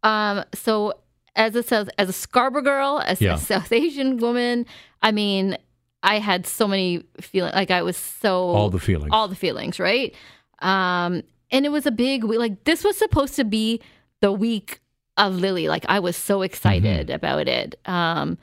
Um, 0.02 0.46
so 0.54 0.94
as 1.36 1.54
a 1.56 1.64
South, 1.64 1.90
as 1.98 2.08
a 2.08 2.14
Scarborough 2.14 2.62
girl, 2.62 3.02
as 3.06 3.20
Yeah. 3.20 3.34
a 3.34 3.38
South 3.38 3.74
Asian 3.74 4.16
woman, 4.16 4.66
I 5.02 5.12
mean, 5.12 5.58
I 6.06 6.20
had 6.20 6.46
so 6.48 6.68
many 6.68 7.04
feelings. 7.20 7.56
Like 7.56 7.72
I 7.72 7.82
was 7.82 7.98
so 7.98 8.50
All 8.50 8.70
the 8.70 8.80
feelings. 8.80 9.10
all 9.12 9.28
the 9.28 9.36
feelings, 9.36 9.80
right? 9.80 10.14
Um, 10.60 11.24
and 11.52 11.66
it 11.66 11.70
was 11.70 11.86
a 11.86 11.92
big 11.92 12.24
we- 12.24 12.38
like 12.38 12.64
this 12.64 12.84
was 12.84 12.98
supposed 12.98 13.36
to 13.36 13.44
be 13.44 13.82
the 14.22 14.32
week 14.32 14.80
of 15.18 15.36
Lilly. 15.36 15.68
Like 15.68 15.86
I 15.90 16.00
was 16.00 16.16
so 16.16 16.42
excited 16.42 17.08
Mm-hmm. 17.08 17.16
about 17.16 17.48
it. 17.48 17.76
Um, 17.86 18.38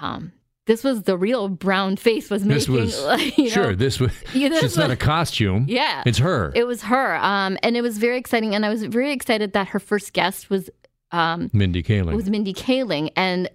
um, 0.00 0.32
this 0.66 0.84
was 0.84 1.02
the 1.04 1.16
real 1.16 1.48
brown 1.48 1.96
face 1.96 2.28
was 2.30 2.44
This 2.44 2.68
making. 2.68 2.84
was 2.84 3.02
like, 3.04 3.38
you 3.38 3.48
sure. 3.50 3.68
know, 3.70 3.74
This 3.74 3.98
was. 3.98 4.12
Yeah, 4.34 4.48
this 4.50 4.62
it's 4.62 4.76
not 4.76 4.90
a 4.90 4.96
costume. 4.96 5.64
Yeah. 5.68 6.02
it's 6.06 6.18
her. 6.18 6.52
It 6.54 6.66
was 6.66 6.82
her. 6.82 7.16
Um, 7.16 7.56
and 7.62 7.76
it 7.76 7.80
was 7.82 7.96
very 7.98 8.18
exciting. 8.18 8.54
And 8.54 8.66
I 8.66 8.68
was 8.68 8.84
very 8.84 9.12
excited 9.12 9.54
that 9.54 9.68
her 9.68 9.80
first 9.80 10.12
guest 10.12 10.50
was 10.50 10.68
um, 11.10 11.48
Mindy 11.54 11.82
Kaling. 11.82 12.12
it 12.12 12.16
was 12.16 12.28
Mindy 12.28 12.52
Kaling, 12.52 13.10
and 13.16 13.48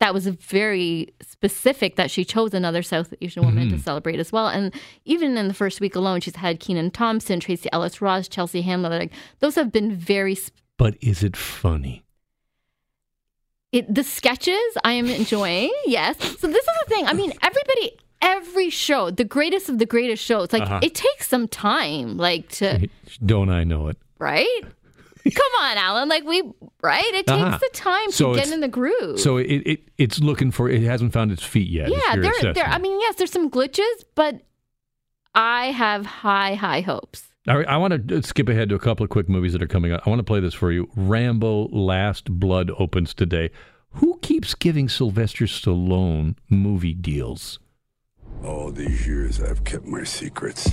that 0.00 0.12
was 0.12 0.26
very 0.26 1.14
specific 1.22 1.96
that 1.96 2.10
she 2.10 2.24
chose 2.24 2.52
another 2.52 2.82
South 2.82 3.14
Asian 3.22 3.44
woman 3.44 3.70
to 3.70 3.76
Mhm. 3.76 3.80
celebrate 3.84 4.18
as 4.18 4.32
well. 4.32 4.48
And 4.48 4.74
even 5.04 5.36
in 5.38 5.48
the 5.48 5.54
first 5.54 5.80
week 5.80 5.94
alone, 5.94 6.20
she's 6.20 6.36
had 6.36 6.60
Kenan 6.60 6.90
Thompson, 6.90 7.40
Tracee 7.40 7.68
Ellis 7.72 8.02
Ross, 8.02 8.28
Chelsea 8.28 8.62
Handler. 8.62 8.90
Like 8.90 9.12
those 9.40 9.54
have 9.54 9.70
been 9.72 9.94
very. 9.94 10.34
Sp- 10.36 10.52
but 10.76 10.96
is 11.00 11.22
it 11.22 11.36
funny? 11.36 12.02
it, 13.72 13.92
the 13.92 14.04
sketches 14.04 14.56
I 14.84 14.92
am 14.92 15.06
enjoying. 15.06 15.72
yes. 15.86 16.16
So 16.38 16.46
this 16.46 16.62
is 16.64 16.74
the 16.86 16.94
thing. 16.94 17.06
I 17.06 17.12
mean, 17.12 17.32
everybody. 17.42 17.92
Every 18.22 18.70
show, 18.70 19.10
the 19.10 19.24
greatest 19.24 19.68
of 19.68 19.78
the 19.78 19.84
greatest 19.84 20.24
shows, 20.24 20.50
like 20.52 20.62
Uh-huh. 20.62 20.80
it 20.82 20.94
takes 20.94 21.28
some 21.28 21.46
time, 21.46 22.16
like 22.16 22.48
to 22.60 22.88
Don't 23.26 23.50
I 23.50 23.64
know 23.64 23.88
it? 23.88 23.98
right? 24.18 24.60
Come 25.24 25.52
on, 25.62 25.76
Alan. 25.78 26.08
Like 26.08 26.24
we, 26.24 26.42
right? 26.82 27.04
It 27.14 27.26
takes 27.26 27.30
Uh-huh. 27.42 27.58
the 27.58 27.70
time 27.72 28.10
So 28.10 28.34
to 28.34 28.38
get 28.38 28.52
in 28.52 28.60
the 28.60 28.68
groove. 28.68 29.18
So 29.20 29.38
it, 29.38 29.44
it 29.66 29.80
it's 29.96 30.20
looking 30.20 30.50
for 30.50 30.68
it 30.68 30.82
hasn't 30.82 31.12
found 31.12 31.32
its 31.32 31.42
feet 31.42 31.68
yet. 31.70 31.88
yeah, 31.88 32.14
your 32.14 32.22
there, 32.24 32.32
there. 32.42 32.50
assessment. 32.52 32.68
I 32.68 32.78
mean, 32.78 33.00
yes, 33.00 33.16
there's 33.16 33.32
some 33.32 33.50
glitches, 33.50 34.04
but 34.14 34.42
I 35.34 35.66
have 35.72 36.04
high, 36.06 36.54
high 36.54 36.80
hopes. 36.82 37.28
All 37.48 37.56
right, 37.58 37.66
I 37.68 37.76
want 37.76 38.08
to 38.08 38.22
skip 38.22 38.48
ahead 38.48 38.68
to 38.70 38.74
a 38.74 38.78
couple 38.78 39.04
of 39.04 39.10
quick 39.10 39.28
movies 39.28 39.52
that 39.52 39.62
are 39.62 39.66
coming 39.66 39.92
out. 39.92 40.00
I 40.06 40.08
want 40.10 40.20
to 40.20 40.24
play 40.24 40.40
this 40.40 40.54
for 40.54 40.72
you. 40.72 40.88
Rambo: 40.96 41.68
Last 41.68 42.30
Blood 42.30 42.70
opens 42.78 43.12
today. 43.14 43.50
Who 43.98 44.18
keeps 44.22 44.54
giving 44.54 44.88
Sylvester 44.88 45.44
Stallone 45.44 46.36
movie 46.48 46.94
deals? 46.94 47.58
All 48.42 48.70
these 48.72 49.06
years 49.06 49.40
I've 49.42 49.62
kept 49.64 49.84
my 49.86 50.04
secrets. 50.04 50.70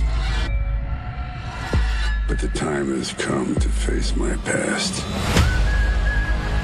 But 2.28 2.38
the 2.38 2.48
time 2.48 2.88
has 2.96 3.12
come 3.14 3.54
to 3.56 3.68
face 3.68 4.16
my 4.16 4.34
past. 4.38 5.04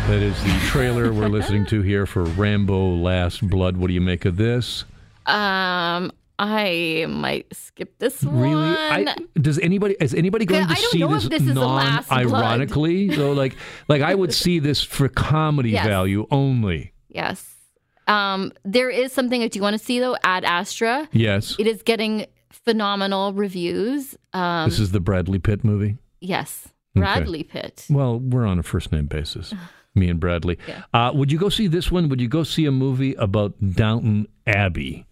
That 0.09 0.22
is 0.22 0.42
the 0.42 0.59
trailer 0.66 1.12
we're 1.12 1.28
listening 1.28 1.66
to 1.66 1.82
here 1.82 2.06
for 2.06 2.24
Rambo: 2.24 2.94
Last 2.94 3.46
Blood. 3.46 3.76
What 3.76 3.88
do 3.88 3.92
you 3.94 4.00
make 4.00 4.24
of 4.24 4.36
this? 4.36 4.84
Um, 5.26 6.11
I 6.38 7.04
might 7.11 7.54
skip 7.54 7.98
this 7.98 8.22
Really? 8.24 8.54
one. 8.54 9.09
I, 9.09 9.14
does 9.34 9.59
anybody 9.59 9.96
is 10.00 10.14
anybody 10.14 10.46
going 10.46 10.64
I 10.64 10.74
to 10.74 10.80
don't 10.80 10.90
see 10.92 10.98
know 11.00 11.12
this, 11.12 11.24
if 11.24 11.30
this 11.30 11.42
is 11.42 11.52
the 11.54 11.61
last 11.66 12.11
non-ironically? 12.11 13.14
so 13.14 13.32
like 13.32 13.56
like 13.88 14.00
I 14.00 14.14
would 14.14 14.32
see 14.32 14.61
this 14.61 14.80
for 14.82 15.09
comedy 15.09 15.70
Yes. 15.72 15.86
value 15.86 16.26
only. 16.30 16.92
yes. 17.09 17.44
Um, 18.06 18.52
there 18.64 18.88
is 18.88 19.12
something 19.12 19.42
I 19.42 19.48
do 19.48 19.61
want 19.61 19.78
to 19.78 19.84
see 19.84 20.00
though. 20.00 20.16
Ad 20.24 20.42
Astra. 20.44 21.06
Yes. 21.12 21.54
It 21.59 21.66
is 21.66 21.82
getting 21.82 22.24
phenomenal 22.64 23.32
reviews. 23.32 24.16
Um, 24.32 24.68
this 24.68 24.78
is 24.78 24.92
the 24.92 25.00
Bradley 25.00 25.38
Pitt 25.38 25.64
movie. 25.64 25.96
yes, 26.20 26.68
Okay. 26.96 27.00
Bradley 27.04 27.42
Pitt. 27.44 27.86
Well, 27.90 28.18
we're 28.18 28.46
on 28.46 28.59
a 28.59 28.62
first 28.62 28.90
name 28.92 29.06
basis, 29.06 29.54
me 29.94 30.09
and 30.09 30.18
Bradley. 30.20 30.59
Yeah. 30.68 30.82
Uh, 30.92 31.12
would 31.14 31.30
you 31.30 31.38
go 31.38 31.48
see 31.48 31.66
this 31.68 31.90
one? 31.92 32.09
Would 32.09 32.20
you 32.20 32.28
go 32.28 32.42
see 32.44 32.64
a 32.66 32.72
movie 32.72 33.14
about 33.14 33.54
Downton 33.74 34.26
Abbey? 34.46 35.04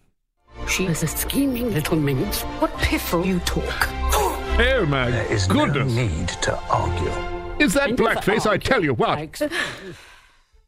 She 0.67 0.85
is 0.85 1.03
a 1.03 1.07
scheming 1.07 1.71
little 1.73 1.97
minx. 1.97 2.41
What 2.59 2.71
piffle 2.79 3.25
you 3.25 3.39
talk. 3.41 3.89
Oh 4.59 4.87
my 4.87 5.11
there 5.11 5.31
is 5.31 5.45
goodness. 5.45 5.93
no 5.93 6.07
need 6.07 6.27
to 6.29 6.57
argue. 6.71 7.63
Is 7.63 7.73
that 7.75 7.89
And 7.89 7.97
blackface? 7.99 8.47
I 8.49 8.57
tell 8.57 8.83
you 8.83 8.95
what. 8.95 9.39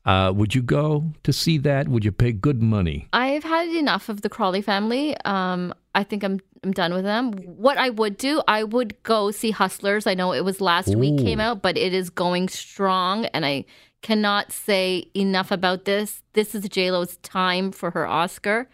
Uh, 0.05 0.31
would 0.31 0.55
you 0.55 0.61
go 0.61 1.11
to 1.23 1.31
see 1.33 1.57
that? 1.59 1.87
Would 1.87 2.05
you 2.05 2.11
pay 2.11 2.31
good 2.31 2.61
money? 2.63 3.07
I've 3.13 3.43
had 3.43 3.67
enough 3.69 4.09
of 4.09 4.21
the 4.21 4.29
Crawley 4.29 4.61
family. 4.61 5.15
Um, 5.25 5.73
I 5.95 6.03
think 6.03 6.23
I'm 6.23 6.39
I'm 6.63 6.71
done 6.71 6.93
with 6.93 7.03
them. 7.03 7.33
What 7.33 7.77
I 7.77 7.89
would 7.89 8.17
do, 8.17 8.41
I 8.47 8.63
would 8.63 9.01
go 9.03 9.31
see 9.31 9.51
Hustlers. 9.51 10.05
I 10.05 10.13
know 10.13 10.33
it 10.33 10.43
was 10.43 10.59
last 10.59 10.95
week 10.95 11.17
came 11.19 11.39
out, 11.39 11.61
but 11.61 11.77
it 11.77 11.93
is 11.93 12.09
going 12.09 12.49
strong, 12.49 13.25
and 13.27 13.45
I 13.45 13.65
cannot 14.01 14.51
say 14.51 15.09
enough 15.15 15.51
about 15.51 15.85
this. 15.85 16.21
This 16.33 16.53
is 16.53 16.67
J 16.69 16.91
Lo's 16.91 17.17
time 17.17 17.71
for 17.71 17.91
her 17.91 18.05
Oscar. 18.05 18.69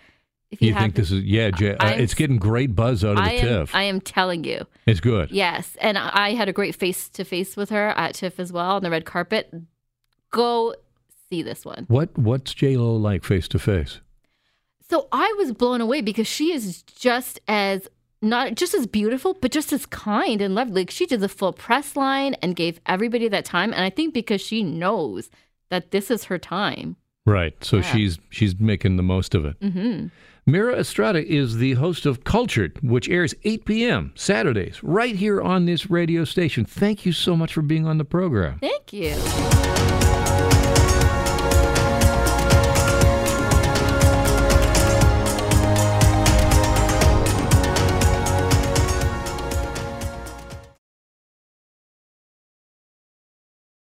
If 0.51 0.61
You, 0.61 0.73
have, 0.73 0.83
think 0.83 0.95
this 0.95 1.11
is 1.11 1.23
yeah? 1.23 1.51
Jay, 1.51 1.75
uh, 1.75 1.89
it's 1.89 2.13
getting 2.13 2.37
great 2.37 2.75
buzz 2.75 3.03
out 3.03 3.17
of 3.17 3.23
the 3.23 3.31
am, 3.31 3.45
TIFF. 3.45 3.75
I 3.75 3.83
am 3.83 3.99
telling 3.99 4.43
you. 4.43 4.65
it's 4.85 4.99
good. 4.99 5.31
Yes, 5.31 5.75
and 5.81 5.97
I 5.97 6.33
had 6.33 6.47
a 6.47 6.53
great 6.53 6.75
face 6.75 7.09
to 7.09 7.23
face 7.23 7.57
with 7.57 7.69
her 7.71 7.89
at 7.89 8.15
TIFF 8.15 8.39
as 8.39 8.53
well 8.53 8.71
on 8.71 8.83
the 8.83 8.89
red 8.89 9.05
carpet. 9.05 9.53
Go 10.31 10.75
see 11.29 11.41
this 11.41 11.65
one. 11.65 11.85
What 11.87 12.17
What's 12.17 12.53
J 12.53 12.77
Lo 12.77 12.95
like 12.95 13.23
face 13.23 13.47
to 13.49 13.59
face? 13.59 13.99
So 14.89 15.07
I 15.11 15.33
was 15.37 15.51
blown 15.51 15.81
away 15.81 16.01
because 16.01 16.27
she 16.27 16.51
is 16.53 16.81
just 16.83 17.39
as 17.47 17.87
not 18.21 18.55
just 18.55 18.73
as 18.73 18.87
beautiful, 18.87 19.33
but 19.39 19.51
just 19.51 19.71
as 19.73 19.85
kind 19.85 20.41
and 20.41 20.55
lovely. 20.55 20.81
Like 20.81 20.91
she 20.91 21.05
did 21.05 21.19
the 21.21 21.29
full 21.29 21.53
press 21.53 21.95
line 21.95 22.35
and 22.35 22.55
gave 22.55 22.79
everybody 22.85 23.27
that 23.27 23.45
time. 23.45 23.73
And 23.73 23.81
I 23.83 23.89
think 23.89 24.13
because 24.13 24.41
she 24.41 24.63
knows 24.63 25.29
that 25.69 25.91
this 25.91 26.09
is 26.11 26.25
her 26.25 26.37
time. 26.37 26.95
Right. 27.25 27.55
So 27.63 27.77
Yeah. 27.77 27.81
she's 27.83 28.19
she's 28.29 28.59
making 28.59 28.97
the 28.97 29.03
most 29.03 29.33
of 29.35 29.45
it. 29.45 29.55
hmm 29.61 30.07
Mira 30.47 30.75
Estrada 30.75 31.25
is 31.25 31.57
the 31.57 31.73
host 31.73 32.05
of 32.05 32.23
Cultured, 32.23 32.77
which 32.83 33.09
airs 33.09 33.33
8 33.45 33.65
p.m. 33.65 34.11
Saturdays 34.13 34.83
right 34.83 35.15
here 35.15 35.41
on 35.41 35.65
this 35.65 35.89
radio 35.89 36.23
station. 36.23 36.65
Thank 36.65 37.03
you 37.03 37.11
so 37.13 37.35
much 37.35 37.53
for 37.55 37.63
being 37.63 37.87
on 37.87 37.97
the 37.97 38.05
program. 38.05 38.59
Thank 38.59 38.93
you. 38.93 39.74